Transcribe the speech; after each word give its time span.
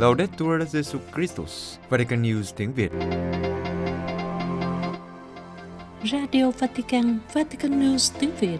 Laudetur 0.00 0.62
Jesus 0.72 1.00
Christus, 1.14 1.76
Vatican 1.88 2.22
News 2.22 2.42
tiếng 2.56 2.72
Việt. 2.72 2.90
Radio 6.12 6.50
Vatican, 6.58 7.18
Vatican 7.32 7.80
News 7.80 8.12
tiếng 8.20 8.30
Việt. 8.40 8.58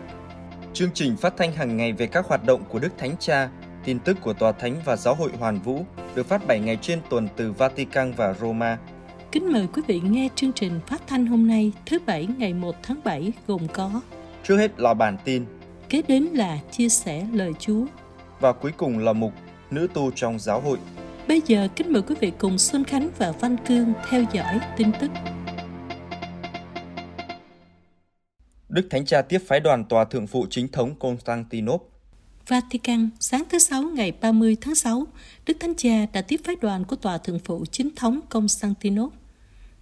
Chương 0.72 0.90
trình 0.94 1.16
phát 1.16 1.34
thanh 1.36 1.52
hàng 1.52 1.76
ngày 1.76 1.92
về 1.92 2.06
các 2.06 2.26
hoạt 2.26 2.44
động 2.44 2.62
của 2.68 2.78
Đức 2.78 2.88
Thánh 2.98 3.16
Cha, 3.18 3.50
tin 3.84 3.98
tức 3.98 4.16
của 4.20 4.32
Tòa 4.32 4.52
Thánh 4.52 4.74
và 4.84 4.96
Giáo 4.96 5.14
hội 5.14 5.30
Hoàn 5.38 5.60
Vũ 5.60 5.84
được 6.14 6.26
phát 6.26 6.46
7 6.46 6.60
ngày 6.60 6.78
trên 6.82 7.00
tuần 7.10 7.28
từ 7.36 7.52
Vatican 7.52 8.12
và 8.12 8.34
Roma. 8.40 8.78
Kính 9.32 9.52
mời 9.52 9.68
quý 9.74 9.82
vị 9.86 10.00
nghe 10.00 10.28
chương 10.34 10.52
trình 10.52 10.80
phát 10.86 11.02
thanh 11.06 11.26
hôm 11.26 11.46
nay 11.48 11.72
thứ 11.86 11.98
Bảy 12.06 12.28
ngày 12.38 12.54
1 12.54 12.74
tháng 12.82 13.00
7 13.04 13.32
gồm 13.46 13.68
có 13.68 14.00
Trước 14.44 14.56
hết 14.56 14.80
là 14.80 14.94
bản 14.94 15.16
tin 15.24 15.44
Kế 15.88 16.02
đến 16.08 16.24
là 16.24 16.58
chia 16.70 16.88
sẻ 16.88 17.26
lời 17.32 17.52
Chúa. 17.58 17.84
và 18.40 18.52
cuối 18.52 18.72
cùng 18.76 18.98
là 18.98 19.12
mục 19.12 19.32
Nữ 19.70 19.86
tu 19.94 20.10
trong 20.10 20.38
giáo 20.38 20.60
hội. 20.60 20.78
Bây 21.30 21.42
giờ 21.46 21.68
kính 21.76 21.92
mời 21.92 22.02
quý 22.02 22.14
vị 22.20 22.32
cùng 22.38 22.58
Xuân 22.58 22.84
Khánh 22.84 23.10
và 23.18 23.32
Văn 23.32 23.56
Cương 23.66 23.92
theo 24.10 24.24
dõi 24.32 24.60
tin 24.76 24.90
tức. 25.00 25.10
Đức 28.68 28.88
Thánh 28.90 29.06
Cha 29.06 29.22
tiếp 29.22 29.38
phái 29.46 29.60
đoàn 29.60 29.84
tòa 29.84 30.04
thượng 30.04 30.26
phụ 30.26 30.46
chính 30.50 30.68
thống 30.68 30.94
Constantinople. 30.98 31.88
Vatican, 32.48 33.10
sáng 33.20 33.42
thứ 33.50 33.58
Sáu 33.58 33.82
ngày 33.82 34.12
30 34.20 34.56
tháng 34.60 34.74
6, 34.74 35.06
Đức 35.46 35.56
Thánh 35.60 35.74
Cha 35.74 36.06
đã 36.12 36.22
tiếp 36.22 36.40
phái 36.44 36.56
đoàn 36.60 36.84
của 36.84 36.96
Tòa 36.96 37.18
Thượng 37.18 37.38
phụ 37.38 37.64
Chính 37.70 37.88
thống 37.96 38.20
Constantinople. 38.28 39.19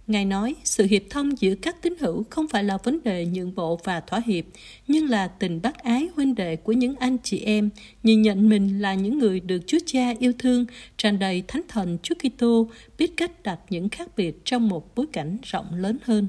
Ngài 0.09 0.25
nói, 0.25 0.55
sự 0.63 0.85
hiệp 0.85 1.01
thông 1.09 1.39
giữa 1.39 1.55
các 1.61 1.81
tín 1.81 1.93
hữu 1.99 2.23
không 2.29 2.47
phải 2.47 2.63
là 2.63 2.77
vấn 2.83 2.99
đề 3.03 3.25
nhượng 3.25 3.55
bộ 3.55 3.79
và 3.83 3.99
thỏa 3.99 4.21
hiệp, 4.25 4.45
nhưng 4.87 5.09
là 5.09 5.27
tình 5.27 5.61
bác 5.61 5.83
ái 5.83 6.09
huynh 6.15 6.35
đệ 6.35 6.55
của 6.55 6.71
những 6.71 6.95
anh 6.99 7.17
chị 7.23 7.43
em, 7.45 7.69
nhìn 8.03 8.21
nhận 8.21 8.49
mình 8.49 8.81
là 8.81 8.93
những 8.93 9.19
người 9.19 9.39
được 9.39 9.59
Chúa 9.67 9.77
Cha 9.85 10.13
yêu 10.19 10.33
thương, 10.39 10.65
tràn 10.97 11.19
đầy 11.19 11.43
thánh 11.47 11.61
thần 11.67 11.97
Chúa 12.03 12.15
Kitô, 12.15 12.67
biết 12.97 13.11
cách 13.17 13.31
đặt 13.43 13.59
những 13.69 13.89
khác 13.89 14.09
biệt 14.17 14.45
trong 14.45 14.69
một 14.69 14.95
bối 14.95 15.05
cảnh 15.13 15.37
rộng 15.43 15.73
lớn 15.73 15.97
hơn. 16.03 16.27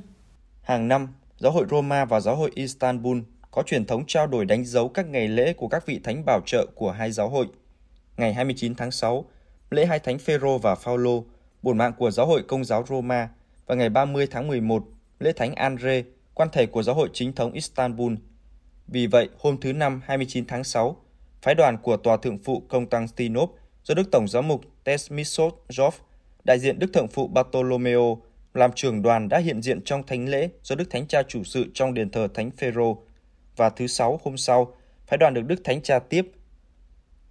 Hàng 0.62 0.88
năm, 0.88 1.08
Giáo 1.38 1.52
hội 1.52 1.66
Roma 1.70 2.04
và 2.04 2.20
Giáo 2.20 2.36
hội 2.36 2.50
Istanbul 2.54 3.18
có 3.50 3.62
truyền 3.66 3.84
thống 3.84 4.04
trao 4.06 4.26
đổi 4.26 4.44
đánh 4.44 4.64
dấu 4.64 4.88
các 4.88 5.06
ngày 5.06 5.28
lễ 5.28 5.52
của 5.52 5.68
các 5.68 5.86
vị 5.86 6.00
thánh 6.04 6.24
bảo 6.26 6.40
trợ 6.46 6.66
của 6.74 6.90
hai 6.90 7.12
giáo 7.12 7.28
hội. 7.28 7.46
Ngày 8.16 8.34
29 8.34 8.74
tháng 8.74 8.90
6, 8.90 9.24
lễ 9.70 9.86
hai 9.86 9.98
thánh 9.98 10.18
Phêrô 10.18 10.58
và 10.58 10.74
Phaolô, 10.74 11.24
bổn 11.62 11.78
mạng 11.78 11.92
của 11.98 12.10
Giáo 12.10 12.26
hội 12.26 12.42
Công 12.42 12.64
giáo 12.64 12.84
Roma 12.88 13.28
và 13.70 13.76
ngày 13.76 13.88
30 13.88 14.26
tháng 14.30 14.48
11, 14.48 14.84
lễ 15.18 15.32
thánh 15.32 15.54
Andre, 15.54 16.02
quan 16.34 16.48
thể 16.52 16.66
của 16.66 16.82
Giáo 16.82 16.94
hội 16.94 17.08
chính 17.12 17.32
thống 17.32 17.52
Istanbul. 17.52 18.14
Vì 18.86 19.06
vậy, 19.06 19.28
hôm 19.38 19.60
thứ 19.60 19.72
Năm 19.72 20.00
29 20.04 20.46
tháng 20.46 20.64
6, 20.64 20.96
phái 21.42 21.54
đoàn 21.54 21.78
của 21.82 21.96
Tòa 21.96 22.16
Thượng 22.16 22.38
phụ 22.38 22.62
Constantinople 22.68 23.56
do 23.84 23.94
Đức 23.94 24.10
Tổng 24.12 24.28
giám 24.28 24.48
mục 24.48 24.60
Tesmisot 24.84 25.54
Jov, 25.68 25.90
đại 26.44 26.58
diện 26.58 26.78
Đức 26.78 26.92
Thượng 26.92 27.08
phụ 27.08 27.28
Bartolomeo 27.28 28.22
làm 28.54 28.70
trưởng 28.72 29.02
đoàn 29.02 29.28
đã 29.28 29.38
hiện 29.38 29.62
diện 29.62 29.80
trong 29.84 30.06
thánh 30.06 30.28
lễ 30.28 30.48
do 30.62 30.76
Đức 30.76 30.90
Thánh 30.90 31.06
Cha 31.06 31.22
chủ 31.22 31.44
sự 31.44 31.66
trong 31.74 31.94
đền 31.94 32.10
thờ 32.10 32.28
Thánh 32.34 32.50
Phêrô 32.50 33.02
và 33.56 33.70
thứ 33.70 33.86
sáu 33.86 34.20
hôm 34.24 34.36
sau, 34.36 34.74
phái 35.06 35.18
đoàn 35.18 35.34
được 35.34 35.46
Đức 35.46 35.60
Thánh 35.64 35.82
Cha 35.82 35.98
tiếp. 35.98 36.32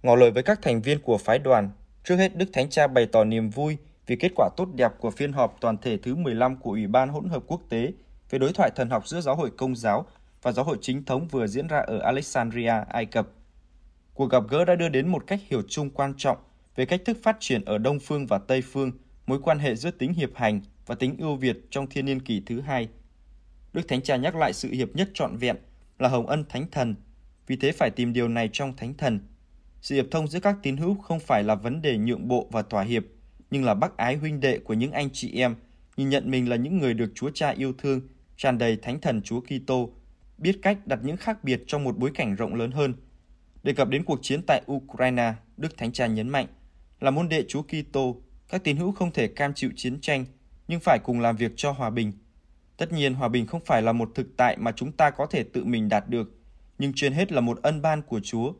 Ngỏ 0.02 0.16
lời 0.16 0.30
với 0.30 0.42
các 0.42 0.62
thành 0.62 0.82
viên 0.82 1.00
của 1.00 1.18
phái 1.18 1.38
đoàn, 1.38 1.70
trước 2.04 2.16
hết 2.16 2.36
Đức 2.36 2.46
Thánh 2.52 2.70
Cha 2.70 2.86
bày 2.86 3.06
tỏ 3.12 3.24
niềm 3.24 3.50
vui 3.50 3.76
vì 4.10 4.16
kết 4.16 4.32
quả 4.36 4.48
tốt 4.56 4.68
đẹp 4.74 4.92
của 4.98 5.10
phiên 5.10 5.32
họp 5.32 5.56
toàn 5.60 5.76
thể 5.78 5.96
thứ 5.96 6.14
15 6.14 6.56
của 6.56 6.70
Ủy 6.70 6.86
ban 6.86 7.08
hỗn 7.08 7.28
hợp 7.28 7.42
quốc 7.46 7.60
tế 7.68 7.92
về 8.30 8.38
đối 8.38 8.52
thoại 8.52 8.70
thần 8.76 8.90
học 8.90 9.08
giữa 9.08 9.20
giáo 9.20 9.36
hội 9.36 9.50
công 9.56 9.76
giáo 9.76 10.06
và 10.42 10.52
giáo 10.52 10.64
hội 10.64 10.78
chính 10.80 11.04
thống 11.04 11.28
vừa 11.28 11.46
diễn 11.46 11.66
ra 11.66 11.78
ở 11.78 11.98
Alexandria, 11.98 12.72
Ai 12.88 13.06
Cập. 13.06 13.28
Cuộc 14.14 14.30
gặp 14.30 14.42
gỡ 14.48 14.64
đã 14.64 14.74
đưa 14.74 14.88
đến 14.88 15.08
một 15.08 15.26
cách 15.26 15.40
hiểu 15.48 15.62
chung 15.68 15.90
quan 15.90 16.14
trọng 16.16 16.36
về 16.76 16.86
cách 16.86 17.00
thức 17.04 17.18
phát 17.22 17.36
triển 17.40 17.64
ở 17.64 17.78
Đông 17.78 17.98
Phương 18.00 18.26
và 18.26 18.38
Tây 18.38 18.62
Phương, 18.62 18.92
mối 19.26 19.38
quan 19.42 19.58
hệ 19.58 19.74
giữa 19.74 19.90
tính 19.90 20.14
hiệp 20.14 20.30
hành 20.34 20.60
và 20.86 20.94
tính 20.94 21.16
ưu 21.18 21.36
việt 21.36 21.56
trong 21.70 21.86
thiên 21.86 22.04
niên 22.04 22.20
kỷ 22.20 22.42
thứ 22.46 22.60
hai. 22.60 22.88
Đức 23.72 23.88
Thánh 23.88 24.02
Cha 24.02 24.16
nhắc 24.16 24.36
lại 24.36 24.52
sự 24.52 24.70
hiệp 24.70 24.96
nhất 24.96 25.10
trọn 25.14 25.36
vẹn 25.36 25.56
là 25.98 26.08
hồng 26.08 26.26
ân 26.26 26.44
thánh 26.48 26.66
thần, 26.70 26.94
vì 27.46 27.56
thế 27.56 27.72
phải 27.72 27.90
tìm 27.90 28.12
điều 28.12 28.28
này 28.28 28.48
trong 28.52 28.76
thánh 28.76 28.94
thần. 28.94 29.20
Sự 29.80 29.94
hiệp 29.94 30.06
thông 30.10 30.28
giữa 30.28 30.40
các 30.40 30.56
tín 30.62 30.76
hữu 30.76 30.94
không 30.94 31.20
phải 31.20 31.42
là 31.42 31.54
vấn 31.54 31.82
đề 31.82 31.98
nhượng 31.98 32.28
bộ 32.28 32.46
và 32.50 32.62
thỏa 32.62 32.82
hiệp, 32.82 33.04
nhưng 33.50 33.64
là 33.64 33.74
bác 33.74 33.96
ái 33.96 34.16
huynh 34.16 34.40
đệ 34.40 34.58
của 34.58 34.74
những 34.74 34.92
anh 34.92 35.08
chị 35.12 35.40
em, 35.40 35.54
nhìn 35.96 36.08
nhận 36.08 36.30
mình 36.30 36.48
là 36.48 36.56
những 36.56 36.78
người 36.78 36.94
được 36.94 37.12
Chúa 37.14 37.30
Cha 37.30 37.50
yêu 37.50 37.72
thương, 37.78 38.00
tràn 38.36 38.58
đầy 38.58 38.76
thánh 38.76 39.00
thần 39.00 39.22
Chúa 39.22 39.40
Kitô, 39.40 39.90
biết 40.38 40.58
cách 40.62 40.86
đặt 40.86 40.98
những 41.02 41.16
khác 41.16 41.44
biệt 41.44 41.62
trong 41.66 41.84
một 41.84 41.98
bối 41.98 42.10
cảnh 42.14 42.34
rộng 42.34 42.54
lớn 42.54 42.70
hơn. 42.70 42.94
Đề 43.62 43.72
cập 43.72 43.88
đến 43.88 44.04
cuộc 44.04 44.18
chiến 44.22 44.42
tại 44.46 44.62
Ukraine, 44.72 45.34
Đức 45.56 45.76
Thánh 45.76 45.92
Cha 45.92 46.06
nhấn 46.06 46.28
mạnh 46.28 46.46
là 47.00 47.10
môn 47.10 47.28
đệ 47.28 47.44
Chúa 47.48 47.62
Kitô, 47.62 48.16
các 48.48 48.64
tín 48.64 48.76
hữu 48.76 48.92
không 48.92 49.12
thể 49.12 49.28
cam 49.28 49.54
chịu 49.54 49.70
chiến 49.76 50.00
tranh, 50.00 50.24
nhưng 50.68 50.80
phải 50.80 50.98
cùng 51.04 51.20
làm 51.20 51.36
việc 51.36 51.52
cho 51.56 51.72
hòa 51.72 51.90
bình. 51.90 52.12
Tất 52.76 52.92
nhiên 52.92 53.14
hòa 53.14 53.28
bình 53.28 53.46
không 53.46 53.64
phải 53.64 53.82
là 53.82 53.92
một 53.92 54.10
thực 54.14 54.36
tại 54.36 54.56
mà 54.56 54.72
chúng 54.72 54.92
ta 54.92 55.10
có 55.10 55.26
thể 55.26 55.42
tự 55.42 55.64
mình 55.64 55.88
đạt 55.88 56.08
được, 56.08 56.38
nhưng 56.78 56.92
trên 56.96 57.12
hết 57.12 57.32
là 57.32 57.40
một 57.40 57.58
ân 57.62 57.82
ban 57.82 58.02
của 58.02 58.20
Chúa. 58.20 58.52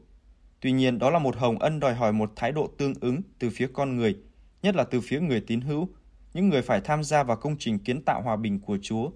Tuy 0.60 0.72
nhiên 0.72 0.98
đó 0.98 1.10
là 1.10 1.18
một 1.18 1.36
hồng 1.36 1.58
ân 1.58 1.80
đòi 1.80 1.94
hỏi 1.94 2.12
một 2.12 2.32
thái 2.36 2.52
độ 2.52 2.70
tương 2.78 2.94
ứng 3.00 3.22
từ 3.38 3.50
phía 3.50 3.68
con 3.72 3.96
người, 3.96 4.16
nhất 4.62 4.76
là 4.76 4.84
từ 4.84 5.00
phía 5.00 5.20
người 5.20 5.40
tín 5.40 5.60
hữu, 5.60 5.88
những 6.34 6.48
người 6.48 6.62
phải 6.62 6.80
tham 6.80 7.04
gia 7.04 7.22
vào 7.22 7.36
công 7.36 7.56
trình 7.58 7.78
kiến 7.78 8.02
tạo 8.02 8.22
hòa 8.22 8.36
bình 8.36 8.60
của 8.60 8.78
Chúa. 8.82 9.10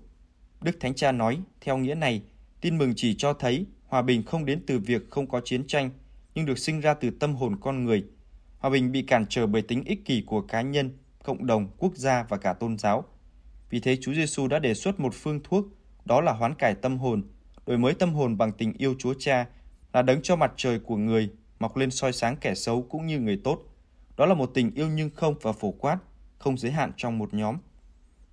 Đức 0.60 0.80
Thánh 0.80 0.94
Cha 0.94 1.12
nói, 1.12 1.40
theo 1.60 1.78
nghĩa 1.78 1.94
này, 1.94 2.22
tin 2.60 2.78
mừng 2.78 2.92
chỉ 2.96 3.14
cho 3.18 3.32
thấy 3.32 3.66
hòa 3.86 4.02
bình 4.02 4.22
không 4.22 4.44
đến 4.44 4.62
từ 4.66 4.78
việc 4.78 5.10
không 5.10 5.26
có 5.26 5.40
chiến 5.44 5.66
tranh, 5.66 5.90
nhưng 6.34 6.46
được 6.46 6.58
sinh 6.58 6.80
ra 6.80 6.94
từ 6.94 7.10
tâm 7.10 7.34
hồn 7.34 7.56
con 7.60 7.84
người. 7.84 8.04
Hòa 8.58 8.70
bình 8.70 8.92
bị 8.92 9.02
cản 9.02 9.26
trở 9.28 9.46
bởi 9.46 9.62
tính 9.62 9.84
ích 9.84 10.04
kỷ 10.04 10.22
của 10.26 10.40
cá 10.40 10.62
nhân, 10.62 10.98
cộng 11.22 11.46
đồng, 11.46 11.68
quốc 11.78 11.96
gia 11.96 12.22
và 12.22 12.36
cả 12.36 12.52
tôn 12.52 12.78
giáo. 12.78 13.04
Vì 13.70 13.80
thế 13.80 13.96
Chúa 14.00 14.14
Giêsu 14.14 14.48
đã 14.48 14.58
đề 14.58 14.74
xuất 14.74 15.00
một 15.00 15.14
phương 15.14 15.40
thuốc, 15.44 15.66
đó 16.04 16.20
là 16.20 16.32
hoán 16.32 16.54
cải 16.54 16.74
tâm 16.74 16.98
hồn, 16.98 17.22
đổi 17.66 17.78
mới 17.78 17.94
tâm 17.94 18.14
hồn 18.14 18.38
bằng 18.38 18.52
tình 18.52 18.72
yêu 18.78 18.94
Chúa 18.98 19.14
Cha, 19.18 19.46
là 19.92 20.02
đấng 20.02 20.22
cho 20.22 20.36
mặt 20.36 20.52
trời 20.56 20.78
của 20.78 20.96
người 20.96 21.30
mọc 21.58 21.76
lên 21.76 21.90
soi 21.90 22.12
sáng 22.12 22.36
kẻ 22.36 22.54
xấu 22.54 22.82
cũng 22.82 23.06
như 23.06 23.20
người 23.20 23.40
tốt. 23.44 23.58
Đó 24.16 24.26
là 24.26 24.34
một 24.34 24.50
tình 24.54 24.74
yêu 24.74 24.88
nhưng 24.88 25.10
không 25.10 25.34
và 25.42 25.52
phổ 25.52 25.70
quát, 25.70 25.98
không 26.38 26.58
giới 26.58 26.72
hạn 26.72 26.92
trong 26.96 27.18
một 27.18 27.34
nhóm. 27.34 27.56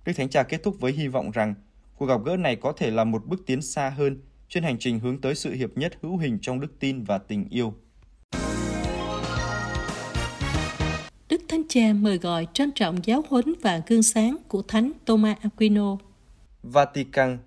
Đức 0.04 0.12
Thánh 0.16 0.28
Cha 0.28 0.42
kết 0.42 0.62
thúc 0.62 0.76
với 0.80 0.92
hy 0.92 1.08
vọng 1.08 1.30
rằng 1.30 1.54
cuộc 1.96 2.06
gặp 2.06 2.20
gỡ 2.24 2.36
này 2.36 2.56
có 2.56 2.72
thể 2.72 2.90
là 2.90 3.04
một 3.04 3.26
bước 3.26 3.42
tiến 3.46 3.62
xa 3.62 3.90
hơn 3.90 4.20
trên 4.48 4.62
hành 4.62 4.78
trình 4.78 4.98
hướng 4.98 5.20
tới 5.20 5.34
sự 5.34 5.52
hiệp 5.52 5.76
nhất 5.76 5.92
hữu 6.02 6.16
hình 6.16 6.38
trong 6.42 6.60
đức 6.60 6.78
tin 6.80 7.04
và 7.04 7.18
tình 7.18 7.48
yêu. 7.48 7.74
Đức 11.28 11.42
Thánh 11.48 11.62
Cha 11.68 11.92
mời 11.92 12.18
gọi 12.18 12.46
trân 12.52 12.72
trọng 12.72 13.04
giáo 13.04 13.24
huấn 13.28 13.44
và 13.62 13.82
gương 13.86 14.02
sáng 14.02 14.36
của 14.48 14.62
Thánh 14.62 14.92
Thomas 15.06 15.38
Aquino. 15.42 15.96
Vatican 16.62 17.38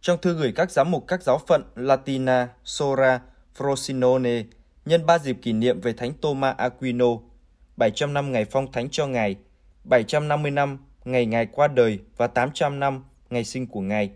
trong 0.00 0.18
thư 0.22 0.34
gửi 0.34 0.52
các 0.52 0.70
giám 0.70 0.90
mục 0.90 1.04
các 1.08 1.22
giáo 1.22 1.40
phận 1.46 1.62
Latina, 1.74 2.48
Sora, 2.64 3.20
Frosinone 3.56 4.44
nhân 4.84 5.06
ba 5.06 5.18
dịp 5.18 5.38
kỷ 5.42 5.52
niệm 5.52 5.80
về 5.80 5.92
Thánh 5.92 6.12
Thomas 6.22 6.56
Aquino, 6.56 7.06
700 7.78 8.14
năm 8.14 8.32
ngày 8.32 8.44
phong 8.44 8.72
thánh 8.72 8.88
cho 8.90 9.06
Ngài, 9.06 9.36
750 9.84 10.50
năm 10.50 10.78
ngày 11.04 11.26
Ngài 11.26 11.46
qua 11.46 11.68
đời 11.68 11.98
và 12.16 12.26
800 12.26 12.80
năm 12.80 13.04
ngày 13.30 13.44
sinh 13.44 13.66
của 13.66 13.80
Ngài. 13.80 14.10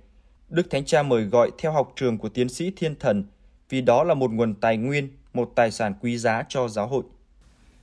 Đức 0.49 0.71
Thánh 0.71 0.85
Cha 0.85 1.03
mời 1.03 1.25
gọi 1.25 1.51
theo 1.59 1.73
học 1.73 1.93
trường 1.97 2.19
của 2.19 2.29
tiến 2.29 2.49
sĩ 2.49 2.73
thiên 2.77 2.95
thần 2.95 3.25
vì 3.69 3.81
đó 3.81 4.05
là 4.05 4.15
một 4.15 4.31
nguồn 4.31 4.55
tài 4.55 4.77
nguyên, 4.77 5.09
một 5.35 5.53
tài 5.55 5.71
sản 5.71 5.95
quý 6.01 6.19
giá 6.19 6.45
cho 6.49 6.69
giáo 6.69 6.87
hội. 6.87 7.03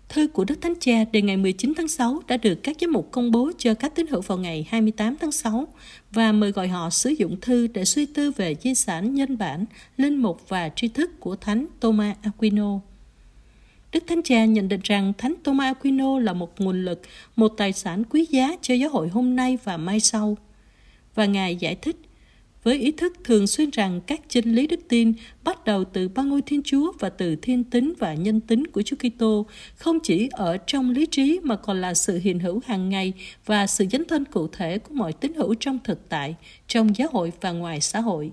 Thư 0.10 0.28
của 0.28 0.46
Đức 0.46 0.62
Thánh 0.62 0.74
Cha 0.80 1.04
đề 1.12 1.22
ngày 1.22 1.38
19 1.38 1.74
tháng 1.78 1.88
6 1.88 2.20
đã 2.28 2.38
được 2.38 2.60
các 2.64 2.78
giám 2.82 2.92
mục 2.92 3.12
công 3.12 3.32
bố 3.32 3.52
cho 3.58 3.74
các 3.74 3.96
tín 3.96 4.08
hữu 4.08 4.22
vào 4.22 4.38
ngày 4.38 4.68
28 4.70 5.16
tháng 5.22 5.32
6 5.32 5.68
và 6.12 6.32
mời 6.32 6.52
gọi 6.52 6.68
họ 6.68 6.90
sử 6.90 7.10
dụng 7.10 7.38
thư 7.42 7.68
để 7.68 7.86
suy 7.86 8.06
tư 8.06 8.32
về 8.32 8.56
di 8.56 8.76
sản 8.76 9.14
nhân 9.14 9.38
bản, 9.38 9.66
linh 9.98 10.16
mục 10.16 10.50
và 10.50 10.70
tri 10.70 10.88
thức 10.88 11.20
của 11.20 11.36
Thánh 11.36 11.66
Thomas 11.82 12.18
Aquino. 12.22 12.80
Đức 13.92 14.04
Thánh 14.08 14.22
Cha 14.24 14.46
nhận 14.46 14.70
định 14.70 14.80
rằng 14.84 15.14
Thánh 15.18 15.34
Thomas 15.44 15.76
Aquino 15.76 16.20
là 16.20 16.34
một 16.34 16.62
nguồn 16.62 16.86
lực, 16.86 17.02
một 17.36 17.48
tài 17.48 17.74
sản 17.74 18.04
quý 18.04 18.26
giá 18.30 18.56
cho 18.62 18.74
giáo 18.74 18.90
hội 18.90 19.08
hôm 19.08 19.36
nay 19.36 19.58
và 19.64 19.78
mai 19.78 20.00
sau. 20.00 20.38
Và 21.16 21.26
Ngài 21.26 21.56
giải 21.56 21.76
thích, 21.76 21.96
với 22.64 22.78
ý 22.78 22.92
thức 22.92 23.14
thường 23.24 23.48
xuyên 23.48 23.70
rằng 23.70 24.02
các 24.08 24.22
chân 24.30 24.56
lý 24.56 24.68
đức 24.68 24.80
tin 24.90 25.14
bắt 25.44 25.66
đầu 25.66 25.84
từ 25.84 26.10
ba 26.10 26.24
ngôi 26.24 26.42
Thiên 26.42 26.62
Chúa 26.64 26.92
và 27.00 27.10
từ 27.10 27.36
thiên 27.36 27.64
tính 27.64 27.94
và 28.00 28.14
nhân 28.14 28.40
tính 28.40 28.68
của 28.68 28.82
Chúa 28.82 28.96
Kitô 28.96 29.46
không 29.76 30.00
chỉ 30.04 30.30
ở 30.32 30.58
trong 30.58 30.92
lý 30.92 31.06
trí 31.06 31.40
mà 31.44 31.56
còn 31.56 31.82
là 31.82 31.94
sự 31.94 32.20
hiện 32.24 32.40
hữu 32.40 32.62
hàng 32.66 32.90
ngày 32.90 33.14
và 33.46 33.68
sự 33.68 33.86
dấn 33.92 34.06
thân 34.06 34.26
cụ 34.26 34.48
thể 34.48 34.80
của 34.80 34.94
mọi 34.94 35.14
tín 35.14 35.34
hữu 35.34 35.56
trong 35.60 35.80
thực 35.84 36.10
tại, 36.10 36.36
trong 36.68 36.96
giáo 36.96 37.10
hội 37.12 37.32
và 37.42 37.52
ngoài 37.52 37.82
xã 37.82 38.00
hội. 38.00 38.32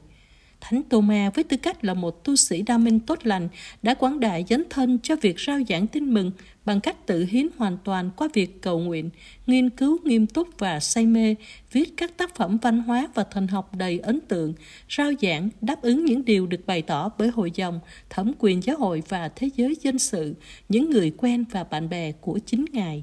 Thánh 0.69 0.83
Tô-ma 0.83 1.31
với 1.35 1.45
tư 1.45 1.57
cách 1.57 1.85
là 1.85 1.95
một 1.95 2.25
tu 2.25 2.37
sĩ 2.37 2.63
đa 2.63 2.79
minh 2.79 3.01
tốt 3.01 3.19
lành 3.23 3.49
đã 3.83 3.95
quảng 3.95 4.21
đại 4.21 4.45
dấn 4.49 4.65
thân 4.71 4.99
cho 5.03 5.17
việc 5.17 5.41
rao 5.41 5.59
giảng 5.69 5.87
tin 5.87 6.15
mừng 6.15 6.31
bằng 6.65 6.81
cách 6.81 7.07
tự 7.07 7.25
hiến 7.25 7.47
hoàn 7.57 7.79
toàn 7.85 8.11
qua 8.17 8.29
việc 8.35 8.63
cầu 8.63 8.79
nguyện, 8.79 9.11
nghiên 9.47 9.71
cứu 9.71 9.99
nghiêm 10.05 10.27
túc 10.27 10.49
và 10.59 10.81
say 10.81 11.07
mê, 11.07 11.35
viết 11.73 11.97
các 11.97 12.17
tác 12.17 12.35
phẩm 12.35 12.59
văn 12.63 12.83
hóa 12.83 13.09
và 13.15 13.25
thần 13.25 13.47
học 13.47 13.75
đầy 13.75 13.99
ấn 13.99 14.21
tượng, 14.21 14.55
rao 14.91 15.13
giảng 15.23 15.49
đáp 15.61 15.83
ứng 15.83 16.05
những 16.05 16.25
điều 16.25 16.47
được 16.47 16.67
bày 16.67 16.83
tỏ 16.83 17.11
bởi 17.19 17.29
hội 17.29 17.51
dòng, 17.55 17.81
thẩm 18.11 18.33
quyền 18.39 18.63
giáo 18.63 18.77
hội 18.77 19.03
và 19.09 19.29
thế 19.29 19.51
giới 19.57 19.77
dân 19.81 19.99
sự, 19.99 20.35
những 20.69 20.91
người 20.91 21.13
quen 21.17 21.45
và 21.51 21.65
bạn 21.65 21.89
bè 21.89 22.13
của 22.13 22.39
chính 22.47 22.65
Ngài. 22.73 23.03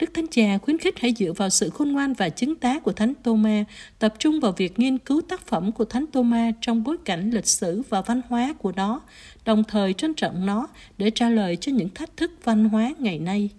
Đức 0.00 0.14
Thánh 0.14 0.26
Cha 0.30 0.58
khuyến 0.58 0.78
khích 0.78 0.98
hãy 0.98 1.14
dựa 1.18 1.32
vào 1.32 1.50
sự 1.50 1.70
khôn 1.70 1.92
ngoan 1.92 2.12
và 2.12 2.28
chứng 2.28 2.54
tá 2.54 2.78
của 2.78 2.92
Thánh 2.92 3.14
Tô-ma, 3.22 3.64
tập 3.98 4.14
trung 4.18 4.40
vào 4.40 4.52
việc 4.52 4.78
nghiên 4.78 4.98
cứu 4.98 5.20
tác 5.28 5.46
phẩm 5.46 5.72
của 5.72 5.84
Thánh 5.84 6.06
Tô-ma 6.06 6.52
trong 6.60 6.84
bối 6.84 6.96
cảnh 7.04 7.30
lịch 7.30 7.46
sử 7.46 7.82
và 7.88 8.02
văn 8.02 8.20
hóa 8.28 8.52
của 8.58 8.72
nó, 8.76 9.00
đồng 9.44 9.64
thời 9.64 9.92
trân 9.92 10.14
trọng 10.14 10.46
nó 10.46 10.68
để 10.98 11.10
trả 11.10 11.28
lời 11.28 11.56
cho 11.56 11.72
những 11.72 11.88
thách 11.88 12.16
thức 12.16 12.30
văn 12.44 12.68
hóa 12.68 12.92
ngày 12.98 13.18
nay. 13.18 13.50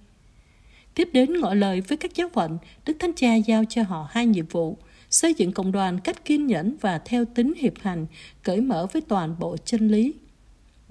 Tiếp 0.96 1.10
đến 1.14 1.40
ngỏ 1.40 1.54
lời 1.54 1.82
với 1.82 1.98
các 1.98 2.16
giáo 2.16 2.30
phận, 2.34 2.58
Đức 2.86 2.94
Thánh 3.00 3.14
Cha 3.16 3.36
giao 3.36 3.64
cho 3.70 3.84
họ 3.84 4.08
hai 4.12 4.26
nhiệm 4.26 4.46
vụ, 4.46 4.78
xây 5.10 5.34
dựng 5.34 5.52
cộng 5.52 5.72
đoàn 5.72 6.00
cách 6.00 6.26
kiên 6.26 6.48
nhẫn 6.48 6.76
và 6.82 6.98
theo 6.98 7.26
tính 7.26 7.54
hiệp 7.58 7.74
hành, 7.82 8.06
cởi 8.44 8.62
mở 8.62 8.88
với 8.94 9.02
toàn 9.02 9.36
bộ 9.40 9.58
chân 9.66 9.88
lý. 9.88 10.14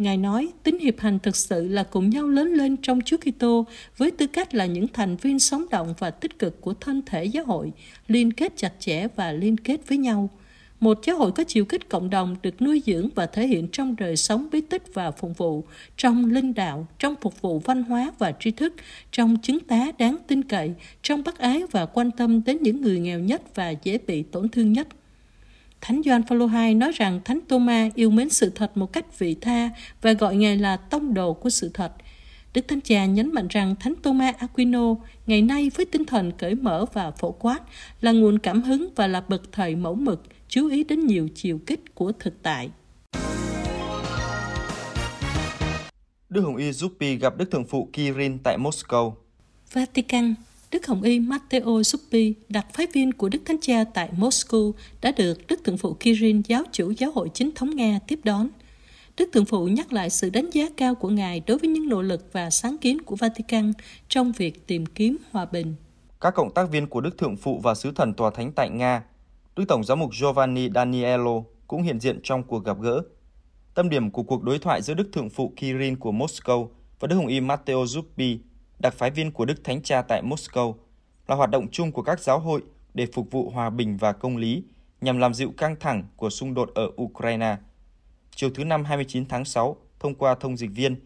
Ngài 0.00 0.16
nói, 0.16 0.48
tính 0.62 0.78
hiệp 0.78 1.00
hành 1.00 1.18
thực 1.18 1.36
sự 1.36 1.68
là 1.68 1.82
cùng 1.82 2.10
nhau 2.10 2.28
lớn 2.28 2.52
lên 2.52 2.76
trong 2.76 3.00
Chúa 3.00 3.16
Kitô 3.16 3.66
với 3.96 4.10
tư 4.10 4.26
cách 4.26 4.54
là 4.54 4.66
những 4.66 4.88
thành 4.88 5.16
viên 5.16 5.38
sống 5.38 5.66
động 5.70 5.94
và 5.98 6.10
tích 6.10 6.38
cực 6.38 6.60
của 6.60 6.74
thân 6.74 7.02
thể 7.06 7.24
giáo 7.24 7.44
hội, 7.44 7.72
liên 8.08 8.32
kết 8.32 8.52
chặt 8.56 8.72
chẽ 8.78 9.06
và 9.16 9.32
liên 9.32 9.56
kết 9.56 9.88
với 9.88 9.98
nhau. 9.98 10.30
Một 10.80 10.98
giáo 11.04 11.16
hội 11.16 11.32
có 11.32 11.44
chiều 11.44 11.64
kích 11.64 11.88
cộng 11.88 12.10
đồng 12.10 12.36
được 12.42 12.62
nuôi 12.62 12.82
dưỡng 12.86 13.08
và 13.14 13.26
thể 13.26 13.46
hiện 13.46 13.68
trong 13.72 13.96
đời 13.98 14.16
sống 14.16 14.48
bí 14.52 14.60
tích 14.60 14.82
và 14.94 15.10
phục 15.10 15.38
vụ, 15.38 15.64
trong 15.96 16.24
linh 16.24 16.54
đạo, 16.54 16.86
trong 16.98 17.14
phục 17.20 17.40
vụ 17.40 17.58
văn 17.58 17.82
hóa 17.82 18.12
và 18.18 18.32
tri 18.40 18.50
thức, 18.50 18.74
trong 19.12 19.36
chứng 19.42 19.60
tá 19.60 19.86
đáng 19.98 20.16
tin 20.26 20.42
cậy, 20.42 20.72
trong 21.02 21.22
bác 21.24 21.38
ái 21.38 21.62
và 21.70 21.86
quan 21.86 22.10
tâm 22.10 22.44
đến 22.44 22.58
những 22.60 22.80
người 22.80 23.00
nghèo 23.00 23.18
nhất 23.18 23.54
và 23.54 23.70
dễ 23.70 23.98
bị 24.06 24.22
tổn 24.22 24.48
thương 24.48 24.72
nhất. 24.72 24.88
Thánh 25.80 26.02
Gioan 26.04 26.22
Phaolô 26.22 26.48
II 26.48 26.74
nói 26.74 26.92
rằng 26.92 27.20
Thánh 27.24 27.40
Tô-ma 27.48 27.88
yêu 27.94 28.10
mến 28.10 28.28
sự 28.28 28.52
thật 28.54 28.76
một 28.76 28.92
cách 28.92 29.18
vị 29.18 29.36
tha 29.40 29.70
và 30.02 30.12
gọi 30.12 30.36
Ngài 30.36 30.56
là 30.56 30.76
tông 30.76 31.14
đồ 31.14 31.32
của 31.32 31.50
sự 31.50 31.70
thật. 31.74 31.92
Đức 32.54 32.68
Thánh 32.68 32.80
Cha 32.80 33.04
nhấn 33.06 33.34
mạnh 33.34 33.46
rằng 33.50 33.74
Thánh 33.80 33.94
Tô-ma 34.02 34.32
Aquino 34.38 34.94
ngày 35.26 35.42
nay 35.42 35.70
với 35.74 35.86
tinh 35.86 36.04
thần 36.04 36.32
cởi 36.38 36.54
mở 36.54 36.84
và 36.92 37.10
phổ 37.10 37.32
quát 37.32 37.58
là 38.00 38.12
nguồn 38.12 38.38
cảm 38.38 38.62
hứng 38.62 38.88
và 38.96 39.06
là 39.06 39.20
bậc 39.28 39.42
thầy 39.52 39.76
mẫu 39.76 39.94
mực, 39.94 40.22
chú 40.48 40.68
ý 40.68 40.84
đến 40.84 41.06
nhiều 41.06 41.28
chiều 41.34 41.58
kích 41.66 41.94
của 41.94 42.12
thực 42.12 42.42
tại. 42.42 42.70
Đức 46.28 46.40
Hồng 46.40 46.56
Y 46.56 46.70
Zuppi 46.70 47.18
gặp 47.18 47.36
Đức 47.36 47.50
Thượng 47.50 47.64
phụ 47.64 47.88
Kirin 47.92 48.38
tại 48.38 48.58
Moscow. 48.58 49.12
Vatican 49.72 50.34
Đức 50.70 50.86
Hồng 50.86 51.02
Y 51.02 51.20
Matteo 51.20 51.64
Zuppi, 51.64 52.32
đặc 52.48 52.66
phái 52.72 52.86
viên 52.92 53.12
của 53.12 53.28
Đức 53.28 53.42
Thánh 53.44 53.56
Cha 53.60 53.84
tại 53.84 54.10
Moscow, 54.18 54.72
đã 55.00 55.12
được 55.16 55.46
Đức 55.48 55.64
Thượng 55.64 55.76
phụ 55.76 55.96
Kirin, 56.00 56.42
giáo 56.46 56.62
chủ 56.72 56.90
giáo 56.90 57.10
hội 57.10 57.30
chính 57.34 57.50
thống 57.54 57.76
Nga, 57.76 57.98
tiếp 58.06 58.20
đón. 58.24 58.48
Đức 59.16 59.28
Thượng 59.32 59.44
phụ 59.44 59.68
nhắc 59.68 59.92
lại 59.92 60.10
sự 60.10 60.30
đánh 60.30 60.50
giá 60.50 60.64
cao 60.76 60.94
của 60.94 61.08
Ngài 61.08 61.42
đối 61.46 61.58
với 61.58 61.70
những 61.70 61.88
nỗ 61.88 62.02
lực 62.02 62.32
và 62.32 62.50
sáng 62.50 62.76
kiến 62.78 63.02
của 63.02 63.16
Vatican 63.16 63.72
trong 64.08 64.32
việc 64.32 64.66
tìm 64.66 64.86
kiếm 64.86 65.16
hòa 65.30 65.44
bình. 65.44 65.74
Các 66.20 66.34
cộng 66.34 66.54
tác 66.54 66.70
viên 66.70 66.86
của 66.86 67.00
Đức 67.00 67.18
Thượng 67.18 67.36
phụ 67.36 67.60
và 67.62 67.74
Sứ 67.74 67.92
thần 67.92 68.14
Tòa 68.14 68.30
Thánh 68.30 68.52
tại 68.52 68.70
Nga, 68.70 69.02
Đức 69.56 69.64
Tổng 69.68 69.84
giám 69.84 69.98
mục 69.98 70.10
Giovanni 70.20 70.68
Daniello 70.74 71.42
cũng 71.66 71.82
hiện 71.82 72.00
diện 72.00 72.20
trong 72.22 72.42
cuộc 72.42 72.64
gặp 72.64 72.76
gỡ. 72.80 73.02
Tâm 73.74 73.88
điểm 73.88 74.10
của 74.10 74.22
cuộc 74.22 74.42
đối 74.42 74.58
thoại 74.58 74.82
giữa 74.82 74.94
Đức 74.94 75.08
Thượng 75.12 75.30
phụ 75.30 75.52
Kirin 75.56 75.96
của 75.96 76.12
Moscow 76.12 76.68
và 77.00 77.08
Đức 77.08 77.16
Hồng 77.16 77.26
Y 77.26 77.40
Matteo 77.40 77.84
Zuppi 77.84 78.38
đặc 78.80 78.94
phái 78.94 79.10
viên 79.10 79.30
của 79.32 79.44
Đức 79.44 79.64
Thánh 79.64 79.82
Cha 79.82 80.02
tại 80.02 80.22
Moscow, 80.22 80.74
là 81.28 81.36
hoạt 81.36 81.50
động 81.50 81.68
chung 81.72 81.92
của 81.92 82.02
các 82.02 82.20
giáo 82.20 82.38
hội 82.38 82.62
để 82.94 83.06
phục 83.12 83.30
vụ 83.30 83.50
hòa 83.50 83.70
bình 83.70 83.96
và 83.96 84.12
công 84.12 84.36
lý 84.36 84.62
nhằm 85.00 85.18
làm 85.18 85.34
dịu 85.34 85.52
căng 85.56 85.76
thẳng 85.80 86.04
của 86.16 86.30
xung 86.30 86.54
đột 86.54 86.70
ở 86.74 86.90
Ukraine. 87.02 87.56
Chiều 88.34 88.50
thứ 88.54 88.64
Năm 88.64 88.84
29 88.84 89.26
tháng 89.26 89.44
6, 89.44 89.76
thông 90.00 90.14
qua 90.14 90.34
thông 90.34 90.56
dịch 90.56 90.70
viên, 90.74 90.96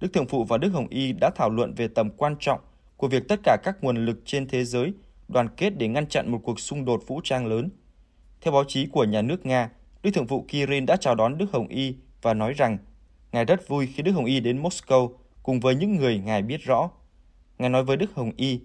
Đức 0.00 0.12
Thượng 0.12 0.26
Phụ 0.26 0.44
và 0.44 0.58
Đức 0.58 0.68
Hồng 0.68 0.88
Y 0.88 1.12
đã 1.12 1.30
thảo 1.36 1.50
luận 1.50 1.74
về 1.74 1.88
tầm 1.88 2.10
quan 2.10 2.36
trọng 2.40 2.60
của 2.96 3.08
việc 3.08 3.28
tất 3.28 3.40
cả 3.44 3.56
các 3.62 3.76
nguồn 3.84 4.06
lực 4.06 4.20
trên 4.24 4.48
thế 4.48 4.64
giới 4.64 4.92
đoàn 5.28 5.48
kết 5.56 5.70
để 5.70 5.88
ngăn 5.88 6.06
chặn 6.06 6.32
một 6.32 6.40
cuộc 6.44 6.60
xung 6.60 6.84
đột 6.84 7.02
vũ 7.06 7.20
trang 7.24 7.46
lớn. 7.46 7.70
Theo 8.40 8.52
báo 8.52 8.64
chí 8.68 8.86
của 8.86 9.04
nhà 9.04 9.22
nước 9.22 9.46
Nga, 9.46 9.70
Đức 10.02 10.10
Thượng 10.14 10.26
Phụ 10.26 10.46
Kirin 10.48 10.86
đã 10.86 10.96
chào 10.96 11.14
đón 11.14 11.38
Đức 11.38 11.46
Hồng 11.52 11.68
Y 11.68 11.96
và 12.22 12.34
nói 12.34 12.52
rằng 12.52 12.78
Ngài 13.32 13.44
rất 13.44 13.68
vui 13.68 13.86
khi 13.86 14.02
Đức 14.02 14.12
Hồng 14.12 14.24
Y 14.24 14.40
đến 14.40 14.62
Moscow 14.62 15.12
cùng 15.42 15.60
với 15.60 15.74
những 15.74 15.96
người 15.96 16.18
Ngài 16.18 16.42
biết 16.42 16.64
rõ. 16.64 16.90
Ngài 17.62 17.70
nói 17.70 17.84
với 17.84 17.96
Đức 17.96 18.14
Hồng 18.14 18.32
Y, 18.36 18.60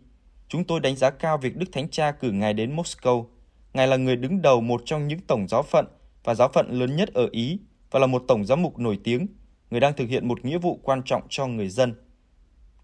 chúng 0.47 0.63
tôi 0.63 0.79
đánh 0.79 0.95
giá 0.95 1.09
cao 1.09 1.37
việc 1.37 1.55
Đức 1.55 1.65
Thánh 1.71 1.89
Cha 1.89 2.11
cử 2.11 2.31
Ngài 2.31 2.53
đến 2.53 2.75
Moscow. 2.75 3.25
Ngài 3.73 3.87
là 3.87 3.97
người 3.97 4.15
đứng 4.15 4.41
đầu 4.41 4.61
một 4.61 4.81
trong 4.85 5.07
những 5.07 5.19
tổng 5.19 5.47
giáo 5.47 5.63
phận 5.63 5.85
và 6.23 6.35
giáo 6.35 6.49
phận 6.53 6.69
lớn 6.79 6.95
nhất 6.95 7.13
ở 7.13 7.27
Ý 7.31 7.59
và 7.91 7.99
là 7.99 8.07
một 8.07 8.23
tổng 8.27 8.45
giám 8.45 8.61
mục 8.61 8.79
nổi 8.79 8.99
tiếng, 9.03 9.27
người 9.69 9.79
đang 9.79 9.93
thực 9.93 10.09
hiện 10.09 10.27
một 10.27 10.45
nghĩa 10.45 10.57
vụ 10.57 10.79
quan 10.83 11.01
trọng 11.05 11.21
cho 11.29 11.47
người 11.47 11.69
dân. 11.69 11.95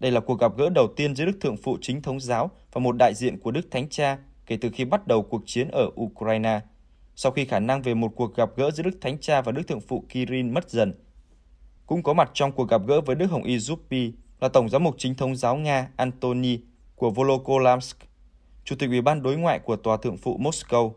Đây 0.00 0.10
là 0.10 0.20
cuộc 0.20 0.40
gặp 0.40 0.52
gỡ 0.58 0.68
đầu 0.68 0.88
tiên 0.96 1.14
giữa 1.14 1.24
Đức 1.24 1.38
Thượng 1.40 1.56
Phụ 1.56 1.78
Chính 1.80 2.02
Thống 2.02 2.20
Giáo 2.20 2.50
và 2.72 2.80
một 2.80 2.96
đại 2.98 3.14
diện 3.14 3.38
của 3.38 3.50
Đức 3.50 3.70
Thánh 3.70 3.88
Cha 3.88 4.18
kể 4.46 4.56
từ 4.56 4.70
khi 4.74 4.84
bắt 4.84 5.06
đầu 5.06 5.22
cuộc 5.22 5.42
chiến 5.46 5.68
ở 5.68 5.90
Ukraine, 6.00 6.60
sau 7.16 7.32
khi 7.32 7.44
khả 7.44 7.58
năng 7.58 7.82
về 7.82 7.94
một 7.94 8.12
cuộc 8.16 8.36
gặp 8.36 8.50
gỡ 8.56 8.70
giữa 8.70 8.82
Đức 8.82 8.98
Thánh 9.00 9.18
Cha 9.20 9.42
và 9.42 9.52
Đức 9.52 9.68
Thượng 9.68 9.80
Phụ 9.80 10.04
Kirin 10.08 10.54
mất 10.54 10.70
dần. 10.70 10.94
Cũng 11.86 12.02
có 12.02 12.14
mặt 12.14 12.30
trong 12.34 12.52
cuộc 12.52 12.68
gặp 12.68 12.80
gỡ 12.86 13.00
với 13.00 13.16
Đức 13.16 13.30
Hồng 13.30 13.42
Y 13.42 13.56
Zuppi 13.56 14.12
là 14.40 14.48
Tổng 14.48 14.68
giám 14.68 14.84
mục 14.84 14.94
chính 14.98 15.14
thống 15.14 15.36
giáo 15.36 15.56
Nga 15.56 15.88
Antony 15.96 16.58
của 16.94 17.10
Volokolamsk, 17.10 17.98
Chủ 18.64 18.76
tịch 18.76 18.90
Ủy 18.90 19.00
ban 19.00 19.22
đối 19.22 19.36
ngoại 19.36 19.58
của 19.58 19.76
Tòa 19.76 19.96
Thượng 19.96 20.16
phụ 20.16 20.38
Moscow. 20.38 20.92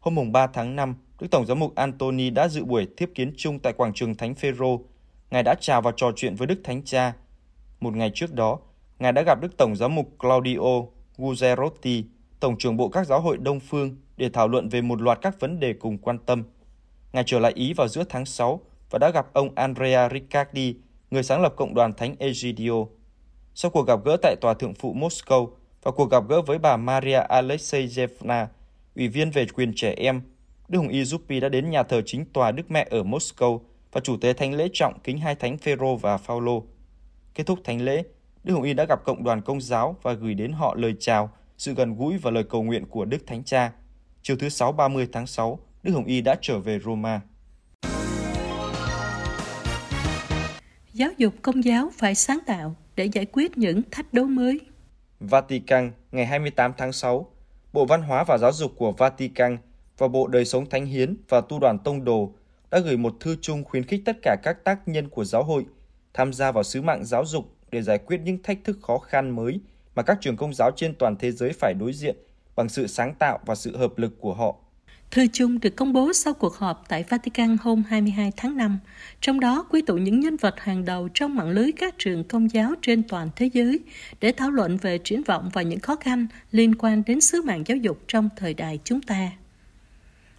Hôm 0.00 0.14
mùng 0.14 0.32
3 0.32 0.46
tháng 0.46 0.76
5, 0.76 0.94
Đức 1.20 1.26
Tổng 1.30 1.46
giám 1.46 1.58
mục 1.58 1.74
Antony 1.74 2.30
đã 2.30 2.48
dự 2.48 2.64
buổi 2.64 2.86
tiếp 2.96 3.10
kiến 3.14 3.32
chung 3.36 3.58
tại 3.58 3.72
quảng 3.72 3.92
trường 3.94 4.14
Thánh 4.14 4.34
Phêrô. 4.34 4.80
Ngài 5.30 5.42
đã 5.42 5.54
chào 5.60 5.82
và 5.82 5.92
trò 5.96 6.12
chuyện 6.16 6.34
với 6.34 6.46
Đức 6.46 6.60
Thánh 6.64 6.82
Cha. 6.84 7.12
Một 7.80 7.96
ngày 7.96 8.10
trước 8.14 8.34
đó, 8.34 8.58
Ngài 8.98 9.12
đã 9.12 9.22
gặp 9.22 9.40
Đức 9.40 9.56
Tổng 9.56 9.76
giám 9.76 9.94
mục 9.94 10.08
Claudio 10.18 10.82
Guzerotti, 11.16 12.02
Tổng 12.40 12.58
trưởng 12.58 12.76
bộ 12.76 12.88
các 12.88 13.06
giáo 13.06 13.20
hội 13.20 13.36
Đông 13.36 13.60
Phương 13.60 13.96
để 14.16 14.28
thảo 14.28 14.48
luận 14.48 14.68
về 14.68 14.80
một 14.80 15.00
loạt 15.00 15.18
các 15.22 15.40
vấn 15.40 15.60
đề 15.60 15.72
cùng 15.72 15.98
quan 15.98 16.18
tâm. 16.18 16.44
Ngài 17.12 17.24
trở 17.26 17.38
lại 17.38 17.52
Ý 17.52 17.72
vào 17.72 17.88
giữa 17.88 18.04
tháng 18.08 18.24
6 18.24 18.60
và 18.90 18.98
đã 18.98 19.10
gặp 19.10 19.26
ông 19.32 19.48
Andrea 19.54 20.08
Riccardi, 20.08 20.74
người 21.10 21.22
sáng 21.22 21.42
lập 21.42 21.54
Cộng 21.56 21.74
đoàn 21.74 21.92
Thánh 21.94 22.14
Egidio. 22.18 22.84
Sau 23.54 23.70
cuộc 23.70 23.86
gặp 23.86 23.98
gỡ 24.04 24.16
tại 24.22 24.36
Tòa 24.40 24.54
Thượng 24.54 24.74
phụ 24.74 24.94
Moscow 24.94 25.50
và 25.82 25.90
cuộc 25.90 26.10
gặp 26.10 26.22
gỡ 26.28 26.42
với 26.42 26.58
bà 26.58 26.76
Maria 26.76 27.18
Alexeyevna, 27.28 28.48
Ủy 28.96 29.08
viên 29.08 29.30
về 29.30 29.46
quyền 29.54 29.72
trẻ 29.76 29.94
em, 29.96 30.22
Đức 30.68 30.78
Hồng 30.78 30.88
Y 30.88 31.02
Zuppi 31.02 31.40
đã 31.40 31.48
đến 31.48 31.70
nhà 31.70 31.82
thờ 31.82 32.02
chính 32.06 32.24
tòa 32.24 32.50
Đức 32.50 32.70
Mẹ 32.70 32.86
ở 32.90 33.02
Moscow 33.02 33.60
và 33.92 34.00
chủ 34.00 34.16
tế 34.16 34.32
thánh 34.32 34.54
lễ 34.54 34.68
trọng 34.72 35.00
kính 35.00 35.18
hai 35.18 35.34
thánh 35.34 35.58
Phêrô 35.58 35.96
và 35.96 36.16
Phaolô. 36.16 36.64
Kết 37.34 37.46
thúc 37.46 37.58
thánh 37.64 37.80
lễ, 37.80 38.02
Đức 38.44 38.54
Hồng 38.54 38.62
Y 38.62 38.74
đã 38.74 38.84
gặp 38.84 39.04
cộng 39.04 39.24
đoàn 39.24 39.42
công 39.42 39.60
giáo 39.60 39.96
và 40.02 40.12
gửi 40.12 40.34
đến 40.34 40.52
họ 40.52 40.74
lời 40.74 40.94
chào, 41.00 41.30
sự 41.58 41.74
gần 41.74 41.96
gũi 41.96 42.18
và 42.18 42.30
lời 42.30 42.44
cầu 42.44 42.62
nguyện 42.62 42.86
của 42.86 43.04
Đức 43.04 43.26
Thánh 43.26 43.44
Cha. 43.44 43.72
Chiều 44.22 44.36
thứ 44.36 44.48
Sáu 44.48 44.72
30 44.72 45.08
tháng 45.12 45.26
6, 45.26 45.58
Đức 45.82 45.92
Hồng 45.92 46.04
Y 46.04 46.20
đã 46.20 46.36
trở 46.40 46.58
về 46.58 46.78
Roma. 46.78 47.20
Giáo 50.98 51.10
dục 51.18 51.34
công 51.42 51.64
giáo 51.64 51.90
phải 51.98 52.14
sáng 52.14 52.38
tạo 52.46 52.76
để 52.96 53.04
giải 53.04 53.26
quyết 53.32 53.58
những 53.58 53.82
thách 53.90 54.14
đố 54.14 54.24
mới. 54.24 54.60
Vatican 55.20 55.92
ngày 56.12 56.26
28 56.26 56.72
tháng 56.76 56.92
6, 56.92 57.32
Bộ 57.72 57.84
Văn 57.84 58.02
hóa 58.02 58.24
và 58.24 58.38
Giáo 58.38 58.52
dục 58.52 58.72
của 58.76 58.92
Vatican 58.92 59.58
và 59.98 60.08
Bộ 60.08 60.26
Đời 60.26 60.44
sống 60.44 60.68
Thánh 60.68 60.86
Hiến 60.86 61.16
và 61.28 61.40
Tu 61.40 61.58
đoàn 61.58 61.78
Tông 61.84 62.04
Đồ 62.04 62.32
đã 62.70 62.78
gửi 62.78 62.96
một 62.96 63.14
thư 63.20 63.36
chung 63.40 63.64
khuyến 63.64 63.84
khích 63.84 64.02
tất 64.04 64.16
cả 64.22 64.36
các 64.42 64.64
tác 64.64 64.88
nhân 64.88 65.08
của 65.08 65.24
giáo 65.24 65.44
hội 65.44 65.66
tham 66.14 66.32
gia 66.32 66.52
vào 66.52 66.62
sứ 66.62 66.82
mạng 66.82 67.04
giáo 67.04 67.24
dục 67.24 67.44
để 67.70 67.82
giải 67.82 67.98
quyết 67.98 68.20
những 68.24 68.42
thách 68.42 68.58
thức 68.64 68.78
khó 68.82 68.98
khăn 68.98 69.30
mới 69.30 69.60
mà 69.94 70.02
các 70.02 70.18
trường 70.20 70.36
công 70.36 70.54
giáo 70.54 70.70
trên 70.76 70.94
toàn 70.94 71.16
thế 71.16 71.32
giới 71.32 71.52
phải 71.52 71.74
đối 71.74 71.92
diện 71.92 72.16
bằng 72.56 72.68
sự 72.68 72.86
sáng 72.86 73.14
tạo 73.14 73.38
và 73.46 73.54
sự 73.54 73.76
hợp 73.76 73.98
lực 73.98 74.20
của 74.20 74.34
họ. 74.34 74.56
Thư 75.10 75.26
chung 75.32 75.60
được 75.60 75.76
công 75.76 75.92
bố 75.92 76.12
sau 76.12 76.34
cuộc 76.34 76.56
họp 76.56 76.84
tại 76.88 77.04
Vatican 77.08 77.56
hôm 77.60 77.82
22 77.88 78.32
tháng 78.36 78.56
5, 78.56 78.78
trong 79.20 79.40
đó 79.40 79.66
quy 79.70 79.82
tụ 79.82 79.96
những 79.96 80.20
nhân 80.20 80.36
vật 80.36 80.60
hàng 80.60 80.84
đầu 80.84 81.08
trong 81.14 81.34
mạng 81.34 81.50
lưới 81.50 81.72
các 81.72 81.94
trường 81.98 82.24
công 82.24 82.52
giáo 82.52 82.74
trên 82.82 83.02
toàn 83.02 83.28
thế 83.36 83.50
giới 83.52 83.80
để 84.20 84.32
thảo 84.32 84.50
luận 84.50 84.76
về 84.76 84.98
triển 84.98 85.22
vọng 85.22 85.50
và 85.52 85.62
những 85.62 85.80
khó 85.80 85.96
khăn 85.96 86.26
liên 86.52 86.74
quan 86.74 87.02
đến 87.06 87.20
sứ 87.20 87.42
mạng 87.42 87.64
giáo 87.66 87.76
dục 87.76 87.98
trong 88.08 88.28
thời 88.36 88.54
đại 88.54 88.78
chúng 88.84 89.02
ta. 89.02 89.30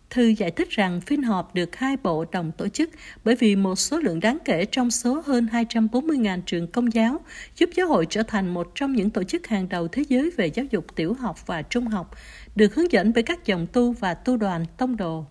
Thư 0.09 0.33
giải 0.37 0.51
thích 0.51 0.69
rằng 0.69 1.01
phiên 1.01 1.23
họp 1.23 1.55
được 1.55 1.75
hai 1.75 1.97
bộ 2.03 2.25
đồng 2.31 2.51
tổ 2.51 2.67
chức 2.67 2.89
bởi 3.23 3.35
vì 3.35 3.55
một 3.55 3.75
số 3.75 3.99
lượng 3.99 4.19
đáng 4.19 4.37
kể 4.45 4.65
trong 4.65 4.91
số 4.91 5.21
hơn 5.25 5.47
240.000 5.51 6.41
trường 6.45 6.67
công 6.67 6.93
giáo 6.93 7.19
giúp 7.55 7.69
giáo 7.75 7.87
hội 7.87 8.05
trở 8.09 8.23
thành 8.23 8.53
một 8.53 8.71
trong 8.75 8.93
những 8.93 9.09
tổ 9.09 9.23
chức 9.23 9.47
hàng 9.47 9.69
đầu 9.69 9.87
thế 9.87 10.03
giới 10.09 10.31
về 10.37 10.47
giáo 10.47 10.65
dục 10.71 10.85
tiểu 10.95 11.13
học 11.13 11.47
và 11.47 11.61
trung 11.61 11.87
học, 11.87 12.15
được 12.59 12.75
hướng 12.75 12.91
dẫn 12.91 13.13
bởi 13.13 13.23
các 13.23 13.45
dòng 13.45 13.67
tu 13.73 13.91
và 13.91 14.13
tu 14.13 14.37
đoàn 14.37 14.65
tông 14.77 14.97
đồ. 14.97 15.25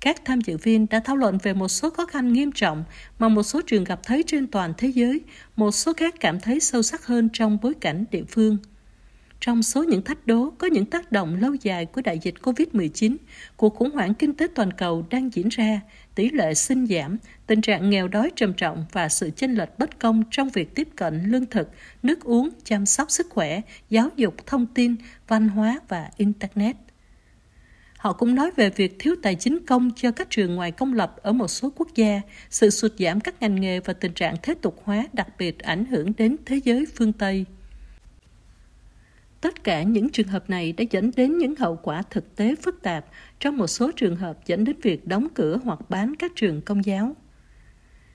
Các 0.00 0.24
tham 0.24 0.40
dự 0.40 0.56
viên 0.56 0.86
đã 0.90 1.00
thảo 1.00 1.16
luận 1.16 1.38
về 1.42 1.54
một 1.54 1.68
số 1.68 1.90
khó 1.90 2.06
khăn 2.06 2.32
nghiêm 2.32 2.52
trọng 2.52 2.84
mà 3.18 3.28
một 3.28 3.42
số 3.42 3.60
trường 3.66 3.84
gặp 3.84 4.00
thấy 4.02 4.24
trên 4.26 4.46
toàn 4.46 4.72
thế 4.78 4.88
giới, 4.88 5.20
một 5.56 5.70
số 5.70 5.92
khác 5.92 6.14
cảm 6.20 6.40
thấy 6.40 6.60
sâu 6.60 6.82
sắc 6.82 7.06
hơn 7.06 7.28
trong 7.32 7.58
bối 7.62 7.74
cảnh 7.80 8.04
địa 8.10 8.24
phương– 8.28 8.58
trong 9.46 9.62
số 9.62 9.84
những 9.84 10.02
thách 10.02 10.26
đố 10.26 10.50
có 10.58 10.66
những 10.66 10.86
tác 10.86 11.12
động 11.12 11.36
lâu 11.40 11.54
dài 11.54 11.86
của 11.86 12.00
đại 12.00 12.18
dịch 12.18 12.34
COVID-19, 12.42 13.16
cuộc 13.56 13.74
khủng 13.74 13.90
hoảng 13.90 14.14
kinh 14.14 14.34
tế 14.34 14.46
toàn 14.54 14.72
cầu 14.72 15.06
đang 15.10 15.30
diễn 15.32 15.48
ra, 15.48 15.80
tỷ 16.14 16.30
lệ 16.30 16.54
sinh 16.54 16.86
giảm, 16.86 17.16
tình 17.46 17.60
trạng 17.60 17.90
nghèo 17.90 18.08
đói 18.08 18.30
trầm 18.36 18.52
trọng 18.52 18.86
và 18.92 19.08
sự 19.08 19.30
chênh 19.36 19.54
lệch 19.54 19.78
bất 19.78 19.98
công 19.98 20.22
trong 20.30 20.48
việc 20.48 20.74
tiếp 20.74 20.88
cận 20.96 21.22
lương 21.26 21.46
thực, 21.46 21.70
nước 22.02 22.24
uống, 22.24 22.48
chăm 22.64 22.86
sóc 22.86 23.10
sức 23.10 23.26
khỏe, 23.30 23.60
giáo 23.90 24.08
dục, 24.16 24.46
thông 24.46 24.66
tin, 24.66 24.96
văn 25.28 25.48
hóa 25.48 25.80
và 25.88 26.10
Internet. 26.16 26.76
Họ 27.98 28.12
cũng 28.12 28.34
nói 28.34 28.50
về 28.56 28.70
việc 28.70 28.96
thiếu 28.98 29.14
tài 29.22 29.34
chính 29.34 29.58
công 29.66 29.90
cho 29.96 30.10
các 30.10 30.30
trường 30.30 30.54
ngoài 30.54 30.72
công 30.72 30.94
lập 30.94 31.16
ở 31.22 31.32
một 31.32 31.48
số 31.48 31.72
quốc 31.76 31.88
gia, 31.94 32.20
sự 32.50 32.70
sụt 32.70 32.92
giảm 32.98 33.20
các 33.20 33.34
ngành 33.40 33.60
nghề 33.60 33.80
và 33.80 33.92
tình 33.92 34.12
trạng 34.12 34.34
thế 34.42 34.54
tục 34.54 34.82
hóa 34.84 35.04
đặc 35.12 35.28
biệt 35.38 35.58
ảnh 35.58 35.84
hưởng 35.84 36.12
đến 36.18 36.36
thế 36.46 36.60
giới 36.64 36.86
phương 36.94 37.12
Tây. 37.12 37.46
Tất 39.46 39.64
cả 39.64 39.82
những 39.82 40.08
trường 40.08 40.28
hợp 40.28 40.50
này 40.50 40.72
đã 40.72 40.84
dẫn 40.90 41.10
đến 41.16 41.38
những 41.38 41.56
hậu 41.56 41.76
quả 41.76 42.02
thực 42.10 42.36
tế 42.36 42.54
phức 42.62 42.82
tạp, 42.82 43.04
trong 43.40 43.56
một 43.56 43.66
số 43.66 43.90
trường 43.96 44.16
hợp 44.16 44.46
dẫn 44.46 44.64
đến 44.64 44.76
việc 44.82 45.06
đóng 45.06 45.28
cửa 45.34 45.58
hoặc 45.64 45.90
bán 45.90 46.14
các 46.18 46.32
trường 46.36 46.60
công 46.60 46.84
giáo. 46.84 47.16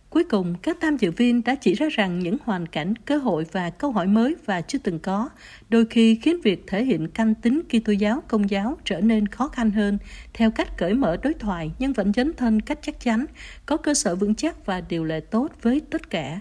Cuối 0.09 0.23
cùng, 0.23 0.55
các 0.61 0.77
tham 0.81 0.97
dự 0.97 1.11
viên 1.11 1.43
đã 1.43 1.55
chỉ 1.55 1.73
ra 1.73 1.87
rằng 1.91 2.19
những 2.19 2.37
hoàn 2.43 2.65
cảnh, 2.65 2.93
cơ 3.05 3.17
hội 3.17 3.45
và 3.51 3.69
câu 3.69 3.91
hỏi 3.91 4.07
mới 4.07 4.35
và 4.45 4.61
chưa 4.61 4.79
từng 4.79 4.99
có, 4.99 5.29
đôi 5.69 5.85
khi 5.85 6.15
khiến 6.15 6.41
việc 6.43 6.63
thể 6.67 6.83
hiện 6.83 7.07
canh 7.07 7.35
tính 7.35 7.61
Kitô 7.69 7.93
giáo 7.93 8.23
công 8.27 8.49
giáo 8.49 8.77
trở 8.85 9.01
nên 9.01 9.27
khó 9.27 9.47
khăn 9.47 9.71
hơn, 9.71 9.97
theo 10.33 10.51
cách 10.51 10.77
cởi 10.77 10.93
mở 10.93 11.17
đối 11.23 11.33
thoại 11.33 11.71
nhưng 11.79 11.93
vẫn 11.93 12.13
dấn 12.13 12.33
thân 12.33 12.61
cách 12.61 12.79
chắc 12.81 12.99
chắn, 12.99 13.25
có 13.65 13.77
cơ 13.77 13.93
sở 13.93 14.15
vững 14.15 14.35
chắc 14.35 14.65
và 14.65 14.81
điều 14.81 15.03
lệ 15.03 15.19
tốt 15.19 15.51
với 15.61 15.81
tất 15.89 16.09
cả. 16.09 16.39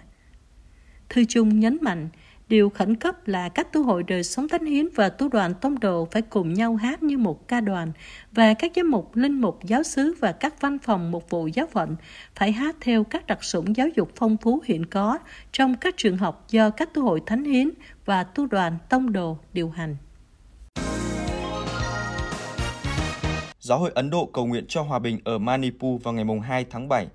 Thư 1.09 1.25
chung 1.25 1.61
nhấn 1.61 1.79
mạnh, 1.81 2.09
Điều 2.51 2.71
khẩn 2.71 2.97
cấp 2.97 3.29
là 3.29 3.49
các 3.49 3.73
tu 3.73 3.83
hội 3.83 4.03
đời 4.03 4.25
sống 4.25 4.49
thánh 4.49 4.67
hiến 4.67 4.89
và 4.95 5.09
tu 5.09 5.29
đoàn 5.29 5.55
tông 5.61 5.81
đồ 5.81 6.09
phải 6.11 6.23
cùng 6.23 6.55
nhau 6.55 6.77
hát 6.77 7.03
như 7.03 7.19
một 7.19 7.49
ca 7.49 7.61
đoàn 7.61 7.93
và 8.33 8.55
các 8.55 8.73
giám 8.77 8.91
mục, 8.91 9.17
linh 9.17 9.41
mục, 9.41 9.59
giáo 9.65 9.83
sứ 9.83 10.15
và 10.21 10.33
các 10.33 10.61
văn 10.61 10.79
phòng 10.79 11.11
mục 11.11 11.31
vụ 11.31 11.47
giáo 11.47 11.67
phận 11.67 11.97
phải 12.35 12.53
hát 12.53 12.77
theo 12.81 13.05
các 13.05 13.27
đặc 13.27 13.45
sủng 13.45 13.77
giáo 13.77 13.89
dục 13.97 14.11
phong 14.17 14.37
phú 14.37 14.63
hiện 14.65 14.87
có 14.87 15.19
trong 15.53 15.77
các 15.77 15.95
trường 15.97 16.17
học 16.17 16.47
do 16.51 16.71
các 16.71 16.95
tu 16.95 17.03
hội 17.03 17.23
thánh 17.27 17.45
hiến 17.45 17.71
và 18.05 18.25
tu 18.25 18.47
đoàn 18.47 18.79
tông 18.89 19.13
đồ 19.13 19.39
điều 19.53 19.71
hành. 19.71 19.97
Giáo 23.61 23.79
hội 23.79 23.91
Ấn 23.95 24.11
Độ 24.11 24.31
cầu 24.33 24.47
nguyện 24.47 24.65
cho 24.69 24.83
hòa 24.83 24.99
bình 24.99 25.19
ở 25.25 25.39
Manipur 25.39 26.03
vào 26.03 26.15
ngày 26.15 26.25
2 26.43 26.65
tháng 26.71 26.89
7. 26.89 27.07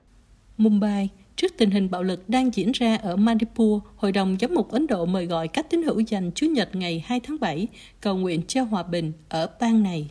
Mumbai, 0.57 1.09
Trước 1.35 1.51
tình 1.57 1.71
hình 1.71 1.91
bạo 1.91 2.03
lực 2.03 2.29
đang 2.29 2.53
diễn 2.53 2.71
ra 2.71 2.95
ở 2.95 3.15
Manipur, 3.15 3.83
Hội 3.95 4.11
đồng 4.11 4.37
Giám 4.39 4.53
mục 4.53 4.71
Ấn 4.71 4.87
Độ 4.87 5.05
mời 5.05 5.25
gọi 5.25 5.47
các 5.47 5.69
tín 5.69 5.83
hữu 5.83 5.99
dành 5.99 6.31
Chúa 6.35 6.47
Nhật 6.47 6.75
ngày 6.75 7.03
2 7.05 7.19
tháng 7.19 7.39
7 7.39 7.67
cầu 8.01 8.17
nguyện 8.17 8.41
cho 8.47 8.63
hòa 8.63 8.83
bình 8.83 9.13
ở 9.29 9.49
bang 9.59 9.83
này. 9.83 10.09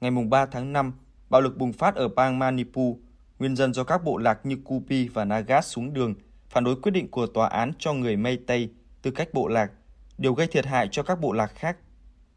Ngày 0.00 0.10
3 0.10 0.46
tháng 0.46 0.72
5, 0.72 0.92
bạo 1.30 1.40
lực 1.40 1.58
bùng 1.58 1.72
phát 1.72 1.94
ở 1.94 2.08
bang 2.08 2.38
Manipur, 2.38 2.96
nguyên 3.38 3.56
dân 3.56 3.74
do 3.74 3.84
các 3.84 4.04
bộ 4.04 4.16
lạc 4.16 4.46
như 4.46 4.56
Kupi 4.64 5.08
và 5.08 5.24
Nagas 5.24 5.66
xuống 5.66 5.92
đường 5.92 6.14
phản 6.48 6.64
đối 6.64 6.76
quyết 6.76 6.92
định 6.92 7.08
của 7.10 7.26
tòa 7.26 7.48
án 7.48 7.72
cho 7.78 7.92
người 7.92 8.16
Mây 8.16 8.38
Tây 8.46 8.70
tư 9.02 9.10
cách 9.10 9.34
bộ 9.34 9.48
lạc, 9.48 9.70
điều 10.18 10.34
gây 10.34 10.46
thiệt 10.46 10.66
hại 10.66 10.88
cho 10.90 11.02
các 11.02 11.20
bộ 11.20 11.32
lạc 11.32 11.52
khác. 11.54 11.76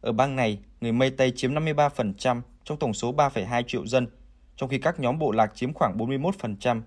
Ở 0.01 0.11
bang 0.11 0.35
này, 0.35 0.59
người 0.81 0.91
Mây 0.91 1.09
Tây 1.09 1.33
chiếm 1.35 1.53
53% 1.53 2.41
trong 2.63 2.77
tổng 2.79 2.93
số 2.93 3.13
3,2 3.13 3.63
triệu 3.67 3.87
dân, 3.87 4.07
trong 4.57 4.69
khi 4.69 4.77
các 4.77 4.99
nhóm 4.99 5.19
bộ 5.19 5.31
lạc 5.31 5.51
chiếm 5.55 5.73
khoảng 5.73 5.97
41%. 5.97 6.81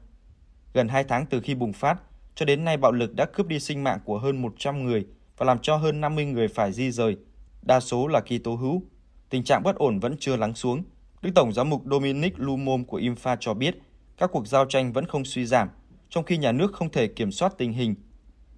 Gần 0.77 0.89
2 0.89 1.05
tháng 1.05 1.27
từ 1.27 1.41
khi 1.41 1.55
bùng 1.55 1.73
phát, 1.73 1.97
cho 2.35 2.47
đến 2.47 2.65
nay 2.65 2.77
bạo 2.77 2.93
lực 2.93 3.15
đã 3.15 3.27
cướp 3.27 3.47
đi 3.47 3.61
sinh 3.61 3.85
mạng 3.85 3.99
của 4.05 4.19
hơn 4.19 4.43
100 4.43 4.85
người 4.85 5.07
và 5.37 5.47
làm 5.47 5.59
cho 5.59 5.77
hơn 5.77 6.01
50 6.01 6.25
người 6.25 6.49
phải 6.49 6.73
di 6.73 6.91
rời, 6.91 7.17
đa 7.63 7.81
số 7.81 8.07
là 8.07 8.21
Kitô 8.21 8.55
hữu. 8.55 8.83
Tình 9.31 9.45
trạng 9.45 9.63
bất 9.63 9.77
ổn 9.77 9.99
vẫn 9.99 10.17
chưa 10.21 10.37
lắng 10.37 10.55
xuống. 10.55 10.83
Đức 11.23 11.31
Tổng 11.35 11.53
giám 11.53 11.71
mục 11.71 11.83
Dominic 11.91 12.39
Lumom 12.39 12.85
của 12.85 12.99
IMFA 12.99 13.37
cho 13.41 13.55
biết 13.55 13.79
các 14.19 14.31
cuộc 14.33 14.47
giao 14.47 14.65
tranh 14.65 14.93
vẫn 14.93 15.07
không 15.07 15.25
suy 15.25 15.47
giảm, 15.47 15.69
trong 16.09 16.25
khi 16.25 16.37
nhà 16.37 16.53
nước 16.53 16.73
không 16.73 16.91
thể 16.91 17.07
kiểm 17.07 17.33
soát 17.33 17.53
tình 17.59 17.73
hình. 17.73 17.95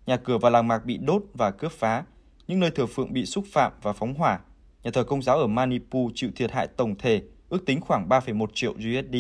Nhà 0.07 0.17
cửa 0.17 0.39
và 0.39 0.51
làng 0.51 0.69
mạc 0.69 0.85
bị 0.85 0.99
đốt 0.99 1.23
và 1.35 1.51
cướp 1.51 1.73
phá, 1.73 2.05
những 2.49 2.61
nơi 2.61 2.71
thờ 2.71 2.87
phượng 2.87 3.13
bị 3.13 3.27
xúc 3.27 3.45
phạm 3.53 3.73
và 3.83 3.93
phóng 3.93 4.15
hỏa. 4.15 4.41
Nhà 4.83 4.91
thờ 4.91 5.05
công 5.05 5.23
giáo 5.23 5.39
ở 5.39 5.47
Manipur 5.47 6.13
chịu 6.15 6.31
thiệt 6.37 6.51
hại 6.51 6.67
tổng 6.67 6.95
thể 6.99 7.23
ước 7.49 7.67
tính 7.67 7.81
khoảng 7.81 8.09
3,1 8.09 8.47
triệu 8.55 8.73
USD. 8.73 9.17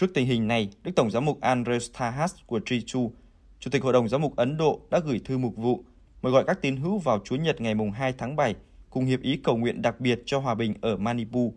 Trước 0.00 0.14
tình 0.14 0.26
hình 0.26 0.48
này, 0.48 0.68
Đức 0.82 0.90
Tổng 0.96 1.10
giám 1.10 1.24
mục 1.24 1.40
Andres 1.40 1.90
Tahas 1.98 2.34
của 2.46 2.60
Trichu, 2.66 3.12
Chủ 3.58 3.70
tịch 3.70 3.82
Hội 3.82 3.92
đồng 3.92 4.08
Giám 4.08 4.20
mục 4.20 4.36
Ấn 4.36 4.56
Độ 4.56 4.80
đã 4.90 5.00
gửi 5.04 5.20
thư 5.24 5.38
mục 5.38 5.56
vụ 5.56 5.84
mời 6.22 6.32
gọi 6.32 6.44
các 6.46 6.62
tín 6.62 6.76
hữu 6.76 6.98
vào 6.98 7.20
Chúa 7.24 7.36
Nhật 7.36 7.60
ngày 7.60 7.74
2 7.94 8.12
tháng 8.18 8.36
7 8.36 8.54
cùng 8.90 9.04
hiệp 9.04 9.20
ý 9.20 9.36
cầu 9.36 9.56
nguyện 9.56 9.82
đặc 9.82 10.00
biệt 10.00 10.22
cho 10.26 10.38
hòa 10.38 10.54
bình 10.54 10.74
ở 10.80 10.96
Manipur. 10.96 11.54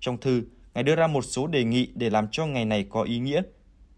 Trong 0.00 0.18
thư, 0.20 0.42
Ngài 0.74 0.84
đưa 0.84 0.96
ra 0.96 1.06
một 1.06 1.22
số 1.22 1.46
đề 1.46 1.64
nghị 1.64 1.88
để 1.94 2.10
làm 2.10 2.26
cho 2.32 2.46
ngày 2.46 2.64
này 2.64 2.86
có 2.90 3.02
ý 3.02 3.18
nghĩa. 3.18 3.42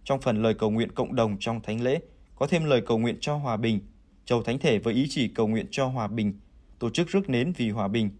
Trong 0.05 0.21
phần 0.21 0.43
lời 0.43 0.55
cầu 0.55 0.71
nguyện 0.71 0.93
cộng 0.93 1.15
đồng 1.15 1.37
trong 1.41 1.61
thánh 1.61 1.81
lễ, 1.81 2.01
có 2.37 2.47
thêm 2.47 2.65
lời 2.65 2.83
cầu 2.87 2.99
nguyện 2.99 3.17
cho 3.21 3.37
hòa 3.37 3.57
bình, 3.57 3.81
chầu 4.25 4.43
thánh 4.43 4.59
thể 4.59 4.79
với 4.79 4.95
ý 4.95 5.07
chỉ 5.11 5.29
cầu 5.29 5.49
nguyện 5.49 5.67
cho 5.71 5.87
hòa 5.87 6.07
bình, 6.07 6.41
tổ 6.79 6.91
chức 6.91 7.09
rước 7.09 7.31
nến 7.31 7.53
vì 7.57 7.71
hòa 7.71 7.89
bình. 7.89 8.11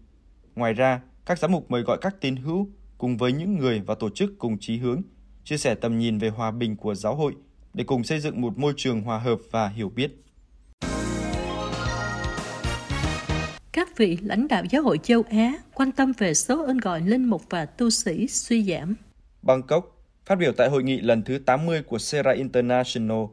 Ngoài 0.55 0.73
ra, 0.73 1.01
các 1.25 1.39
giám 1.39 1.51
mục 1.51 1.71
mời 1.71 1.81
gọi 1.81 1.97
các 2.01 2.15
tín 2.21 2.35
hữu 2.35 2.69
cùng 2.97 3.17
với 3.17 3.31
những 3.31 3.55
người 3.55 3.79
và 3.79 3.95
tổ 3.95 4.09
chức 4.09 4.33
cùng 4.37 4.57
chí 4.59 4.77
hướng 4.77 5.01
chia 5.43 5.57
sẻ 5.57 5.75
tầm 5.75 5.99
nhìn 5.99 6.17
về 6.17 6.29
hòa 6.29 6.51
bình 6.51 6.75
của 6.75 6.95
giáo 6.95 7.15
hội 7.15 7.35
để 7.73 7.83
cùng 7.83 8.03
xây 8.03 8.19
dựng 8.19 8.41
một 8.41 8.57
môi 8.57 8.73
trường 8.77 9.01
hòa 9.01 9.19
hợp 9.19 9.39
và 9.51 9.67
hiểu 9.67 9.89
biết. 9.89 10.23
Các 13.71 13.97
vị 13.97 14.17
lãnh 14.21 14.47
đạo 14.47 14.63
giáo 14.69 14.83
hội 14.83 14.99
châu 15.03 15.23
Á 15.29 15.53
quan 15.73 15.91
tâm 15.91 16.11
về 16.17 16.33
số 16.33 16.65
ơn 16.65 16.77
gọi 16.77 17.01
linh 17.01 17.29
mục 17.29 17.41
và 17.49 17.65
tu 17.65 17.89
sĩ 17.89 18.27
suy 18.27 18.63
giảm. 18.63 18.95
Bangkok, 19.41 20.05
phát 20.25 20.35
biểu 20.35 20.51
tại 20.57 20.69
hội 20.69 20.83
nghị 20.83 21.01
lần 21.01 21.23
thứ 21.23 21.39
80 21.45 21.81
của 21.83 21.97
Sera 21.97 22.31
International, 22.31 23.23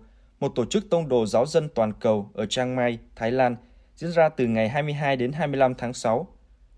một 0.40 0.52
tổ 0.54 0.64
chức 0.64 0.90
tông 0.90 1.08
đồ 1.08 1.26
giáo 1.26 1.46
dân 1.46 1.68
toàn 1.74 1.92
cầu 2.00 2.30
ở 2.34 2.46
Chiang 2.46 2.76
Mai, 2.76 2.98
Thái 3.16 3.32
Lan, 3.32 3.56
diễn 3.96 4.12
ra 4.12 4.28
từ 4.28 4.46
ngày 4.46 4.68
22 4.68 5.16
đến 5.16 5.32
25 5.32 5.74
tháng 5.74 5.94
6. 5.94 6.28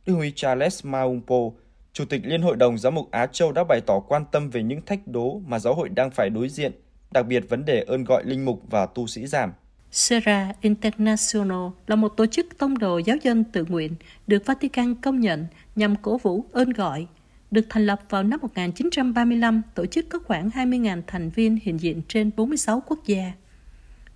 Đức 0.06 0.14
Huy 0.14 0.32
Charles 0.36 0.84
Maungpo, 0.84 1.50
Chủ 1.92 2.04
tịch 2.04 2.20
Liên 2.24 2.42
hội 2.42 2.56
đồng 2.56 2.78
Giám 2.78 2.94
mục 2.94 3.10
Á 3.10 3.26
Châu 3.26 3.52
đã 3.52 3.64
bày 3.64 3.80
tỏ 3.80 4.00
quan 4.00 4.24
tâm 4.32 4.50
về 4.50 4.62
những 4.62 4.82
thách 4.86 5.06
đố 5.06 5.40
mà 5.46 5.58
giáo 5.58 5.74
hội 5.74 5.88
đang 5.88 6.10
phải 6.10 6.30
đối 6.30 6.48
diện, 6.48 6.72
đặc 7.10 7.26
biệt 7.26 7.44
vấn 7.48 7.64
đề 7.64 7.82
ơn 7.82 8.04
gọi 8.04 8.22
linh 8.24 8.44
mục 8.44 8.62
và 8.70 8.86
tu 8.86 9.06
sĩ 9.06 9.26
giảm. 9.26 9.52
Sera 9.90 10.52
International 10.60 11.68
là 11.86 11.96
một 11.96 12.08
tổ 12.08 12.26
chức 12.26 12.58
tông 12.58 12.78
đồ 12.78 12.98
giáo 12.98 13.16
dân 13.22 13.44
tự 13.44 13.64
nguyện 13.68 13.94
được 14.26 14.46
Vatican 14.46 14.94
công 14.94 15.20
nhận 15.20 15.46
nhằm 15.76 15.96
cổ 15.96 16.18
vũ 16.18 16.44
ơn 16.52 16.70
gọi. 16.70 17.06
Được 17.50 17.66
thành 17.68 17.86
lập 17.86 18.00
vào 18.08 18.22
năm 18.22 18.40
1935, 18.42 19.62
tổ 19.74 19.86
chức 19.86 20.08
có 20.08 20.18
khoảng 20.26 20.48
20.000 20.48 21.02
thành 21.06 21.30
viên 21.30 21.58
hiện 21.62 21.80
diện 21.80 22.02
trên 22.08 22.30
46 22.36 22.82
quốc 22.86 22.98
gia. 23.06 23.32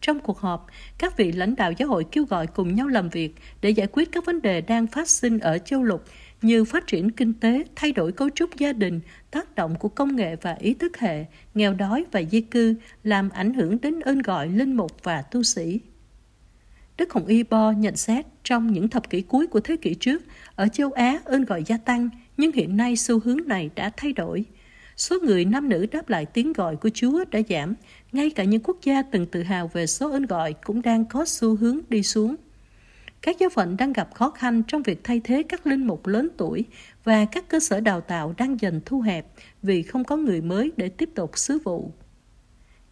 Trong 0.01 0.21
cuộc 0.21 0.39
họp, 0.39 0.67
các 0.99 1.17
vị 1.17 1.33
lãnh 1.33 1.57
đạo 1.57 1.73
giáo 1.73 1.89
hội 1.89 2.05
kêu 2.13 2.25
gọi 2.25 2.47
cùng 2.47 2.75
nhau 2.75 2.89
làm 2.89 3.09
việc 3.09 3.35
để 3.61 3.71
giải 3.71 3.87
quyết 3.93 4.13
các 4.13 4.27
vấn 4.27 4.43
đề 4.43 4.61
đang 4.61 4.87
phát 4.87 5.09
sinh 5.09 5.39
ở 5.39 5.59
châu 5.59 5.83
lục 5.83 6.05
như 6.45 6.65
phát 6.65 6.87
triển 6.87 7.11
kinh 7.11 7.33
tế, 7.33 7.65
thay 7.77 7.93
đổi 7.93 8.13
cấu 8.13 8.31
trúc 8.31 8.57
gia 8.57 8.73
đình, 8.73 9.01
tác 9.31 9.55
động 9.55 9.75
của 9.79 9.89
công 9.89 10.17
nghệ 10.17 10.37
và 10.37 10.53
ý 10.53 10.75
thức 10.75 10.99
hệ, 10.99 11.25
nghèo 11.55 11.75
đói 11.75 12.05
và 12.13 12.23
di 12.31 12.41
cư 12.41 12.75
làm 13.05 13.31
ảnh 13.31 13.55
hưởng 13.55 13.81
đến 13.81 14.01
ơn 14.01 14.19
gọi 14.19 14.49
linh 14.49 14.77
mục 14.77 14.91
và 15.03 15.23
tu 15.23 15.43
sĩ. 15.43 15.81
Đức 16.97 17.13
Hồng 17.13 17.27
Y 17.27 17.43
Bo 17.43 17.71
nhận 17.71 17.97
xét 17.97 18.27
trong 18.45 18.73
những 18.73 18.89
thập 18.89 19.11
kỷ 19.11 19.21
cuối 19.21 19.47
của 19.47 19.61
thế 19.61 19.77
kỷ 19.77 19.95
trước, 19.95 20.23
ở 20.55 20.69
châu 20.69 20.93
Á 20.93 21.21
ơn 21.25 21.45
gọi 21.45 21.63
gia 21.67 21.77
tăng, 21.77 22.09
nhưng 22.37 22.53
hiện 22.53 22.77
nay 22.77 22.97
xu 22.97 23.21
hướng 23.21 23.39
này 23.47 23.71
đã 23.75 23.91
thay 23.97 24.13
đổi. 24.13 24.45
Số 24.97 25.19
người 25.21 25.45
nam 25.45 25.69
nữ 25.69 25.87
đáp 25.93 26.09
lại 26.09 26.27
tiếng 26.27 26.53
gọi 26.53 26.77
của 26.77 26.91
Chúa 26.95 27.25
đã 27.31 27.41
giảm, 27.49 27.75
ngay 28.13 28.31
cả 28.31 28.45
những 28.45 28.63
quốc 28.63 28.77
gia 28.83 29.03
từng 29.03 29.27
tự 29.27 29.43
hào 29.43 29.71
về 29.73 29.87
số 29.87 30.11
ơn 30.11 30.27
gọi 30.27 30.55
cũng 30.65 30.83
đang 30.83 31.05
có 31.05 31.25
xu 31.25 31.57
hướng 31.57 31.79
đi 31.89 32.03
xuống. 32.03 32.37
Các 33.23 33.39
giáo 33.39 33.51
phận 33.51 33.77
đang 33.77 33.93
gặp 33.93 34.15
khó 34.15 34.31
khăn 34.31 34.63
trong 34.69 34.83
việc 34.83 35.05
thay 35.05 35.21
thế 35.25 35.43
các 35.43 35.67
linh 35.67 35.87
mục 35.87 36.07
lớn 36.07 36.29
tuổi 36.37 36.65
và 37.05 37.25
các 37.25 37.49
cơ 37.49 37.61
sở 37.61 37.81
đào 37.81 38.01
tạo 38.01 38.35
đang 38.39 38.61
dần 38.61 38.81
thu 38.87 39.01
hẹp 39.01 39.27
vì 39.63 39.83
không 39.83 40.05
có 40.05 40.17
người 40.17 40.41
mới 40.41 40.73
để 40.77 40.89
tiếp 40.89 41.11
tục 41.15 41.39
sứ 41.39 41.59
vụ. 41.65 41.93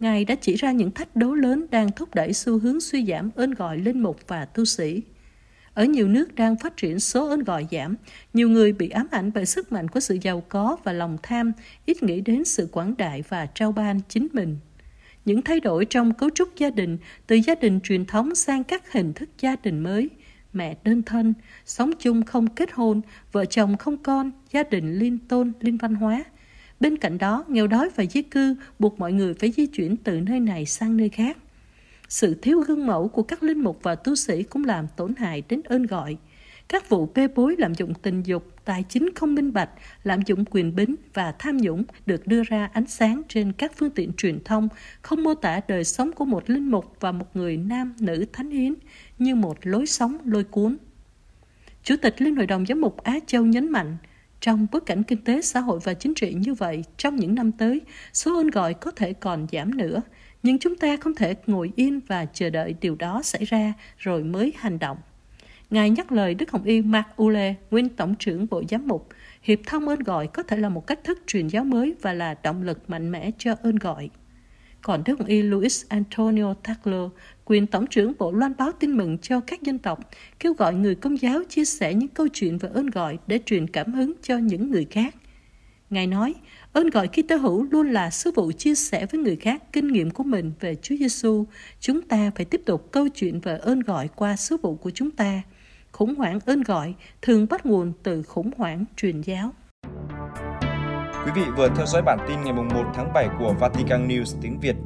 Ngài 0.01 0.25
đã 0.25 0.35
chỉ 0.35 0.55
ra 0.55 0.73
những 0.73 0.91
thách 0.91 1.17
đố 1.17 1.35
lớn 1.35 1.67
đang 1.71 1.93
thúc 1.93 2.15
đẩy 2.15 2.33
xu 2.33 2.59
hướng 2.59 2.81
suy 2.81 3.07
giảm 3.07 3.31
ơn 3.35 3.51
gọi 3.51 3.79
linh 3.79 4.03
mục 4.03 4.21
và 4.27 4.45
tu 4.45 4.65
sĩ. 4.65 5.03
Ở 5.75 5.85
nhiều 5.85 6.09
nước 6.09 6.35
đang 6.35 6.57
phát 6.57 6.77
triển 6.77 7.01
số 7.01 7.29
ơn 7.29 7.45
gọi 7.45 7.67
giảm, 7.71 7.97
nhiều 8.35 8.49
người 8.49 8.73
bị 8.73 8.89
ám 8.89 9.07
ảnh 9.11 9.31
bởi 9.35 9.47
sức 9.47 9.73
mạnh 9.73 9.89
của 9.89 10.01
sự 10.01 10.19
giàu 10.23 10.43
có 10.49 10.77
và 10.85 10.93
lòng 10.93 11.19
tham, 11.23 11.53
ít 11.87 12.03
nghĩ 12.03 12.21
đến 12.21 12.45
sự 12.45 12.69
quảng 12.73 12.95
đại 12.99 13.23
và 13.29 13.47
trao 13.47 13.73
ban 13.73 14.01
chính 14.09 14.29
mình. 14.33 14.59
Những 15.25 15.43
thay 15.43 15.61
đổi 15.61 15.85
trong 15.85 16.15
cấu 16.15 16.31
trúc 16.31 16.57
gia 16.57 16.71
đình, 16.71 16.99
từ 17.27 17.37
gia 17.37 17.55
đình 17.55 17.81
truyền 17.81 18.07
thống 18.07 18.35
sang 18.35 18.65
các 18.65 18.93
hình 18.93 19.13
thức 19.13 19.29
gia 19.41 19.57
đình 19.57 19.81
mới, 19.81 20.09
mẹ 20.53 20.77
đơn 20.85 21.03
thân, 21.03 21.35
sống 21.67 21.91
chung 21.99 22.23
không 22.23 22.47
kết 22.47 22.73
hôn, 22.73 23.01
vợ 23.33 23.45
chồng 23.45 23.77
không 23.77 23.97
con, 23.97 24.31
gia 24.53 24.63
đình 24.63 24.99
liên 24.99 25.19
tôn, 25.19 25.53
liên 25.61 25.77
văn 25.77 25.95
hóa. 25.95 26.25
Bên 26.81 26.97
cạnh 26.97 27.19
đó, 27.19 27.45
nghèo 27.49 27.67
đói 27.67 27.89
và 27.97 28.05
di 28.05 28.23
cư 28.23 28.57
buộc 28.79 28.99
mọi 28.99 29.13
người 29.13 29.35
phải 29.35 29.53
di 29.53 29.67
chuyển 29.67 29.97
từ 29.97 30.21
nơi 30.21 30.41
này 30.41 30.67
sang 30.67 30.97
nơi 30.97 31.09
khác. 31.09 31.37
Sự 32.09 32.35
thiếu 32.43 32.61
gương 32.61 32.87
mẫu 32.87 33.09
của 33.09 33.23
các 33.23 33.43
linh 33.43 33.59
mục 33.59 33.79
và 33.83 33.95
tu 33.95 34.15
sĩ 34.15 34.43
cũng 34.43 34.65
làm 34.65 34.87
tổn 34.97 35.15
hại 35.17 35.43
đến 35.49 35.63
ơn 35.65 35.87
gọi 35.87 36.17
các 36.71 36.89
vụ 36.89 37.09
bê 37.15 37.29
bối 37.29 37.57
lạm 37.59 37.75
dụng 37.75 37.95
tình 37.95 38.23
dục, 38.23 38.45
tài 38.65 38.85
chính 38.89 39.09
không 39.15 39.35
minh 39.35 39.53
bạch, 39.53 39.71
lạm 40.05 40.23
dụng 40.27 40.45
quyền 40.51 40.77
bính 40.77 40.95
và 41.15 41.35
tham 41.39 41.57
nhũng 41.57 41.85
được 42.07 42.27
đưa 42.27 42.43
ra 42.43 42.71
ánh 42.73 42.87
sáng 42.87 43.23
trên 43.29 43.53
các 43.53 43.73
phương 43.77 43.91
tiện 43.91 44.13
truyền 44.13 44.45
thông, 44.45 44.69
không 45.03 45.23
mô 45.23 45.35
tả 45.35 45.61
đời 45.69 45.85
sống 45.85 46.13
của 46.13 46.25
một 46.25 46.51
linh 46.51 46.71
mục 46.71 46.97
và 47.01 47.13
một 47.13 47.37
người 47.37 47.57
nam 47.57 47.95
nữ 48.01 48.25
thánh 48.33 48.51
hiến 48.51 48.75
như 49.19 49.35
một 49.35 49.59
lối 49.63 49.87
sống 49.87 50.19
lôi 50.25 50.45
cuốn. 50.45 50.77
Chủ 51.83 51.95
tịch 52.03 52.15
Liên 52.19 52.37
hội 52.37 52.47
đồng 52.47 52.67
giám 52.67 52.81
mục 52.81 53.03
Á 53.03 53.19
Châu 53.27 53.47
nhấn 53.47 53.73
mạnh, 53.73 53.97
trong 54.41 54.67
bối 54.73 54.81
cảnh 54.87 55.03
kinh 55.03 55.25
tế, 55.25 55.43
xã 55.43 55.61
hội 55.61 55.81
và 55.85 55.95
chính 55.95 56.15
trị 56.15 56.35
như 56.35 56.55
vậy, 56.55 56.85
trong 56.97 57.17
những 57.17 57.35
năm 57.35 57.53
tới, 57.53 57.81
số 58.13 58.37
ơn 58.37 58.47
gọi 58.47 58.75
có 58.75 58.91
thể 58.91 59.13
còn 59.13 59.47
giảm 59.53 59.77
nữa, 59.77 60.03
nhưng 60.43 60.59
chúng 60.59 60.77
ta 60.77 60.97
không 60.97 61.15
thể 61.15 61.35
ngồi 61.47 61.73
yên 61.77 62.01
và 62.07 62.25
chờ 62.25 62.51
đợi 62.51 62.75
điều 62.81 62.95
đó 62.95 63.23
xảy 63.23 63.45
ra 63.45 63.73
rồi 63.99 64.25
mới 64.25 64.53
hành 64.57 64.79
động. 64.79 64.97
Ngài 65.71 65.91
nhắc 65.91 66.13
lời 66.13 66.35
Đức 66.35 66.51
Hồng 66.51 66.65
Y 66.65 66.83
Mark 66.83 67.07
Ule, 67.23 67.55
nguyên 67.71 67.89
Tổng 67.89 68.15
trưởng 68.19 68.47
Bộ 68.51 68.63
Giám 68.71 68.89
mục, 68.89 69.09
hiệp 69.43 69.59
thông 69.67 69.89
ơn 69.89 69.99
gọi 69.99 70.27
có 70.27 70.43
thể 70.43 70.57
là 70.57 70.69
một 70.69 70.87
cách 70.87 71.05
thức 71.05 71.23
truyền 71.27 71.49
giáo 71.49 71.65
mới 71.65 71.95
và 72.03 72.13
là 72.13 72.35
động 72.43 72.63
lực 72.63 72.91
mạnh 72.91 73.11
mẽ 73.11 73.31
cho 73.39 73.55
ơn 73.63 73.77
gọi. 73.77 74.11
Còn 74.83 75.03
Đức 75.05 75.19
Hồng 75.19 75.29
Y 75.29 75.43
Luis 75.43 75.85
Antonio 75.89 76.55
Tagler, 76.55 77.11
quyền 77.45 77.67
Tổng 77.67 77.87
trưởng 77.87 78.13
Bộ 78.19 78.33
loan 78.33 78.53
báo 78.59 78.73
tin 78.73 78.97
mừng 78.97 79.19
cho 79.19 79.41
các 79.41 79.63
dân 79.63 79.79
tộc, 79.79 80.11
kêu 80.39 80.53
gọi 80.53 80.75
người 80.75 80.95
công 80.95 81.21
giáo 81.21 81.43
chia 81.49 81.65
sẻ 81.65 81.95
những 81.95 82.09
câu 82.09 82.29
chuyện 82.29 82.59
về 82.59 82.69
ơn 82.75 82.87
gọi 82.87 83.19
để 83.27 83.41
truyền 83.47 83.67
cảm 83.67 83.93
hứng 83.93 84.13
cho 84.23 84.39
những 84.39 84.71
người 84.71 84.87
khác. 84.91 85.15
Ngài 85.91 86.07
nói, 86.07 86.35
ơn 86.73 86.91
gọi 86.91 87.09
khi 87.13 87.23
tơ 87.23 87.37
hữu 87.37 87.63
luôn 87.63 87.91
là 87.91 88.11
sứ 88.11 88.31
vụ 88.35 88.53
chia 88.53 88.75
sẻ 88.75 89.07
với 89.07 89.21
người 89.21 89.37
khác 89.37 89.63
kinh 89.73 89.89
nghiệm 89.89 90.11
của 90.11 90.25
mình 90.25 90.53
về 90.61 90.75
Chúa 90.83 90.97
Giêsu. 90.97 91.45
Chúng 91.81 92.03
ta 92.03 92.31
phải 92.37 92.45
tiếp 92.45 92.61
tục 92.67 92.93
câu 92.93 93.09
chuyện 93.09 93.41
về 93.41 93.59
ơn 93.59 93.81
gọi 93.81 94.09
qua 94.17 94.37
sứ 94.37 94.57
vụ 94.57 94.75
của 94.75 94.91
chúng 94.91 95.11
ta. 95.11 95.43
Khủng 95.93 96.15
hoảng 96.15 96.39
ơn 96.47 96.63
gọi 96.63 96.95
thường 97.23 97.47
bắt 97.51 97.67
nguồn 97.67 97.93
từ 98.03 98.23
khủng 98.23 98.51
hoảng 98.57 98.85
truyền 98.97 99.21
giáo. 99.21 99.53
Quý 101.25 101.33
vị 101.35 101.43
vừa 101.57 101.69
theo 101.77 101.87
dõi 101.87 102.03
bản 102.03 102.19
tin 102.29 102.43
ngày 102.43 102.53
1 102.53 102.65
tháng 102.95 103.13
7 103.15 103.29
của 103.39 103.55
Vatican 103.61 104.09
News 104.09 104.39
tiếng 104.43 104.61
Việt. 104.61 104.77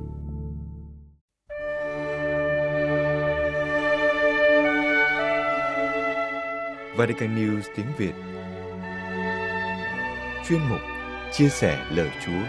Vatican 6.96 7.36
News 7.36 7.60
tiếng 7.76 7.86
Việt 7.98 8.12
Chuyên 10.48 10.60
mục 10.70 10.80
Chia 11.32 11.48
sẻ 11.48 11.86
lời 11.90 12.10
Chúa 12.26 12.42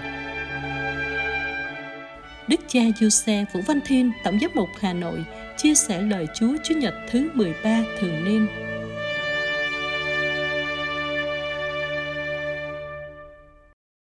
Đức 2.47 2.59
cha 2.67 2.79
Giuse 2.99 3.45
Vũ 3.53 3.61
Văn 3.67 3.79
Thiên, 3.85 4.11
Tổng 4.23 4.39
giám 4.41 4.51
mục 4.53 4.69
Hà 4.79 4.93
Nội, 4.93 5.25
chia 5.65 5.75
sẻ 5.75 6.01
lời 6.01 6.27
Chúa 6.33 6.57
Chúa 6.63 6.75
Nhật 6.75 6.93
thứ 7.09 7.29
13 7.33 7.83
thường 7.99 8.23
niên. 8.23 8.47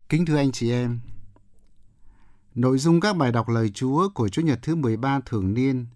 Kính 0.08 0.26
thưa 0.26 0.36
anh 0.36 0.52
chị 0.52 0.70
em, 0.70 1.00
nội 2.54 2.78
dung 2.78 3.00
các 3.00 3.16
bài 3.16 3.32
đọc 3.32 3.48
lời 3.48 3.70
Chúa 3.74 4.08
của 4.08 4.28
Chúa 4.28 4.42
Nhật 4.42 4.58
thứ 4.62 4.74
13 4.74 5.20
thường 5.26 5.54
niên 5.54 5.86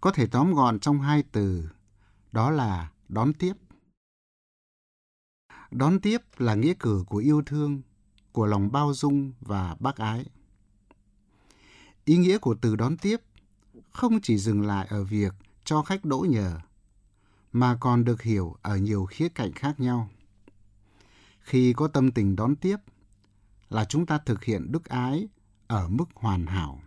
có 0.00 0.10
thể 0.10 0.26
tóm 0.26 0.54
gọn 0.54 0.80
trong 0.80 1.00
hai 1.00 1.22
từ, 1.32 1.68
đó 2.32 2.50
là 2.50 2.90
đón 3.08 3.32
tiếp. 3.32 3.52
Đón 5.70 6.00
tiếp 6.00 6.22
là 6.38 6.54
nghĩa 6.54 6.74
cử 6.78 7.04
của 7.08 7.18
yêu 7.18 7.42
thương, 7.46 7.82
của 8.32 8.46
lòng 8.46 8.72
bao 8.72 8.94
dung 8.94 9.32
và 9.40 9.76
bác 9.80 9.96
ái. 9.96 10.26
Ý 12.04 12.16
nghĩa 12.16 12.38
của 12.38 12.54
từ 12.60 12.76
đón 12.76 12.96
tiếp 12.96 13.20
không 13.94 14.20
chỉ 14.20 14.38
dừng 14.38 14.66
lại 14.66 14.86
ở 14.90 15.04
việc 15.04 15.34
cho 15.64 15.82
khách 15.82 16.04
đỗ 16.04 16.26
nhờ, 16.28 16.58
mà 17.52 17.76
còn 17.80 18.04
được 18.04 18.22
hiểu 18.22 18.56
ở 18.62 18.76
nhiều 18.76 19.06
khía 19.06 19.28
cạnh 19.28 19.52
khác 19.52 19.80
nhau. 19.80 20.10
Khi 21.40 21.72
có 21.72 21.88
tâm 21.88 22.10
tình 22.10 22.36
đón 22.36 22.56
tiếp, 22.56 22.76
là 23.68 23.84
chúng 23.84 24.06
ta 24.06 24.18
thực 24.18 24.44
hiện 24.44 24.72
đức 24.72 24.84
ái 24.84 25.28
ở 25.66 25.88
mức 25.88 26.04
hoàn 26.14 26.46
hảo. 26.46 26.80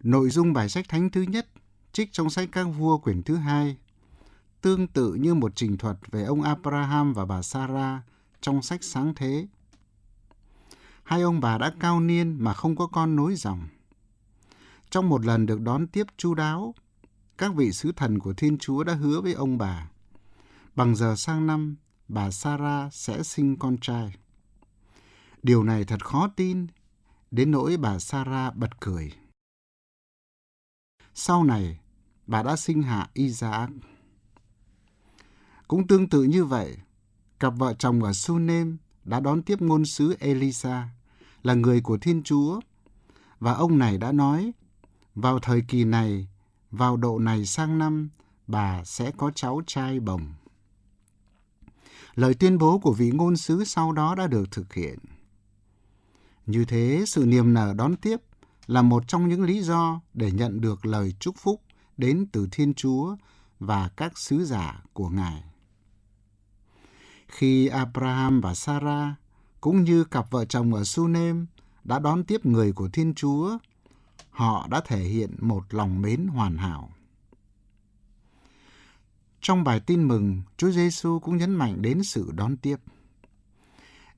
Nội 0.00 0.30
dung 0.30 0.52
bài 0.52 0.68
sách 0.68 0.88
thánh 0.88 1.10
thứ 1.10 1.22
nhất 1.22 1.48
trích 1.92 2.12
trong 2.12 2.30
sách 2.30 2.48
các 2.52 2.64
vua 2.64 2.98
quyển 2.98 3.22
thứ 3.22 3.36
hai 3.36 3.76
tương 4.60 4.86
tự 4.86 5.14
như 5.14 5.34
một 5.34 5.52
trình 5.54 5.76
thuật 5.76 5.96
về 6.10 6.24
ông 6.24 6.42
Abraham 6.42 7.12
và 7.12 7.24
bà 7.24 7.42
Sarah 7.42 8.02
trong 8.40 8.62
sách 8.62 8.84
sáng 8.84 9.14
thế. 9.16 9.46
Hai 11.02 11.22
ông 11.22 11.40
bà 11.40 11.58
đã 11.58 11.72
cao 11.80 12.00
niên 12.00 12.44
mà 12.44 12.54
không 12.54 12.76
có 12.76 12.86
con 12.86 13.16
nối 13.16 13.34
dòng. 13.34 13.68
Trong 14.90 15.08
một 15.08 15.24
lần 15.24 15.46
được 15.46 15.60
đón 15.60 15.86
tiếp 15.86 16.06
chu 16.16 16.34
đáo, 16.34 16.74
các 17.38 17.54
vị 17.54 17.72
sứ 17.72 17.92
thần 17.92 18.18
của 18.18 18.32
Thiên 18.32 18.58
Chúa 18.58 18.84
đã 18.84 18.94
hứa 18.94 19.20
với 19.20 19.32
ông 19.32 19.58
bà, 19.58 19.90
bằng 20.76 20.96
giờ 20.96 21.14
sang 21.16 21.46
năm 21.46 21.76
bà 22.08 22.30
Sarah 22.30 22.94
sẽ 22.94 23.22
sinh 23.22 23.56
con 23.56 23.76
trai. 23.80 24.14
Điều 25.42 25.62
này 25.62 25.84
thật 25.84 26.04
khó 26.04 26.28
tin, 26.36 26.66
đến 27.30 27.50
nỗi 27.50 27.76
bà 27.76 27.98
Sarah 27.98 28.56
bật 28.56 28.80
cười. 28.80 29.12
Sau 31.14 31.44
này, 31.44 31.78
bà 32.26 32.42
đã 32.42 32.56
sinh 32.56 32.82
hạ 32.82 33.10
Isaac. 33.12 33.70
Cũng 35.68 35.86
tương 35.86 36.08
tự 36.08 36.22
như 36.22 36.44
vậy, 36.44 36.76
cặp 37.40 37.54
vợ 37.56 37.74
chồng 37.78 38.04
ở 38.04 38.12
Sunem 38.12 38.78
đã 39.04 39.20
đón 39.20 39.42
tiếp 39.42 39.62
ngôn 39.62 39.84
sứ 39.84 40.16
Elisa, 40.20 40.88
là 41.42 41.54
người 41.54 41.80
của 41.80 41.98
Thiên 41.98 42.22
Chúa, 42.22 42.60
và 43.40 43.52
ông 43.52 43.78
này 43.78 43.98
đã 43.98 44.12
nói, 44.12 44.52
vào 45.20 45.38
thời 45.38 45.60
kỳ 45.60 45.84
này, 45.84 46.28
vào 46.70 46.96
độ 46.96 47.18
này 47.18 47.46
sang 47.46 47.78
năm, 47.78 48.08
bà 48.46 48.84
sẽ 48.84 49.10
có 49.16 49.30
cháu 49.34 49.60
trai 49.66 50.00
bồng. 50.00 50.34
Lời 52.14 52.34
tuyên 52.34 52.58
bố 52.58 52.78
của 52.78 52.92
vị 52.92 53.10
ngôn 53.10 53.36
sứ 53.36 53.64
sau 53.64 53.92
đó 53.92 54.14
đã 54.14 54.26
được 54.26 54.50
thực 54.50 54.74
hiện. 54.74 54.98
Như 56.46 56.64
thế, 56.64 57.04
sự 57.06 57.26
niềm 57.26 57.54
nở 57.54 57.74
đón 57.76 57.96
tiếp 57.96 58.20
là 58.66 58.82
một 58.82 59.08
trong 59.08 59.28
những 59.28 59.42
lý 59.42 59.62
do 59.62 60.00
để 60.14 60.32
nhận 60.32 60.60
được 60.60 60.86
lời 60.86 61.14
chúc 61.20 61.34
phúc 61.38 61.62
đến 61.96 62.26
từ 62.32 62.48
Thiên 62.52 62.74
Chúa 62.74 63.16
và 63.58 63.88
các 63.96 64.18
sứ 64.18 64.44
giả 64.44 64.82
của 64.92 65.08
Ngài. 65.08 65.42
Khi 67.28 67.66
Abraham 67.66 68.40
và 68.40 68.54
Sarah 68.54 69.14
cũng 69.60 69.84
như 69.84 70.04
cặp 70.04 70.30
vợ 70.30 70.44
chồng 70.44 70.74
ở 70.74 70.84
Sunem 70.84 71.46
đã 71.84 71.98
đón 71.98 72.24
tiếp 72.24 72.46
người 72.46 72.72
của 72.72 72.88
Thiên 72.88 73.14
Chúa, 73.14 73.58
họ 74.38 74.66
đã 74.70 74.80
thể 74.86 74.98
hiện 74.98 75.34
một 75.38 75.74
lòng 75.74 76.02
mến 76.02 76.26
hoàn 76.26 76.56
hảo. 76.56 76.92
Trong 79.40 79.64
bài 79.64 79.80
tin 79.80 80.08
mừng, 80.08 80.42
Chúa 80.56 80.70
Giêsu 80.70 81.18
cũng 81.18 81.36
nhấn 81.36 81.54
mạnh 81.54 81.82
đến 81.82 82.02
sự 82.02 82.30
đón 82.34 82.56
tiếp. 82.56 82.76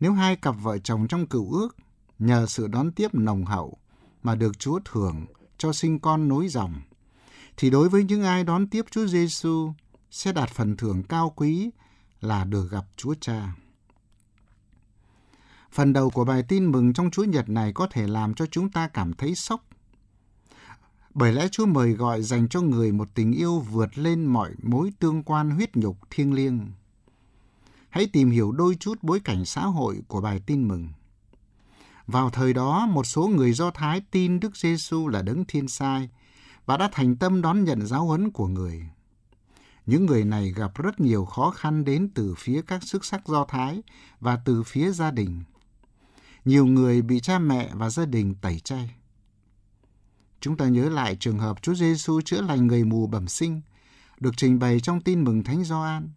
Nếu 0.01 0.13
hai 0.13 0.37
cặp 0.37 0.55
vợ 0.63 0.79
chồng 0.79 1.09
trong 1.09 1.27
cựu 1.27 1.53
ước 1.53 1.77
nhờ 2.19 2.47
sự 2.47 2.67
đón 2.67 2.93
tiếp 2.93 3.15
nồng 3.15 3.45
hậu 3.45 3.79
mà 4.23 4.35
được 4.35 4.59
Chúa 4.59 4.81
thưởng 4.85 5.27
cho 5.59 5.73
sinh 5.73 5.99
con 5.99 6.29
nối 6.29 6.49
dòng, 6.49 6.75
thì 7.57 7.71
đối 7.71 7.89
với 7.89 8.05
những 8.05 8.23
ai 8.23 8.45
đón 8.45 8.69
tiếp 8.69 8.85
Chúa 8.91 9.07
Giêsu 9.07 9.73
sẽ 10.11 10.33
đạt 10.33 10.51
phần 10.51 10.77
thưởng 10.77 11.03
cao 11.03 11.33
quý 11.37 11.71
là 12.21 12.45
được 12.45 12.71
gặp 12.71 12.85
Chúa 12.97 13.15
Cha. 13.21 13.55
Phần 15.73 15.93
đầu 15.93 16.11
của 16.11 16.25
bài 16.25 16.43
tin 16.43 16.73
mừng 16.73 16.93
trong 16.93 17.11
Chúa 17.11 17.25
Nhật 17.25 17.49
này 17.49 17.73
có 17.73 17.87
thể 17.91 18.07
làm 18.07 18.35
cho 18.35 18.47
chúng 18.47 18.71
ta 18.71 18.89
cảm 18.89 19.13
thấy 19.13 19.35
sốc. 19.35 19.70
Bởi 21.21 21.33
lẽ 21.33 21.49
Chúa 21.49 21.67
mời 21.67 21.93
gọi 21.93 22.23
dành 22.23 22.49
cho 22.49 22.61
người 22.61 22.93
một 22.93 23.09
tình 23.15 23.33
yêu 23.33 23.59
vượt 23.59 23.99
lên 23.99 24.25
mọi 24.25 24.51
mối 24.63 24.93
tương 24.99 25.23
quan 25.23 25.51
huyết 25.51 25.77
nhục 25.77 25.97
thiêng 26.11 26.35
liêng. 26.35 26.67
Hãy 27.91 28.07
tìm 28.07 28.31
hiểu 28.31 28.53
đôi 28.53 28.77
chút 28.81 28.99
bối 29.03 29.21
cảnh 29.21 29.45
xã 29.45 29.61
hội 29.61 30.03
của 30.09 30.21
bài 30.21 30.41
tin 30.47 30.69
mừng. 30.69 30.89
Vào 32.07 32.31
thời 32.31 32.53
đó, 32.53 32.87
một 32.87 33.07
số 33.07 33.29
người 33.29 33.53
Do 33.53 33.71
Thái 33.71 34.03
tin 34.11 34.41
Đức 34.41 34.57
Giêsu 34.57 35.09
là 35.09 35.23
đấng 35.23 35.45
thiên 35.45 35.69
sai 35.69 36.09
và 36.67 36.77
đã 36.77 36.89
thành 36.93 37.17
tâm 37.17 37.43
đón 37.43 37.65
nhận 37.65 37.87
giáo 37.87 38.05
huấn 38.05 38.31
của 38.31 38.47
người. 38.47 38.89
Những 39.87 40.07
người 40.07 40.25
này 40.25 40.53
gặp 40.53 40.75
rất 40.75 41.01
nhiều 41.01 41.25
khó 41.25 41.51
khăn 41.51 41.85
đến 41.85 42.11
từ 42.15 42.35
phía 42.39 42.63
các 42.63 42.83
sức 42.83 43.05
sắc 43.05 43.29
Do 43.29 43.45
Thái 43.45 43.83
và 44.21 44.37
từ 44.45 44.63
phía 44.63 44.91
gia 44.91 45.11
đình. 45.11 45.43
Nhiều 46.45 46.67
người 46.67 47.03
bị 47.03 47.21
cha 47.21 47.39
mẹ 47.39 47.71
và 47.75 47.91
gia 47.91 48.05
đình 48.05 48.35
tẩy 48.35 48.61
chay. 48.61 49.00
Chúng 50.41 50.57
ta 50.57 50.69
nhớ 50.69 50.89
lại 50.89 51.17
trường 51.17 51.39
hợp 51.39 51.63
Chúa 51.63 51.75
Giêsu 51.75 52.21
chữa 52.21 52.41
lành 52.41 52.67
người 52.67 52.85
mù 52.85 53.07
bẩm 53.07 53.29
sinh, 53.29 53.61
được 54.21 54.37
trình 54.37 54.59
bày 54.59 54.81
trong 54.81 55.01
tin 55.01 55.25
mừng 55.25 55.45
Thánh 55.45 55.65
Gioan. 55.65 56.09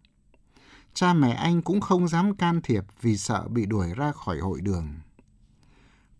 Cha 0.94 1.12
mẹ 1.12 1.32
anh 1.32 1.62
cũng 1.62 1.80
không 1.80 2.08
dám 2.08 2.36
can 2.36 2.60
thiệp 2.62 2.84
vì 3.00 3.16
sợ 3.16 3.48
bị 3.48 3.66
đuổi 3.66 3.94
ra 3.94 4.12
khỏi 4.12 4.38
hội 4.38 4.60
đường. 4.60 4.88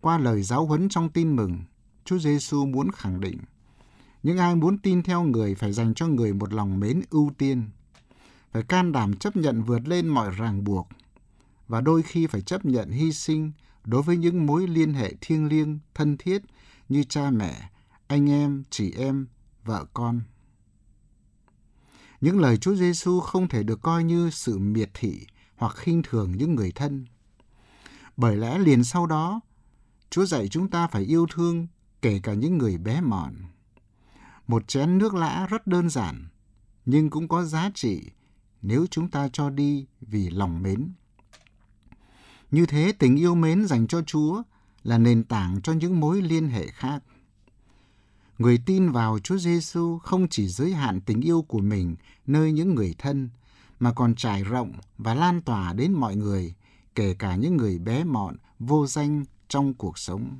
Qua 0.01 0.17
lời 0.17 0.43
giáo 0.43 0.65
huấn 0.65 0.89
trong 0.89 1.09
tin 1.09 1.35
mừng, 1.35 1.59
Chúa 2.05 2.19
Giêsu 2.19 2.65
muốn 2.65 2.91
khẳng 2.91 3.21
định 3.21 3.37
những 4.25 4.37
ai 4.37 4.55
muốn 4.55 4.77
tin 4.77 5.03
theo 5.03 5.23
người 5.23 5.55
phải 5.55 5.73
dành 5.73 5.93
cho 5.93 6.07
người 6.07 6.33
một 6.33 6.53
lòng 6.53 6.79
mến 6.79 7.01
ưu 7.09 7.31
tiên, 7.37 7.69
phải 8.51 8.63
can 8.63 8.91
đảm 8.91 9.17
chấp 9.17 9.35
nhận 9.35 9.63
vượt 9.63 9.87
lên 9.87 10.07
mọi 10.07 10.31
ràng 10.37 10.63
buộc 10.63 10.87
và 11.67 11.81
đôi 11.81 12.01
khi 12.01 12.27
phải 12.27 12.41
chấp 12.41 12.65
nhận 12.65 12.89
hy 12.89 13.11
sinh 13.11 13.51
đối 13.83 14.01
với 14.01 14.17
những 14.17 14.45
mối 14.45 14.67
liên 14.67 14.93
hệ 14.93 15.13
thiêng 15.21 15.47
liêng, 15.47 15.79
thân 15.93 16.17
thiết 16.17 16.41
như 16.89 17.03
cha 17.03 17.29
mẹ, 17.29 17.69
anh 18.07 18.29
em, 18.29 18.63
chị 18.69 18.91
em, 18.91 19.27
vợ 19.63 19.85
con. 19.93 20.21
Những 22.21 22.39
lời 22.39 22.57
Chúa 22.57 22.75
Giêsu 22.75 23.19
không 23.19 23.47
thể 23.47 23.63
được 23.63 23.81
coi 23.81 24.03
như 24.03 24.29
sự 24.29 24.57
miệt 24.57 24.89
thị 24.93 25.27
hoặc 25.55 25.75
khinh 25.75 26.01
thường 26.03 26.31
những 26.37 26.55
người 26.55 26.71
thân. 26.71 27.05
Bởi 28.17 28.35
lẽ 28.35 28.59
liền 28.59 28.83
sau 28.83 29.05
đó, 29.05 29.41
Chúa 30.09 30.25
dạy 30.25 30.47
chúng 30.47 30.69
ta 30.69 30.87
phải 30.87 31.03
yêu 31.03 31.25
thương 31.33 31.67
kể 32.01 32.19
cả 32.23 32.33
những 32.33 32.57
người 32.57 32.77
bé 32.77 33.01
mọn. 33.01 33.33
Một 34.47 34.67
chén 34.67 34.97
nước 34.97 35.13
lã 35.13 35.47
rất 35.49 35.67
đơn 35.67 35.89
giản, 35.89 36.27
nhưng 36.85 37.09
cũng 37.09 37.27
có 37.27 37.43
giá 37.43 37.71
trị 37.73 38.09
nếu 38.61 38.85
chúng 38.91 39.09
ta 39.09 39.29
cho 39.33 39.49
đi 39.49 39.85
vì 40.01 40.29
lòng 40.29 40.63
mến. 40.63 40.89
Như 42.51 42.65
thế 42.65 42.93
tình 42.99 43.15
yêu 43.15 43.35
mến 43.35 43.67
dành 43.67 43.87
cho 43.87 44.01
Chúa 44.01 44.43
là 44.83 44.97
nền 44.97 45.23
tảng 45.23 45.61
cho 45.61 45.73
những 45.73 45.99
mối 45.99 46.21
liên 46.21 46.47
hệ 46.47 46.67
khác. 46.67 47.03
Người 48.37 48.57
tin 48.65 48.91
vào 48.91 49.19
Chúa 49.19 49.37
Giêsu 49.37 49.97
không 49.97 50.27
chỉ 50.29 50.47
giới 50.47 50.73
hạn 50.73 51.01
tình 51.01 51.21
yêu 51.21 51.41
của 51.41 51.59
mình 51.59 51.95
nơi 52.27 52.51
những 52.51 52.75
người 52.75 52.95
thân, 52.97 53.29
mà 53.79 53.93
còn 53.93 54.15
trải 54.15 54.43
rộng 54.43 54.73
và 54.97 55.13
lan 55.13 55.41
tỏa 55.41 55.73
đến 55.73 55.93
mọi 55.93 56.15
người, 56.15 56.53
kể 56.95 57.13
cả 57.19 57.35
những 57.35 57.57
người 57.57 57.79
bé 57.79 58.03
mọn, 58.03 58.35
vô 58.59 58.87
danh 58.87 59.25
trong 59.47 59.73
cuộc 59.73 59.97
sống. 59.97 60.39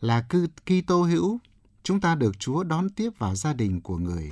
Là 0.00 0.20
cư 0.20 0.48
Kitô 0.64 1.02
hữu, 1.02 1.38
chúng 1.82 2.00
ta 2.00 2.14
được 2.14 2.38
Chúa 2.38 2.62
đón 2.62 2.90
tiếp 2.90 3.10
vào 3.18 3.34
gia 3.34 3.52
đình 3.52 3.80
của 3.80 3.98
người. 3.98 4.30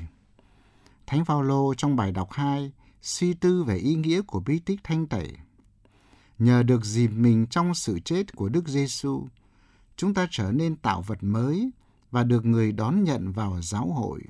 Thánh 1.07 1.24
Phaolô 1.24 1.74
trong 1.74 1.96
bài 1.96 2.12
đọc 2.12 2.28
2 2.33 2.72
suy 3.02 3.35
tư 3.35 3.64
về 3.64 3.76
ý 3.76 3.94
nghĩa 3.94 4.22
của 4.22 4.40
bí 4.40 4.59
tích 4.59 4.81
thanh 4.85 5.07
tẩy. 5.07 5.37
Nhờ 6.38 6.62
được 6.62 6.85
dìm 6.85 7.22
mình 7.22 7.46
trong 7.46 7.74
sự 7.74 7.98
chết 7.98 8.37
của 8.37 8.48
Đức 8.48 8.68
Giêsu, 8.68 9.26
chúng 9.96 10.14
ta 10.14 10.26
trở 10.31 10.52
nên 10.52 10.76
tạo 10.76 11.02
vật 11.02 11.18
mới 11.22 11.70
và 12.12 12.25
được 12.25 12.44
người 12.44 12.72
đón 12.72 13.05
nhận 13.05 13.33
vào 13.33 13.62
giáo 13.62 13.87
hội. 13.87 14.22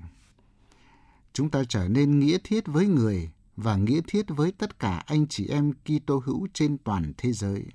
Chúng 1.32 1.50
ta 1.50 1.62
trở 1.68 1.88
nên 1.88 2.18
nghĩa 2.18 2.38
thiết 2.44 2.66
với 2.66 2.86
người 2.86 3.30
và 3.56 3.76
nghĩa 3.76 4.00
thiết 4.06 4.26
với 4.28 4.52
tất 4.52 4.78
cả 4.78 5.02
anh 5.06 5.26
chị 5.26 5.46
em 5.48 5.72
Kitô 5.72 6.22
hữu 6.24 6.48
trên 6.52 6.78
toàn 6.78 7.12
thế 7.18 7.32
giới. 7.32 7.66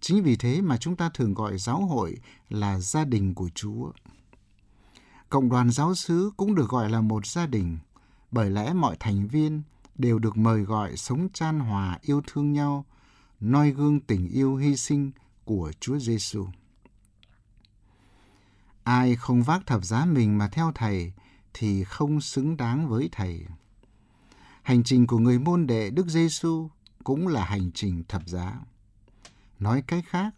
Chính 0.00 0.22
vì 0.22 0.36
thế 0.36 0.60
mà 0.60 0.76
chúng 0.76 0.96
ta 0.96 1.10
thường 1.14 1.34
gọi 1.34 1.58
giáo 1.58 1.86
hội 1.86 2.16
là 2.48 2.80
gia 2.80 3.04
đình 3.04 3.34
của 3.34 3.48
Chúa. 3.54 3.92
Cộng 5.30 5.48
đoàn 5.48 5.70
giáo 5.70 5.94
xứ 5.94 6.30
cũng 6.36 6.54
được 6.54 6.68
gọi 6.68 6.90
là 6.90 7.00
một 7.00 7.26
gia 7.26 7.46
đình, 7.46 7.78
bởi 8.30 8.50
lẽ 8.50 8.72
mọi 8.72 8.96
thành 9.00 9.28
viên 9.28 9.62
đều 9.94 10.18
được 10.18 10.36
mời 10.36 10.62
gọi 10.62 10.96
sống 10.96 11.28
chan 11.32 11.60
hòa 11.60 11.98
yêu 12.02 12.22
thương 12.26 12.52
nhau, 12.52 12.84
noi 13.40 13.70
gương 13.70 14.00
tình 14.00 14.28
yêu 14.28 14.56
hy 14.56 14.76
sinh 14.76 15.10
của 15.44 15.72
Chúa 15.80 15.98
Giêsu. 15.98 16.46
Ai 18.84 19.16
không 19.16 19.42
vác 19.42 19.66
thập 19.66 19.84
giá 19.84 20.04
mình 20.04 20.38
mà 20.38 20.48
theo 20.48 20.72
thầy 20.74 21.12
thì 21.54 21.84
không 21.84 22.20
xứng 22.20 22.56
đáng 22.56 22.88
với 22.88 23.08
thầy. 23.12 23.46
Hành 24.62 24.84
trình 24.84 25.06
của 25.06 25.18
người 25.18 25.38
môn 25.38 25.66
đệ 25.66 25.90
Đức 25.90 26.06
Giêsu 26.06 26.68
cũng 27.04 27.28
là 27.28 27.44
hành 27.44 27.70
trình 27.74 28.02
thập 28.08 28.28
giá. 28.28 28.60
Nói 29.58 29.82
cách 29.86 30.04
khác, 30.08 30.34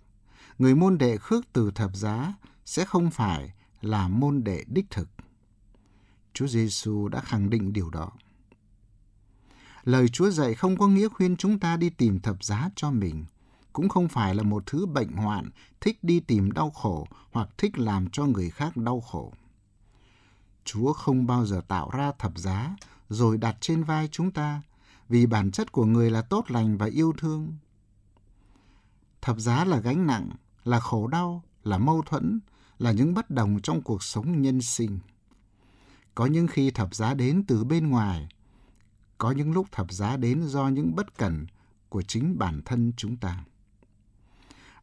người 0.59 0.74
môn 0.74 0.98
đệ 0.98 1.16
khước 1.16 1.44
từ 1.52 1.70
thập 1.70 1.96
giá 1.96 2.35
sẽ 2.64 2.85
không 2.85 3.11
phải 3.11 3.52
là 3.80 4.09
môn 4.09 4.44
đệ 4.44 4.64
đích 4.66 4.90
thực. 4.90 5.09
Chúa 6.32 6.46
Giêsu 6.46 7.09
đã 7.09 7.20
khẳng 7.20 7.50
định 7.50 7.72
điều 7.72 7.90
đó. 7.90 8.11
Lời 9.85 10.09
Chúa 10.09 10.30
dạy 10.30 10.54
không 10.54 10.78
có 10.78 10.88
nghĩa 10.88 11.09
khuyên 11.09 11.37
chúng 11.37 11.59
ta 11.59 11.76
đi 11.76 11.90
tìm 11.90 12.20
thập 12.20 12.44
giá 12.44 12.70
cho 12.76 12.90
mình, 12.90 13.24
cũng 13.76 13.88
không 13.88 14.08
phải 14.08 14.34
là 14.34 14.42
một 14.42 14.62
thứ 14.66 14.86
bệnh 14.86 15.12
hoạn 15.12 15.50
thích 15.80 15.98
đi 16.02 16.20
tìm 16.20 16.52
đau 16.52 16.70
khổ 16.70 17.06
hoặc 17.32 17.48
thích 17.58 17.78
làm 17.78 18.10
cho 18.10 18.26
người 18.26 18.50
khác 18.50 18.76
đau 18.76 19.00
khổ. 19.00 19.32
Chúa 20.64 20.92
không 20.92 21.26
bao 21.26 21.46
giờ 21.46 21.60
tạo 21.68 21.90
ra 21.90 22.12
thập 22.18 22.38
giá 22.38 22.76
rồi 23.08 23.38
đặt 23.38 23.56
trên 23.60 23.82
vai 23.82 24.08
chúng 24.12 24.30
ta, 24.30 24.62
vì 25.08 25.26
bản 25.26 25.50
chất 25.50 25.72
của 25.72 25.84
người 25.84 26.10
là 26.10 26.22
tốt 26.22 26.44
lành 26.48 26.76
và 26.78 26.86
yêu 26.86 27.12
thương. 27.18 27.56
Thập 29.22 29.38
giá 29.38 29.64
là 29.64 29.78
gánh 29.78 30.06
nặng, 30.06 30.30
là 30.64 30.80
khổ 30.80 31.06
đau, 31.06 31.42
là 31.64 31.78
mâu 31.78 32.02
thuẫn, 32.02 32.40
là 32.78 32.92
những 32.92 33.14
bất 33.14 33.30
đồng 33.30 33.60
trong 33.62 33.82
cuộc 33.82 34.02
sống 34.02 34.42
nhân 34.42 34.62
sinh. 34.62 34.98
Có 36.14 36.26
những 36.26 36.46
khi 36.46 36.70
thập 36.70 36.94
giá 36.94 37.14
đến 37.14 37.44
từ 37.48 37.64
bên 37.64 37.88
ngoài, 37.88 38.28
có 39.18 39.30
những 39.30 39.52
lúc 39.52 39.66
thập 39.72 39.92
giá 39.92 40.16
đến 40.16 40.42
do 40.42 40.68
những 40.68 40.94
bất 40.96 41.18
cẩn 41.18 41.46
của 41.88 42.02
chính 42.02 42.38
bản 42.38 42.62
thân 42.64 42.92
chúng 42.96 43.16
ta. 43.16 43.44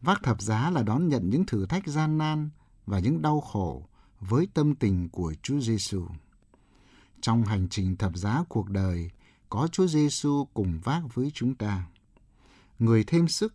Vác 0.03 0.23
thập 0.23 0.41
giá 0.41 0.69
là 0.69 0.83
đón 0.83 1.07
nhận 1.07 1.29
những 1.29 1.45
thử 1.45 1.65
thách 1.65 1.87
gian 1.87 2.17
nan 2.17 2.49
và 2.85 2.99
những 2.99 3.21
đau 3.21 3.41
khổ 3.41 3.87
với 4.19 4.47
tâm 4.53 4.75
tình 4.75 5.09
của 5.09 5.33
Chúa 5.41 5.59
Giêsu. 5.59 6.07
Trong 7.21 7.43
hành 7.43 7.67
trình 7.69 7.97
thập 7.97 8.17
giá 8.17 8.43
cuộc 8.49 8.69
đời, 8.69 9.09
có 9.49 9.67
Chúa 9.71 9.87
Giêsu 9.87 10.47
cùng 10.53 10.79
vác 10.83 11.03
với 11.13 11.31
chúng 11.33 11.55
ta. 11.55 11.87
Người 12.79 13.03
thêm 13.03 13.27
sức 13.27 13.53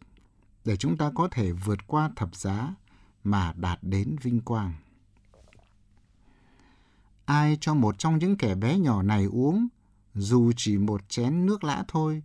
để 0.65 0.77
chúng 0.77 0.97
ta 0.97 1.11
có 1.15 1.29
thể 1.31 1.53
vượt 1.53 1.87
qua 1.87 2.11
thập 2.17 2.37
giá 2.37 2.75
mà 3.25 3.53
đạt 3.57 3.79
đến 3.83 4.17
vinh 4.23 4.41
quang. 4.41 4.75
Ai 7.25 7.59
cho 7.61 7.75
một 7.75 7.99
trong 7.99 8.19
những 8.19 8.37
kẻ 8.37 8.55
bé 8.55 8.79
nhỏ 8.79 9.03
này 9.03 9.25
uống, 9.25 9.69
dù 10.15 10.53
chỉ 10.57 10.79
một 10.79 11.09
chén 11.09 11.47
nước 11.47 11.65
lã 11.65 11.85
thôi, 11.89 12.23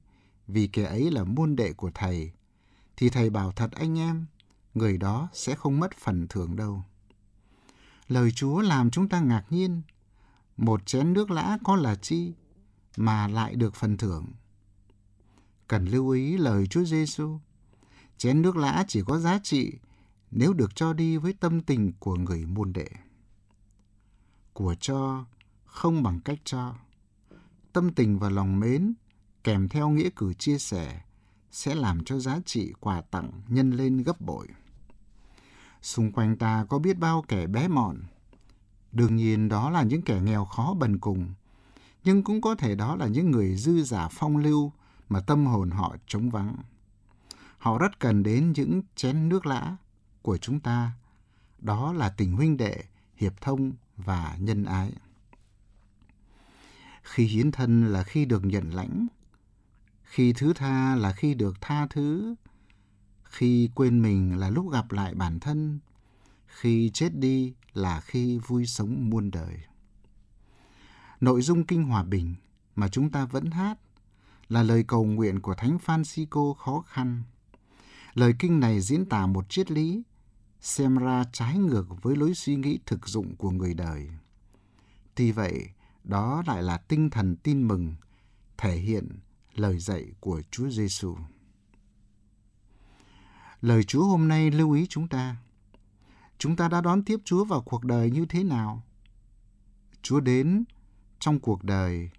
vì 0.48 0.68
kẻ 0.68 0.84
ấy 0.84 1.12
là 1.12 1.24
môn 1.24 1.56
đệ 1.56 1.74
của 1.74 1.92
thầy, 1.94 2.32
thì 2.98 3.10
thầy 3.10 3.30
bảo 3.30 3.52
thật 3.52 3.72
anh 3.72 4.00
em, 4.00 4.26
người 4.74 4.98
đó 4.98 5.30
sẽ 5.34 5.56
không 5.56 5.80
mất 5.80 5.92
phần 5.98 6.28
thưởng 6.28 6.56
đâu. 6.56 6.84
Lời 8.08 8.32
Chúa 8.32 8.62
làm 8.62 8.92
chúng 8.92 9.10
ta 9.10 9.20
ngạc 9.20 9.44
nhiên. 9.50 9.82
Một 10.58 10.86
chén 10.86 11.14
nước 11.14 11.32
lã 11.32 11.58
có 11.64 11.76
là 11.76 11.96
chi 11.96 12.34
mà 12.98 13.28
lại 13.28 13.56
được 13.56 13.76
phần 13.76 13.98
thưởng? 13.98 14.26
Cần 15.68 15.86
lưu 15.86 16.10
ý 16.10 16.38
lời 16.38 16.68
Chúa 16.68 16.84
Giêsu. 16.84 17.40
Chén 18.18 18.42
nước 18.42 18.58
lã 18.58 18.86
chỉ 18.88 19.02
có 19.06 19.20
giá 19.20 19.40
trị 19.44 19.74
nếu 20.32 20.54
được 20.54 20.76
cho 20.76 20.94
đi 20.94 21.18
với 21.18 21.34
tâm 21.34 21.62
tình 21.62 21.92
của 22.00 22.16
người 22.16 22.46
môn 22.46 22.74
đệ. 22.74 22.88
Của 24.54 24.76
cho 24.80 25.26
không 25.66 26.04
bằng 26.04 26.20
cách 26.20 26.40
cho. 26.44 26.76
Tâm 27.74 27.94
tình 27.94 28.20
và 28.20 28.30
lòng 28.30 28.60
mến 28.60 28.94
kèm 29.44 29.70
theo 29.70 29.90
nghĩa 29.90 30.10
cử 30.16 30.34
chia 30.34 30.58
sẻ 30.58 31.02
sẽ 31.54 31.76
làm 31.76 32.04
cho 32.04 32.20
giá 32.20 32.40
trị 32.46 32.74
quà 32.80 33.02
tặng 33.02 33.32
nhân 33.48 33.72
lên 33.72 33.98
gấp 33.98 34.22
bội. 34.22 34.48
Xung 35.82 36.12
quanh 36.12 36.38
ta 36.38 36.66
có 36.70 36.80
biết 36.80 37.00
bao 37.00 37.26
kẻ 37.28 37.48
bé 37.48 37.68
mọn. 37.68 37.98
Đương 38.92 39.16
nhiên 39.16 39.50
đó 39.50 39.70
là 39.70 39.84
những 39.84 40.02
kẻ 40.02 40.22
nghèo 40.24 40.46
khó 40.46 40.74
bần 40.74 41.00
cùng, 41.00 41.34
nhưng 42.04 42.24
cũng 42.24 42.42
có 42.42 42.56
thể 42.56 42.76
đó 42.76 42.96
là 42.96 43.08
những 43.08 43.32
người 43.32 43.56
dư 43.56 43.84
giả 43.84 44.08
phong 44.12 44.38
lưu 44.38 44.72
mà 45.10 45.20
tâm 45.20 45.46
hồn 45.46 45.72
họ 45.72 45.96
trống 46.08 46.30
vắng. 46.30 46.56
Họ 47.58 47.78
rất 47.78 48.00
cần 48.00 48.24
đến 48.24 48.54
những 48.56 48.82
chén 48.96 49.30
nước 49.30 49.46
lã 49.46 49.78
của 50.22 50.38
chúng 50.38 50.60
ta, 50.60 50.92
đó 51.60 51.94
là 51.94 52.10
tình 52.10 52.36
huynh 52.36 52.58
đệ, 52.58 52.84
hiệp 53.16 53.42
thông 53.42 53.72
và 53.98 54.38
nhân 54.40 54.64
ái. 54.64 54.94
Khi 57.02 57.26
hiến 57.26 57.52
thân 57.52 57.94
là 57.94 58.04
khi 58.04 58.26
được 58.26 58.46
nhận 58.46 58.70
lãnh, 58.70 59.08
khi 60.14 60.34
thứ 60.34 60.54
tha 60.54 60.96
là 60.96 61.12
khi 61.12 61.34
được 61.34 61.62
tha 61.62 61.88
thứ, 61.88 62.36
khi 63.24 63.70
quên 63.76 64.02
mình 64.02 64.40
là 64.40 64.50
lúc 64.50 64.72
gặp 64.72 64.92
lại 64.92 65.16
bản 65.16 65.40
thân, 65.40 65.80
khi 66.48 66.92
chết 66.94 67.16
đi 67.16 67.54
là 67.74 68.02
khi 68.02 68.38
vui 68.38 68.66
sống 68.66 69.10
muôn 69.10 69.32
đời. 69.32 69.58
Nội 71.22 71.42
dung 71.42 71.66
kinh 71.66 71.84
hòa 71.84 72.04
bình 72.04 72.36
mà 72.76 72.88
chúng 72.88 73.12
ta 73.12 73.26
vẫn 73.26 73.52
hát 73.52 73.80
là 74.50 74.64
lời 74.64 74.84
cầu 74.88 75.06
nguyện 75.06 75.42
của 75.42 75.56
Thánh 75.56 75.78
Francisco 75.86 76.54
khó 76.54 76.84
khăn. 76.88 77.24
Lời 78.14 78.34
kinh 78.40 78.60
này 78.60 78.82
diễn 78.82 79.06
tả 79.06 79.26
một 79.26 79.50
triết 79.50 79.72
lý 79.72 80.04
xem 80.60 80.98
ra 80.98 81.24
trái 81.32 81.58
ngược 81.58 81.86
với 82.02 82.16
lối 82.16 82.34
suy 82.34 82.56
nghĩ 82.56 82.80
thực 82.86 83.08
dụng 83.08 83.36
của 83.36 83.52
người 83.52 83.74
đời. 83.74 84.10
Tuy 85.16 85.32
vậy, 85.32 85.70
đó 86.04 86.44
lại 86.48 86.64
là 86.64 86.78
tinh 86.78 87.10
thần 87.10 87.36
tin 87.36 87.68
mừng 87.68 87.96
thể 88.58 88.76
hiện 88.76 89.10
lời 89.56 89.80
dạy 89.80 90.06
của 90.20 90.42
Chúa 90.52 90.70
Giêsu. 90.70 91.18
Lời 93.62 93.84
Chúa 93.84 94.04
hôm 94.04 94.28
nay 94.28 94.52
lưu 94.52 94.72
ý 94.72 94.88
chúng 94.90 95.08
ta. 95.08 95.36
Chúng 96.38 96.56
ta 96.56 96.68
đã 96.68 96.82
đón 96.82 97.04
tiếp 97.04 97.20
Chúa 97.26 97.46
vào 97.46 97.62
cuộc 97.62 97.86
đời 97.86 98.12
như 98.12 98.26
thế 98.26 98.44
nào? 98.44 98.84
Chúa 100.02 100.20
đến 100.20 100.64
trong 101.20 101.40
cuộc 101.40 101.64
đời. 101.64 102.10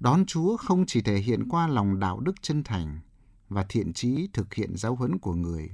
Đón 0.00 0.26
Chúa 0.26 0.56
không 0.56 0.86
chỉ 0.86 1.00
thể 1.00 1.18
hiện 1.18 1.48
qua 1.48 1.68
lòng 1.68 2.00
đạo 2.00 2.20
đức 2.20 2.42
chân 2.42 2.64
thành 2.64 3.00
và 3.48 3.64
thiện 3.68 3.92
trí 3.92 4.28
thực 4.32 4.54
hiện 4.54 4.76
giáo 4.76 4.94
huấn 4.94 5.18
của 5.18 5.34
người, 5.34 5.70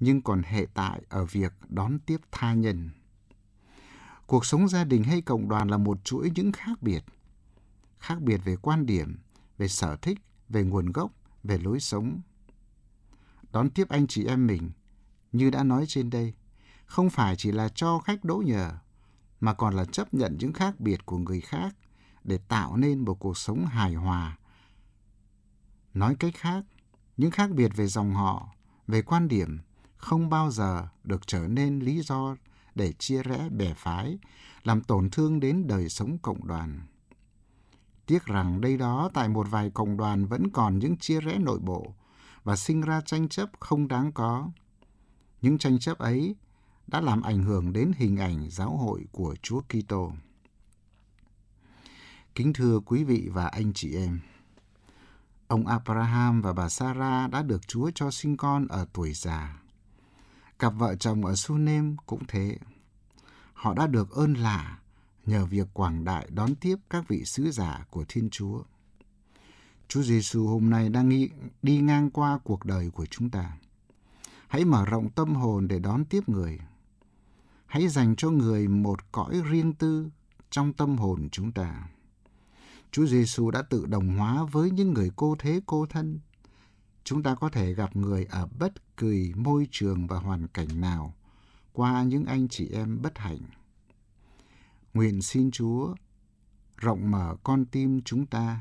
nhưng 0.00 0.22
còn 0.22 0.42
hệ 0.42 0.66
tại 0.74 1.02
ở 1.08 1.24
việc 1.24 1.52
đón 1.68 1.98
tiếp 1.98 2.20
tha 2.32 2.54
nhân. 2.54 2.90
Cuộc 4.26 4.46
sống 4.46 4.68
gia 4.68 4.84
đình 4.84 5.02
hay 5.02 5.20
cộng 5.20 5.48
đoàn 5.48 5.68
là 5.68 5.76
một 5.76 6.04
chuỗi 6.04 6.30
những 6.34 6.52
khác 6.52 6.82
biệt. 6.82 7.04
Khác 7.98 8.20
biệt 8.20 8.40
về 8.44 8.56
quan 8.56 8.86
điểm, 8.86 9.16
về 9.58 9.68
sở 9.68 9.96
thích, 9.96 10.18
về 10.48 10.64
nguồn 10.64 10.92
gốc, 10.92 11.12
về 11.44 11.58
lối 11.58 11.80
sống. 11.80 12.20
Đón 13.52 13.70
tiếp 13.70 13.88
anh 13.88 14.06
chị 14.06 14.26
em 14.26 14.46
mình, 14.46 14.70
như 15.32 15.50
đã 15.50 15.64
nói 15.64 15.84
trên 15.88 16.10
đây, 16.10 16.34
không 16.86 17.10
phải 17.10 17.36
chỉ 17.36 17.52
là 17.52 17.68
cho 17.68 17.98
khách 17.98 18.24
đỗ 18.24 18.36
nhờ, 18.36 18.72
mà 19.40 19.54
còn 19.54 19.74
là 19.74 19.84
chấp 19.84 20.14
nhận 20.14 20.36
những 20.38 20.52
khác 20.52 20.80
biệt 20.80 21.06
của 21.06 21.18
người 21.18 21.40
khác 21.40 21.76
để 22.24 22.38
tạo 22.48 22.76
nên 22.76 23.04
một 23.04 23.14
cuộc 23.14 23.38
sống 23.38 23.66
hài 23.66 23.94
hòa. 23.94 24.38
Nói 25.94 26.16
cách 26.18 26.34
khác, 26.36 26.64
những 27.16 27.30
khác 27.30 27.50
biệt 27.50 27.70
về 27.76 27.86
dòng 27.86 28.14
họ, 28.14 28.48
về 28.86 29.02
quan 29.02 29.28
điểm 29.28 29.58
không 29.96 30.30
bao 30.30 30.50
giờ 30.50 30.88
được 31.04 31.26
trở 31.26 31.48
nên 31.48 31.78
lý 31.78 32.02
do 32.02 32.36
để 32.74 32.92
chia 32.92 33.22
rẽ 33.22 33.48
bè 33.48 33.74
phái, 33.74 34.18
làm 34.64 34.82
tổn 34.82 35.10
thương 35.10 35.40
đến 35.40 35.66
đời 35.66 35.88
sống 35.88 36.18
cộng 36.18 36.46
đoàn. 36.46 36.80
Tiếc 38.06 38.24
rằng 38.24 38.60
đây 38.60 38.76
đó 38.76 39.10
tại 39.14 39.28
một 39.28 39.46
vài 39.50 39.70
cộng 39.70 39.96
đoàn 39.96 40.26
vẫn 40.26 40.50
còn 40.50 40.78
những 40.78 40.96
chia 40.96 41.20
rẽ 41.20 41.38
nội 41.38 41.58
bộ 41.58 41.94
và 42.44 42.56
sinh 42.56 42.80
ra 42.80 43.00
tranh 43.00 43.28
chấp 43.28 43.50
không 43.60 43.88
đáng 43.88 44.12
có. 44.12 44.50
Những 45.42 45.58
tranh 45.58 45.78
chấp 45.78 45.98
ấy 45.98 46.36
đã 46.86 47.00
làm 47.00 47.22
ảnh 47.22 47.42
hưởng 47.42 47.72
đến 47.72 47.92
hình 47.96 48.16
ảnh 48.16 48.50
giáo 48.50 48.76
hội 48.76 49.06
của 49.12 49.34
Chúa 49.42 49.60
Kitô. 49.60 50.12
Kính 52.34 52.52
thưa 52.52 52.80
quý 52.80 53.04
vị 53.04 53.28
và 53.32 53.46
anh 53.46 53.72
chị 53.72 53.96
em, 53.96 54.20
ông 55.48 55.66
Abraham 55.66 56.42
và 56.42 56.52
bà 56.52 56.68
Sarah 56.68 57.30
đã 57.30 57.42
được 57.42 57.68
Chúa 57.68 57.90
cho 57.94 58.10
sinh 58.10 58.36
con 58.36 58.68
ở 58.68 58.86
tuổi 58.92 59.12
già. 59.12 59.60
Cặp 60.58 60.74
vợ 60.74 60.96
chồng 60.96 61.24
ở 61.24 61.34
Sunem 61.34 61.96
cũng 62.06 62.22
thế. 62.28 62.58
Họ 63.52 63.74
đã 63.74 63.86
được 63.86 64.10
ơn 64.10 64.34
lạ 64.34 64.78
nhờ 65.26 65.46
việc 65.46 65.68
quảng 65.72 66.04
đại 66.04 66.28
đón 66.30 66.54
tiếp 66.54 66.76
các 66.90 67.08
vị 67.08 67.24
sứ 67.24 67.50
giả 67.50 67.84
của 67.90 68.04
Thiên 68.08 68.30
Chúa. 68.30 68.62
Chúa 69.88 70.02
Giêsu 70.02 70.46
hôm 70.46 70.70
nay 70.70 70.88
đang 70.88 71.08
đi, 71.08 71.30
đi 71.62 71.80
ngang 71.80 72.10
qua 72.10 72.38
cuộc 72.44 72.64
đời 72.64 72.90
của 72.90 73.06
chúng 73.06 73.30
ta. 73.30 73.56
Hãy 74.48 74.64
mở 74.64 74.84
rộng 74.84 75.10
tâm 75.10 75.34
hồn 75.34 75.68
để 75.68 75.78
đón 75.78 76.04
tiếp 76.04 76.28
người. 76.28 76.58
Hãy 77.66 77.88
dành 77.88 78.16
cho 78.16 78.30
người 78.30 78.68
một 78.68 79.12
cõi 79.12 79.42
riêng 79.50 79.72
tư 79.72 80.10
trong 80.50 80.72
tâm 80.72 80.96
hồn 80.96 81.28
chúng 81.32 81.52
ta. 81.52 81.88
Chúa 82.90 83.06
Giêsu 83.06 83.50
đã 83.50 83.62
tự 83.62 83.86
đồng 83.86 84.16
hóa 84.16 84.44
với 84.44 84.70
những 84.70 84.94
người 84.94 85.10
cô 85.16 85.36
thế 85.38 85.60
cô 85.66 85.86
thân. 85.86 86.20
Chúng 87.04 87.22
ta 87.22 87.34
có 87.34 87.48
thể 87.48 87.74
gặp 87.74 87.96
người 87.96 88.24
ở 88.24 88.46
bất 88.58 88.96
kỳ 88.96 89.32
môi 89.36 89.68
trường 89.70 90.06
và 90.06 90.18
hoàn 90.18 90.48
cảnh 90.48 90.80
nào 90.80 91.14
qua 91.72 92.02
những 92.02 92.24
anh 92.24 92.48
chị 92.48 92.68
em 92.72 93.02
bất 93.02 93.18
hạnh. 93.18 93.38
Nguyện 94.96 95.22
xin 95.22 95.50
Chúa 95.50 95.94
rộng 96.76 97.10
mở 97.10 97.36
con 97.42 97.66
tim 97.66 98.02
chúng 98.04 98.26
ta 98.26 98.60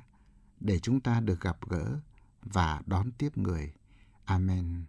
để 0.60 0.80
chúng 0.80 1.00
ta 1.00 1.20
được 1.20 1.42
gặp 1.42 1.58
gỡ 1.70 2.00
và 2.42 2.82
đón 2.86 3.12
tiếp 3.12 3.38
người. 3.38 3.74
Amen. 4.26 4.86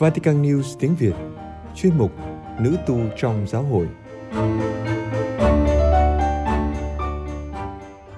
Vatican 0.00 0.42
News 0.42 0.76
tiếng 0.78 0.96
Việt 0.96 1.14
Chuyên 1.76 1.98
mục 1.98 2.12
Nữ 2.60 2.76
tu 2.86 3.00
trong 3.18 3.46
giáo 3.48 3.62
hội 3.62 3.88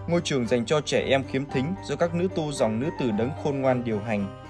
Ngôi 0.09 0.21
trường 0.25 0.47
dành 0.47 0.66
cho 0.66 0.81
trẻ 0.81 1.01
em 1.09 1.25
khiếm 1.33 1.45
thính 1.55 1.75
do 1.88 1.97
các 1.97 2.14
nữ 2.14 2.29
tu 2.37 2.53
dòng 2.53 2.81
nữ 2.81 2.88
tử 3.01 3.11
đấng 3.11 3.31
khôn 3.45 3.61
ngoan 3.61 3.85
điều 3.85 3.99
hành. 3.99 4.42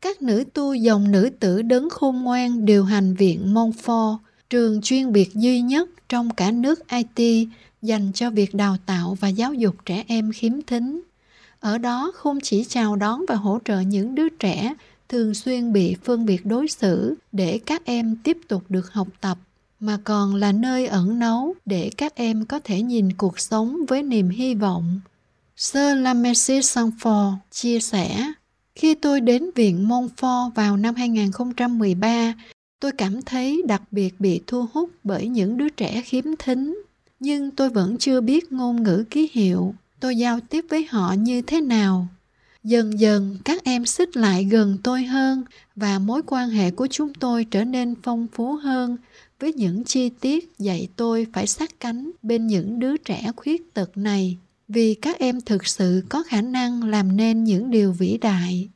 Các 0.00 0.22
nữ 0.22 0.44
tu 0.54 0.74
dòng 0.74 1.10
nữ 1.10 1.30
tử 1.40 1.62
đấng 1.62 1.90
khôn 1.90 2.22
ngoan 2.22 2.64
điều 2.64 2.84
hành 2.84 3.14
viện 3.14 3.54
Montfort, 3.54 4.16
trường 4.50 4.80
chuyên 4.82 5.12
biệt 5.12 5.28
duy 5.34 5.60
nhất 5.60 5.88
trong 6.08 6.30
cả 6.30 6.50
nước 6.50 6.78
IT 6.88 7.48
dành 7.84 8.12
cho 8.12 8.30
việc 8.30 8.54
đào 8.54 8.76
tạo 8.86 9.16
và 9.20 9.28
giáo 9.28 9.54
dục 9.54 9.74
trẻ 9.84 10.04
em 10.08 10.32
khiếm 10.32 10.62
thính. 10.62 11.00
Ở 11.60 11.78
đó 11.78 12.12
không 12.14 12.38
chỉ 12.42 12.64
chào 12.64 12.96
đón 12.96 13.24
và 13.28 13.34
hỗ 13.34 13.58
trợ 13.64 13.80
những 13.80 14.14
đứa 14.14 14.28
trẻ 14.28 14.74
thường 15.08 15.34
xuyên 15.34 15.72
bị 15.72 15.96
phân 16.04 16.26
biệt 16.26 16.46
đối 16.46 16.68
xử 16.68 17.14
để 17.32 17.60
các 17.66 17.84
em 17.84 18.16
tiếp 18.24 18.38
tục 18.48 18.62
được 18.68 18.92
học 18.92 19.08
tập 19.20 19.38
mà 19.80 19.98
còn 20.04 20.34
là 20.34 20.52
nơi 20.52 20.86
ẩn 20.86 21.18
náu 21.18 21.54
để 21.66 21.90
các 21.96 22.14
em 22.14 22.44
có 22.44 22.58
thể 22.58 22.82
nhìn 22.82 23.12
cuộc 23.12 23.40
sống 23.40 23.76
với 23.88 24.02
niềm 24.02 24.28
hy 24.28 24.54
vọng. 24.54 25.00
Sir 25.56 25.96
Lamercy 25.96 26.60
Sanford 26.60 27.34
chia 27.50 27.80
sẻ, 27.80 28.32
khi 28.74 28.94
tôi 28.94 29.20
đến 29.20 29.50
viện 29.54 29.88
Montfort 29.88 30.50
vào 30.50 30.76
năm 30.76 30.94
2013, 30.94 32.34
tôi 32.80 32.92
cảm 32.92 33.22
thấy 33.22 33.62
đặc 33.68 33.82
biệt 33.90 34.20
bị 34.20 34.40
thu 34.46 34.66
hút 34.72 34.90
bởi 35.04 35.28
những 35.28 35.56
đứa 35.56 35.68
trẻ 35.68 36.02
khiếm 36.04 36.24
thính 36.38 36.82
nhưng 37.24 37.50
tôi 37.50 37.70
vẫn 37.70 37.98
chưa 37.98 38.20
biết 38.20 38.52
ngôn 38.52 38.82
ngữ 38.82 39.04
ký 39.10 39.30
hiệu. 39.32 39.74
Tôi 40.00 40.16
giao 40.16 40.40
tiếp 40.40 40.64
với 40.70 40.86
họ 40.90 41.12
như 41.18 41.42
thế 41.42 41.60
nào? 41.60 42.08
Dần 42.64 43.00
dần, 43.00 43.38
các 43.44 43.64
em 43.64 43.86
xích 43.86 44.16
lại 44.16 44.44
gần 44.44 44.78
tôi 44.82 45.04
hơn 45.04 45.44
và 45.76 45.98
mối 45.98 46.22
quan 46.26 46.50
hệ 46.50 46.70
của 46.70 46.86
chúng 46.86 47.14
tôi 47.14 47.44
trở 47.44 47.64
nên 47.64 47.94
phong 48.02 48.26
phú 48.32 48.52
hơn. 48.52 48.96
Với 49.40 49.52
những 49.52 49.84
chi 49.84 50.08
tiết 50.08 50.58
dạy 50.58 50.88
tôi 50.96 51.26
phải 51.32 51.46
sát 51.46 51.80
cánh 51.80 52.10
bên 52.22 52.46
những 52.46 52.78
đứa 52.78 52.96
trẻ 52.96 53.30
khuyết 53.36 53.74
tật 53.74 53.96
này. 53.96 54.38
Vì 54.68 54.94
các 54.94 55.18
em 55.18 55.40
thực 55.40 55.66
sự 55.66 56.02
có 56.08 56.22
khả 56.22 56.40
năng 56.40 56.84
làm 56.84 57.16
nên 57.16 57.44
những 57.44 57.70
điều 57.70 57.92
vĩ 57.92 58.18
đại. 58.18 58.68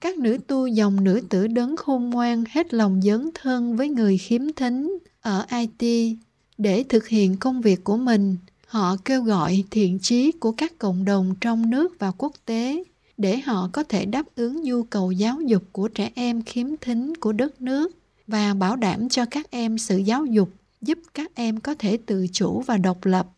Các 0.00 0.18
nữ 0.18 0.38
tu 0.46 0.66
dòng 0.66 1.04
nữ 1.04 1.20
tử 1.28 1.46
đấng 1.46 1.76
khôn 1.76 2.10
ngoan 2.10 2.44
hết 2.50 2.74
lòng 2.74 3.00
dấn 3.02 3.30
thân 3.34 3.76
với 3.76 3.88
người 3.88 4.18
khiếm 4.18 4.52
thính 4.52 4.98
ở 5.20 5.46
it 5.50 6.16
để 6.58 6.84
thực 6.88 7.08
hiện 7.08 7.36
công 7.36 7.60
việc 7.60 7.84
của 7.84 7.96
mình, 7.96 8.36
họ 8.66 8.96
kêu 9.04 9.22
gọi 9.22 9.64
thiện 9.70 9.98
chí 9.98 10.32
của 10.32 10.52
các 10.52 10.78
cộng 10.78 11.04
đồng 11.04 11.34
trong 11.40 11.70
nước 11.70 11.98
và 11.98 12.10
quốc 12.18 12.32
tế 12.44 12.84
để 13.16 13.38
họ 13.38 13.70
có 13.72 13.82
thể 13.82 14.04
đáp 14.04 14.26
ứng 14.36 14.62
nhu 14.62 14.82
cầu 14.82 15.12
giáo 15.12 15.40
dục 15.40 15.62
của 15.72 15.88
trẻ 15.88 16.10
em 16.14 16.42
khiếm 16.42 16.66
thính 16.80 17.14
của 17.16 17.32
đất 17.32 17.60
nước 17.60 17.92
và 18.26 18.54
bảo 18.54 18.76
đảm 18.76 19.08
cho 19.08 19.24
các 19.30 19.50
em 19.50 19.78
sự 19.78 19.96
giáo 19.96 20.24
dục, 20.24 20.48
giúp 20.82 20.98
các 21.14 21.34
em 21.34 21.60
có 21.60 21.74
thể 21.78 21.98
tự 22.06 22.26
chủ 22.32 22.60
và 22.60 22.76
độc 22.76 23.04
lập. 23.04 23.28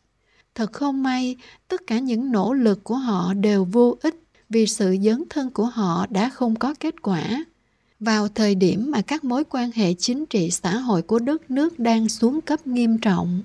Thật 0.54 0.72
không 0.72 1.02
may, 1.02 1.36
tất 1.68 1.86
cả 1.86 1.98
những 1.98 2.32
nỗ 2.32 2.52
lực 2.52 2.84
của 2.84 2.96
họ 2.96 3.34
đều 3.34 3.64
vô 3.64 3.96
ích 4.02 4.14
vì 4.48 4.66
sự 4.66 4.96
dấn 5.02 5.24
thân 5.30 5.50
của 5.50 5.66
họ 5.66 6.06
đã 6.10 6.30
không 6.30 6.56
có 6.56 6.74
kết 6.80 7.02
quả 7.02 7.44
vào 8.00 8.28
thời 8.28 8.54
điểm 8.54 8.90
mà 8.90 9.02
các 9.02 9.24
mối 9.24 9.44
quan 9.50 9.70
hệ 9.74 9.94
chính 9.94 10.26
trị 10.26 10.50
xã 10.50 10.76
hội 10.76 11.02
của 11.02 11.18
đất 11.18 11.50
nước 11.50 11.78
đang 11.78 12.08
xuống 12.08 12.40
cấp 12.40 12.66
nghiêm 12.66 12.98
trọng. 12.98 13.42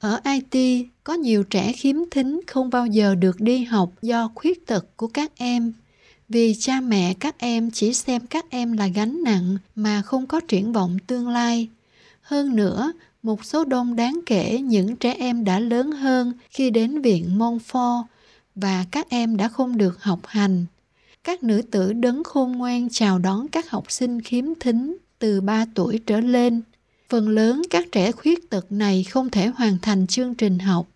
Ở 0.00 0.20
IT, 0.24 0.86
có 1.04 1.14
nhiều 1.14 1.42
trẻ 1.42 1.72
khiếm 1.72 1.96
thính 2.10 2.40
không 2.46 2.70
bao 2.70 2.86
giờ 2.86 3.14
được 3.14 3.40
đi 3.40 3.64
học 3.64 3.90
do 4.02 4.30
khuyết 4.34 4.66
tật 4.66 4.86
của 4.96 5.06
các 5.06 5.32
em, 5.36 5.72
vì 6.28 6.54
cha 6.58 6.80
mẹ 6.80 7.14
các 7.20 7.38
em 7.38 7.70
chỉ 7.70 7.94
xem 7.94 8.26
các 8.26 8.50
em 8.50 8.72
là 8.72 8.86
gánh 8.86 9.22
nặng 9.24 9.58
mà 9.74 10.02
không 10.02 10.26
có 10.26 10.40
triển 10.40 10.72
vọng 10.72 10.96
tương 11.06 11.28
lai. 11.28 11.68
Hơn 12.22 12.56
nữa, 12.56 12.92
một 13.22 13.44
số 13.44 13.64
đông 13.64 13.96
đáng 13.96 14.20
kể 14.26 14.58
những 14.60 14.96
trẻ 14.96 15.14
em 15.18 15.44
đã 15.44 15.60
lớn 15.60 15.92
hơn 15.92 16.32
khi 16.50 16.70
đến 16.70 17.02
viện 17.02 17.38
Montfort 17.38 18.02
và 18.54 18.84
các 18.90 19.10
em 19.10 19.36
đã 19.36 19.48
không 19.48 19.76
được 19.76 20.02
học 20.02 20.20
hành 20.26 20.66
các 21.28 21.42
nữ 21.42 21.62
tử 21.70 21.92
đấng 21.92 22.24
khôn 22.24 22.52
ngoan 22.52 22.88
chào 22.90 23.18
đón 23.18 23.48
các 23.48 23.70
học 23.70 23.84
sinh 23.92 24.20
khiếm 24.20 24.44
thính 24.60 24.96
từ 25.18 25.40
3 25.40 25.66
tuổi 25.74 26.00
trở 26.06 26.20
lên. 26.20 26.62
Phần 27.08 27.28
lớn 27.28 27.62
các 27.70 27.86
trẻ 27.92 28.12
khuyết 28.12 28.50
tật 28.50 28.72
này 28.72 29.04
không 29.04 29.30
thể 29.30 29.46
hoàn 29.46 29.78
thành 29.82 30.06
chương 30.06 30.34
trình 30.34 30.58
học. 30.58 30.86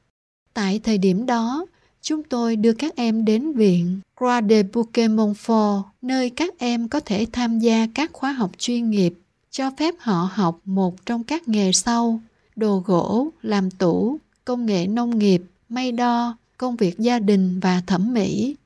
Tại 0.55 0.81
thời 0.85 0.99
điểm 0.99 1.27
đó, 1.27 1.67
chúng 2.03 2.23
tôi 2.23 2.57
đưa 2.57 2.73
các 2.73 2.97
em 2.97 3.25
đến 3.25 3.53
viện 3.53 4.01
Croix 4.19 4.45
de 4.51 4.63
Bouquet 4.63 5.11
Montfort, 5.11 5.83
nơi 6.03 6.31
các 6.31 6.59
em 6.59 6.89
có 6.89 7.01
thể 7.01 7.27
tham 7.33 7.59
gia 7.59 7.87
các 7.95 8.13
khóa 8.13 8.33
học 8.33 8.51
chuyên 8.59 8.91
nghiệp, 8.91 9.15
cho 9.51 9.71
phép 9.79 9.95
họ 9.99 10.29
học 10.33 10.61
một 10.65 11.07
trong 11.07 11.25
các 11.25 11.49
nghề 11.49 11.73
sau, 11.73 12.21
đồ 12.57 12.83
gỗ, 12.87 13.29
làm 13.43 13.71
tủ, 13.71 14.19
công 14.45 14.67
nghệ 14.67 14.87
nông 14.87 15.19
nghiệp, 15.19 15.43
may 15.69 15.93
đo, 15.93 16.37
công 16.57 16.77
việc 16.77 16.99
gia 16.99 17.19
đình 17.19 17.61
và 17.61 17.83
thẩm 17.87 18.15
mỹ. 18.15 18.57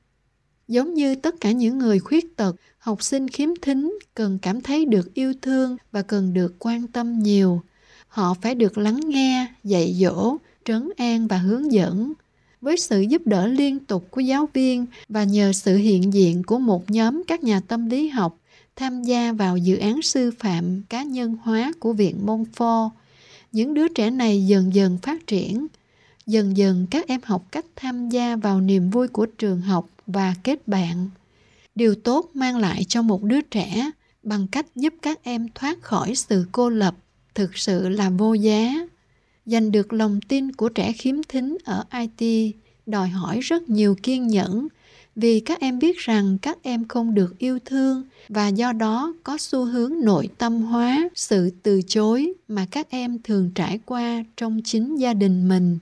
Giống 0.69 0.95
như 0.95 1.15
tất 1.15 1.35
cả 1.41 1.53
những 1.53 1.79
người 1.79 1.99
khuyết 1.99 2.37
tật, 2.37 2.57
học 2.79 3.03
sinh 3.03 3.29
khiếm 3.29 3.49
thính 3.63 3.99
cần 4.15 4.39
cảm 4.43 4.61
thấy 4.61 4.85
được 4.85 5.15
yêu 5.15 5.33
thương 5.43 5.77
và 5.93 6.03
cần 6.03 6.35
được 6.35 6.55
quan 6.59 6.87
tâm 6.87 7.19
nhiều. 7.19 7.63
Họ 8.09 8.35
phải 8.43 8.55
được 8.55 8.79
lắng 8.79 9.01
nghe, 9.05 9.47
dạy 9.65 9.95
dỗ, 10.01 10.37
trấn 10.65 10.89
an 10.97 11.27
và 11.27 11.39
hướng 11.39 11.73
dẫn. 11.73 12.13
Với 12.61 12.77
sự 12.77 13.01
giúp 13.01 13.23
đỡ 13.25 13.47
liên 13.47 13.79
tục 13.79 14.09
của 14.11 14.21
giáo 14.21 14.49
viên 14.53 14.87
và 15.09 15.25
nhờ 15.25 15.53
sự 15.53 15.77
hiện 15.77 16.13
diện 16.13 16.43
của 16.43 16.59
một 16.59 16.91
nhóm 16.91 17.23
các 17.27 17.45
nhà 17.45 17.61
tâm 17.61 17.91
lý 17.91 18.09
học 18.09 18.39
tham 18.77 19.03
gia 19.03 19.33
vào 19.33 19.57
dự 19.57 19.77
án 19.77 20.03
sư 20.03 20.31
phạm 20.39 20.83
cá 20.89 21.03
nhân 21.03 21.37
hóa 21.43 21.73
của 21.81 21.93
Viện 21.93 22.17
Montfort, 22.27 22.91
những 23.53 23.75
đứa 23.75 23.89
trẻ 23.89 24.11
này 24.11 24.47
dần 24.47 24.75
dần 24.75 24.99
phát 25.03 25.27
triển. 25.27 25.67
Dần 26.27 26.57
dần, 26.57 26.87
các 26.91 27.07
em 27.09 27.21
học 27.25 27.45
cách 27.53 27.65
tham 27.77 28.09
gia 28.09 28.37
vào 28.37 28.61
niềm 28.61 28.91
vui 28.91 29.09
của 29.09 29.27
trường 29.27 29.61
học 29.61 29.89
và 30.07 30.35
kết 30.43 30.69
bạn. 30.69 31.09
Điều 31.75 31.95
tốt 31.95 32.31
mang 32.35 32.57
lại 32.57 32.85
cho 32.89 33.03
một 33.03 33.23
đứa 33.23 33.41
trẻ 33.41 33.91
bằng 34.23 34.47
cách 34.47 34.67
giúp 34.75 34.95
các 35.03 35.23
em 35.23 35.49
thoát 35.55 35.83
khỏi 35.83 36.15
sự 36.15 36.47
cô 36.53 36.69
lập 36.69 36.95
thực 37.35 37.57
sự 37.57 37.89
là 37.89 38.11
vô 38.11 38.35
giá. 38.35 38.75
Giành 39.47 39.73
được 39.73 39.93
lòng 39.93 40.21
tin 40.29 40.53
của 40.53 40.69
trẻ 40.69 40.93
khiếm 40.93 41.23
thính 41.29 41.57
ở 41.65 41.85
IT 41.93 42.55
đòi 42.87 43.09
hỏi 43.09 43.41
rất 43.41 43.69
nhiều 43.69 43.97
kiên 44.03 44.27
nhẫn 44.27 44.69
vì 45.17 45.41
các 45.41 45.61
em 45.61 45.79
biết 45.79 45.99
rằng 45.99 46.39
các 46.43 46.59
em 46.63 46.89
không 46.89 47.15
được 47.15 47.39
yêu 47.39 47.59
thương 47.65 48.05
và 48.29 48.49
do 48.49 48.73
đó 48.73 49.15
có 49.25 49.39
xu 49.39 49.65
hướng 49.65 49.93
nội 50.01 50.29
tâm 50.39 50.63
hóa 50.63 51.09
sự 51.15 51.51
từ 51.63 51.83
chối 51.83 52.33
mà 52.49 52.67
các 52.71 52.91
em 52.91 53.19
thường 53.23 53.51
trải 53.55 53.81
qua 53.87 54.25
trong 54.37 54.61
chính 54.65 54.97
gia 54.97 55.15
đình 55.15 55.49
mình. 55.49 55.79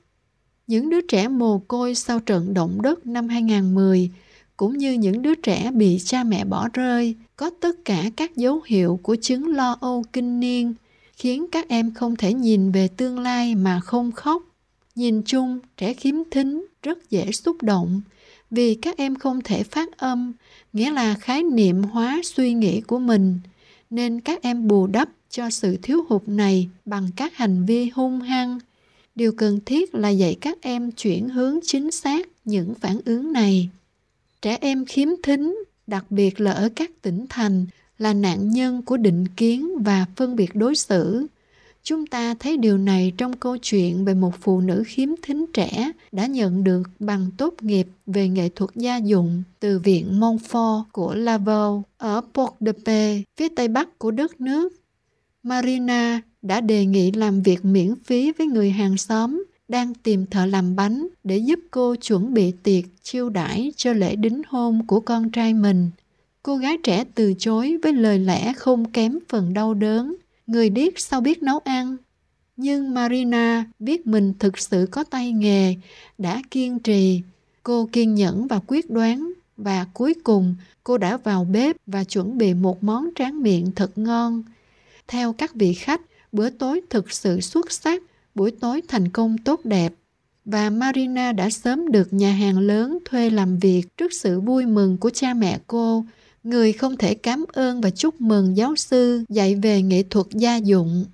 Những 0.67 0.91
đứa 0.91 1.01
trẻ 1.01 1.29
mồ 1.29 1.59
côi 1.59 1.95
sau 1.95 2.21
trận 2.21 2.55
động 2.55 2.83
đất 2.83 3.07
năm 3.07 3.29
2010 3.29 4.11
cũng 4.57 4.79
như 4.79 4.93
những 4.93 5.23
đứa 5.23 5.35
trẻ 5.35 5.71
bị 5.71 5.99
cha 6.05 6.25
mẹ 6.25 6.45
bỏ 6.45 6.69
rơi 6.73 7.15
có 7.37 7.51
tất 7.61 7.77
cả 7.85 8.05
các 8.17 8.37
dấu 8.37 8.61
hiệu 8.67 9.01
của 9.03 9.17
chứng 9.17 9.49
lo 9.57 9.77
âu 9.81 10.05
kinh 10.13 10.41
niên 10.41 10.75
khiến 11.17 11.47
các 11.53 11.69
em 11.69 11.95
không 11.95 12.17
thể 12.17 12.35
nhìn 12.35 12.73
về 12.73 12.89
tương 12.89 13.19
lai 13.19 13.55
mà 13.55 13.81
không 13.81 14.13
khóc. 14.13 14.43
Nhìn 14.95 15.23
chung, 15.23 15.59
trẻ 15.77 15.95
khiếm 15.95 16.15
thính 16.31 16.67
rất 16.83 17.11
dễ 17.11 17.33
xúc 17.33 17.63
động 17.63 18.01
vì 18.51 18.75
các 18.75 18.97
em 18.97 19.17
không 19.17 19.41
thể 19.41 19.63
phát 19.63 19.99
âm, 19.99 20.33
nghĩa 20.73 20.91
là 20.91 21.15
khái 21.15 21.43
niệm 21.43 21.83
hóa 21.83 22.21
suy 22.25 22.53
nghĩ 22.55 22.81
của 22.81 22.99
mình, 22.99 23.41
nên 23.91 24.21
các 24.21 24.43
em 24.43 24.69
bù 24.69 24.87
đắp 24.87 25.09
cho 25.31 25.51
sự 25.51 25.77
thiếu 25.83 26.05
hụt 26.09 26.23
này 26.27 26.69
bằng 26.85 27.09
các 27.17 27.37
hành 27.37 27.65
vi 27.65 27.89
hung 27.89 28.21
hăng. 28.21 28.59
Điều 29.15 29.33
cần 29.33 29.61
thiết 29.67 29.95
là 29.95 30.09
dạy 30.09 30.37
các 30.41 30.59
em 30.61 30.93
chuyển 30.93 31.29
hướng 31.29 31.59
chính 31.63 31.91
xác 31.91 32.29
những 32.45 32.75
phản 32.75 33.01
ứng 33.05 33.33
này. 33.33 33.69
Trẻ 34.43 34.59
em 34.61 34.85
khiếm 34.85 35.09
thính, 35.23 35.65
đặc 35.87 36.05
biệt 36.11 36.41
là 36.41 36.53
ở 36.53 36.69
các 36.77 36.91
tỉnh 37.03 37.27
thành, 37.29 37.67
là 37.99 38.15
nạn 38.15 38.51
nhân 38.51 38.83
của 38.83 38.97
định 38.97 39.29
kiến 39.29 39.83
và 39.83 40.07
phân 40.17 40.37
biệt 40.37 40.55
đối 40.55 40.77
xử 40.77 41.27
chúng 41.85 42.07
ta 42.07 42.35
thấy 42.35 42.57
điều 42.57 42.79
này 42.79 43.13
trong 43.19 43.37
câu 43.37 43.57
chuyện 43.57 44.05
về 44.05 44.15
một 44.15 44.35
phụ 44.41 44.61
nữ 44.61 44.83
khiếm 44.87 45.09
thính 45.23 45.47
trẻ 45.53 45.93
đã 46.13 46.27
nhận 46.27 46.65
được 46.65 46.83
bằng 46.99 47.31
tốt 47.37 47.55
nghiệp 47.61 47.87
về 48.07 48.29
nghệ 48.29 48.49
thuật 48.49 48.71
gia 48.75 48.97
dụng 48.97 49.43
từ 49.61 49.79
Viện 49.79 50.21
Montfort 50.21 50.83
của 50.93 51.15
Laval 51.15 51.73
ở 51.99 52.21
Port-de-Paix, 52.35 53.23
phía 53.37 53.49
tây 53.49 53.69
bắc 53.69 53.99
của 53.99 54.11
đất 54.11 54.41
nước. 54.41 54.73
Marina 55.43 56.21
đã 56.45 56.61
đề 56.61 56.87
nghị 56.87 57.13
làm 57.13 57.43
việc 57.43 57.65
miễn 57.65 57.95
phí 58.05 58.33
với 58.33 58.47
người 58.47 58.71
hàng 58.71 58.97
xóm 58.97 59.45
đang 59.69 59.95
tìm 59.95 60.27
thợ 60.27 60.47
làm 60.47 60.77
bánh 60.77 61.07
để 61.25 61.37
giúp 61.37 61.61
cô 61.71 61.97
chuẩn 61.97 62.35
bị 62.35 62.53
tiệc 62.63 62.85
chiêu 63.03 63.29
đãi 63.29 63.73
cho 63.77 63.93
lễ 63.93 64.17
đính 64.17 64.43
hôn 64.49 64.87
của 64.87 65.01
con 65.01 65.31
trai 65.31 65.55
mình. 65.55 65.91
Cô 66.43 66.57
gái 66.57 66.77
trẻ 66.85 67.05
từ 67.15 67.35
chối 67.39 67.77
với 67.83 67.93
lời 67.93 68.19
lẽ 68.19 68.53
không 68.53 68.91
kém 68.91 69.19
phần 69.29 69.55
đau 69.55 69.75
đớn 69.75 70.17
người 70.47 70.71
điếc 70.71 70.99
sao 70.99 71.21
biết 71.21 71.43
nấu 71.43 71.59
ăn. 71.59 71.97
Nhưng 72.57 72.95
Marina 72.95 73.65
biết 73.79 74.07
mình 74.07 74.35
thực 74.39 74.59
sự 74.59 74.89
có 74.91 75.05
tay 75.05 75.33
nghề, 75.33 75.75
đã 76.19 76.43
kiên 76.51 76.79
trì. 76.79 77.21
Cô 77.63 77.89
kiên 77.93 78.15
nhẫn 78.15 78.47
và 78.47 78.61
quyết 78.67 78.91
đoán 78.91 79.33
và 79.57 79.87
cuối 79.95 80.15
cùng 80.25 80.55
cô 80.85 80.99
đã 80.99 81.17
vào 81.17 81.45
bếp 81.45 81.77
và 81.87 82.05
chuẩn 82.05 82.39
bị 82.39 82.55
một 82.55 82.85
món 82.85 83.09
tráng 83.15 83.43
miệng 83.43 83.73
thật 83.77 83.99
ngon. 83.99 84.43
Theo 85.09 85.33
các 85.33 85.55
vị 85.55 85.75
khách, 85.75 86.01
bữa 86.35 86.51
tối 86.51 86.81
thực 86.91 87.13
sự 87.13 87.41
xuất 87.41 87.73
sắc, 87.73 88.03
buổi 88.35 88.51
tối 88.51 88.83
thành 88.89 89.09
công 89.09 89.39
tốt 89.39 89.61
đẹp. 89.65 89.95
Và 90.45 90.71
Marina 90.71 91.33
đã 91.33 91.51
sớm 91.51 91.93
được 91.93 92.13
nhà 92.13 92.33
hàng 92.33 92.59
lớn 92.59 92.99
thuê 93.05 93.31
làm 93.31 93.59
việc 93.59 93.83
trước 93.97 94.13
sự 94.13 94.41
vui 94.41 94.67
mừng 94.67 94.97
của 94.97 95.11
cha 95.11 95.35
mẹ 95.35 95.59
cô 95.67 96.05
người 96.45 96.73
không 96.73 96.97
thể 96.97 97.15
cảm 97.15 97.45
ơn 97.53 97.81
và 97.81 97.91
chúc 97.91 98.21
mừng 98.21 98.57
giáo 98.57 98.77
sư 98.77 99.25
dạy 99.29 99.55
về 99.55 99.83
nghệ 99.83 100.03
thuật 100.11 100.27
gia 100.31 100.57
dụng. 100.57 101.05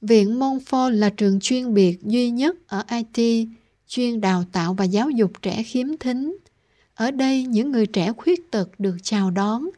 Viện 0.00 0.40
Montfort 0.40 0.90
là 0.90 1.10
trường 1.10 1.40
chuyên 1.40 1.74
biệt 1.74 1.98
duy 2.02 2.30
nhất 2.30 2.56
ở 2.66 2.84
IT, 2.90 3.48
chuyên 3.88 4.20
đào 4.20 4.44
tạo 4.52 4.74
và 4.74 4.84
giáo 4.84 5.10
dục 5.10 5.30
trẻ 5.42 5.62
khiếm 5.62 5.96
thính. 6.00 6.36
Ở 6.94 7.10
đây, 7.10 7.44
những 7.44 7.72
người 7.72 7.86
trẻ 7.86 8.12
khuyết 8.16 8.50
tật 8.50 8.70
được 8.78 8.96
chào 9.02 9.30
đón, 9.30 9.68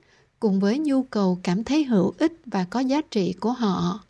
cùng 0.41 0.61
với 0.61 0.79
nhu 0.79 1.03
cầu 1.03 1.39
cảm 1.43 1.65
thấy 1.65 1.85
hữu 1.85 2.13
ích 2.19 2.33
và 2.47 2.65
có 2.71 2.81
giá 2.81 3.01
trị 3.11 3.33
của 3.33 3.53
họ. 3.53 4.01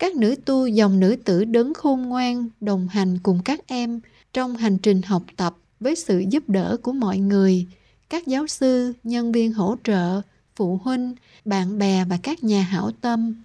Các 0.00 0.16
nữ 0.16 0.34
tu 0.44 0.66
dòng 0.66 1.00
nữ 1.00 1.16
tử 1.24 1.44
đấng 1.44 1.74
khôn 1.74 2.02
ngoan 2.02 2.48
đồng 2.60 2.88
hành 2.88 3.18
cùng 3.22 3.40
các 3.44 3.60
em 3.66 4.00
trong 4.32 4.56
hành 4.56 4.78
trình 4.78 5.02
học 5.02 5.22
tập 5.36 5.56
với 5.80 5.96
sự 5.96 6.24
giúp 6.28 6.48
đỡ 6.48 6.76
của 6.82 6.92
mọi 6.92 7.18
người– 7.18 7.66
các 8.10 8.26
giáo 8.26 8.46
sư, 8.46 8.92
nhân 9.04 9.32
viên 9.32 9.52
hỗ 9.52 9.76
trợ, 9.84 10.20
phụ 10.56 10.80
huynh, 10.84 11.14
bạn 11.44 11.78
bè 11.78 12.04
và 12.04 12.18
các 12.22 12.44
nhà 12.44 12.62
hảo 12.62 12.90
tâm. 13.00 13.42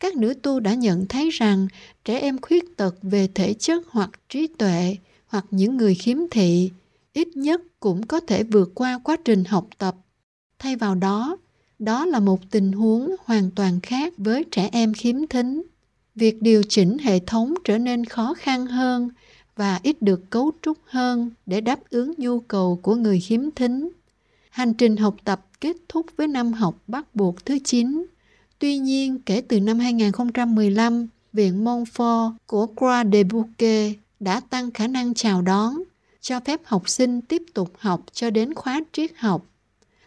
Các 0.00 0.16
nữ 0.16 0.34
tu 0.34 0.60
đã 0.60 0.74
nhận 0.74 1.06
thấy 1.06 1.30
rằng 1.30 1.68
trẻ 2.04 2.18
em 2.18 2.40
khuyết 2.40 2.76
tật 2.76 2.94
về 3.02 3.28
thể 3.34 3.54
chất 3.54 3.82
hoặc 3.88 4.10
trí 4.28 4.46
tuệ 4.46 4.96
hoặc 5.26 5.46
những 5.50 5.76
người 5.76 5.94
khiếm 5.94 6.18
thị 6.30 6.70
ít 7.12 7.28
nhất 7.36 7.60
cũng 7.80 8.06
có 8.06 8.20
thể 8.20 8.42
vượt 8.42 8.70
qua 8.74 9.00
quá 9.04 9.16
trình 9.24 9.44
học 9.44 9.66
tập. 9.78 9.96
Thay 10.58 10.76
vào 10.76 10.94
đó, 10.94 11.36
đó 11.78 12.06
là 12.06 12.20
một 12.20 12.40
tình 12.50 12.72
huống 12.72 13.14
hoàn 13.24 13.50
toàn 13.50 13.80
khác 13.80 14.14
với 14.16 14.44
trẻ 14.50 14.68
em 14.72 14.94
khiếm 14.94 15.26
thính. 15.26 15.62
Việc 16.14 16.42
điều 16.42 16.62
chỉnh 16.68 16.98
hệ 16.98 17.18
thống 17.18 17.54
trở 17.64 17.78
nên 17.78 18.04
khó 18.04 18.34
khăn 18.34 18.66
hơn 18.66 19.08
và 19.56 19.80
ít 19.82 20.02
được 20.02 20.30
cấu 20.30 20.52
trúc 20.62 20.78
hơn 20.84 21.30
để 21.46 21.60
đáp 21.60 21.80
ứng 21.90 22.14
nhu 22.16 22.40
cầu 22.40 22.80
của 22.82 22.94
người 22.94 23.20
khiếm 23.20 23.50
thính. 23.50 23.88
Hành 24.50 24.74
trình 24.74 24.96
học 24.96 25.16
tập 25.24 25.46
kết 25.60 25.76
thúc 25.88 26.06
với 26.16 26.28
năm 26.28 26.52
học 26.52 26.78
bắt 26.86 27.14
buộc 27.14 27.44
thứ 27.44 27.58
9. 27.64 28.06
Tuy 28.58 28.78
nhiên, 28.78 29.18
kể 29.26 29.40
từ 29.40 29.60
năm 29.60 29.78
2015, 29.78 31.08
Viện 31.32 31.64
Montfort 31.64 32.32
của 32.46 32.66
Croix 32.66 33.06
de 33.12 33.22
Bouquet 33.22 33.96
đã 34.20 34.40
tăng 34.40 34.70
khả 34.70 34.86
năng 34.86 35.14
chào 35.14 35.42
đón, 35.42 35.82
cho 36.20 36.40
phép 36.40 36.60
học 36.64 36.88
sinh 36.88 37.20
tiếp 37.20 37.42
tục 37.54 37.72
học 37.78 38.04
cho 38.12 38.30
đến 38.30 38.54
khóa 38.54 38.80
triết 38.92 39.10
học. 39.16 39.46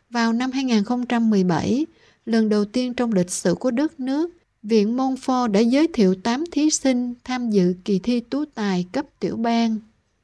Vào 0.10 0.34
năm 0.34 0.52
2017, 0.52 1.86
lần 2.26 2.50
đầu 2.50 2.66
tiên 2.66 2.94
trong 2.94 3.14
lịch 3.14 3.30
sử 3.32 3.56
của 3.56 3.72
đất 3.72 4.00
nước, 4.00 4.37
Viện 4.70 4.98
Montfort 4.98 5.48
đã 5.48 5.60
giới 5.60 5.88
thiệu 5.88 6.16
8 6.24 6.44
thí 6.52 6.70
sinh 6.70 7.14
tham 7.24 7.50
dự 7.50 7.74
kỳ 7.86 8.00
thi 8.00 8.20
tú 8.20 8.46
tài 8.46 8.86
cấp 8.92 9.06
tiểu 9.20 9.36
bang, 9.36 9.78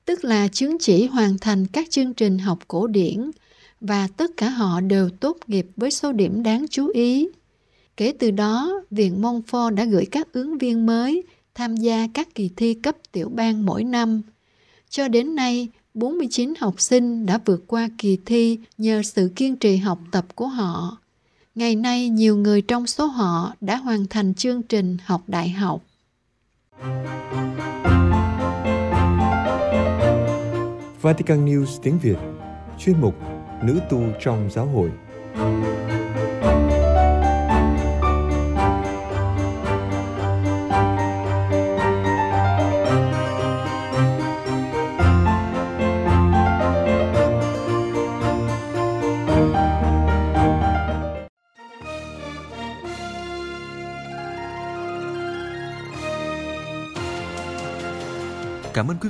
tức 0.05 0.23
là 0.23 0.47
chứng 0.47 0.77
chỉ 0.79 1.05
hoàn 1.05 1.37
thành 1.37 1.67
các 1.67 1.89
chương 1.89 2.13
trình 2.13 2.39
học 2.39 2.59
cổ 2.67 2.87
điển 2.87 3.31
và 3.81 4.07
tất 4.17 4.31
cả 4.37 4.49
họ 4.49 4.81
đều 4.81 5.09
tốt 5.09 5.37
nghiệp 5.47 5.67
với 5.75 5.91
số 5.91 6.11
điểm 6.11 6.43
đáng 6.43 6.65
chú 6.69 6.87
ý. 6.87 7.27
Kể 7.97 8.13
từ 8.19 8.31
đó, 8.31 8.81
Viện 8.91 9.21
Montfort 9.21 9.69
đã 9.69 9.85
gửi 9.85 10.05
các 10.05 10.33
ứng 10.33 10.57
viên 10.57 10.85
mới 10.85 11.23
tham 11.55 11.75
gia 11.75 12.07
các 12.13 12.35
kỳ 12.35 12.49
thi 12.57 12.73
cấp 12.73 12.95
tiểu 13.11 13.29
bang 13.29 13.65
mỗi 13.65 13.83
năm. 13.83 14.21
Cho 14.89 15.07
đến 15.07 15.35
nay, 15.35 15.67
49 15.93 16.53
học 16.59 16.81
sinh 16.81 17.25
đã 17.25 17.39
vượt 17.45 17.63
qua 17.67 17.89
kỳ 17.97 18.17
thi 18.25 18.59
nhờ 18.77 19.01
sự 19.03 19.31
kiên 19.35 19.55
trì 19.55 19.77
học 19.77 19.99
tập 20.11 20.25
của 20.35 20.47
họ. 20.47 20.97
Ngày 21.55 21.75
nay, 21.75 22.09
nhiều 22.09 22.37
người 22.37 22.61
trong 22.61 22.87
số 22.87 23.05
họ 23.05 23.53
đã 23.61 23.75
hoàn 23.75 24.07
thành 24.07 24.33
chương 24.33 24.63
trình 24.63 24.97
học 25.05 25.21
đại 25.27 25.49
học. 25.49 25.81
Vatican 31.01 31.45
News 31.45 31.79
tiếng 31.81 31.99
Việt 31.99 32.17
Chuyên 32.79 33.01
mục 33.01 33.15
Nữ 33.63 33.79
tu 33.89 34.01
trong 34.23 34.49
giáo 34.51 34.65
hội 34.65 34.91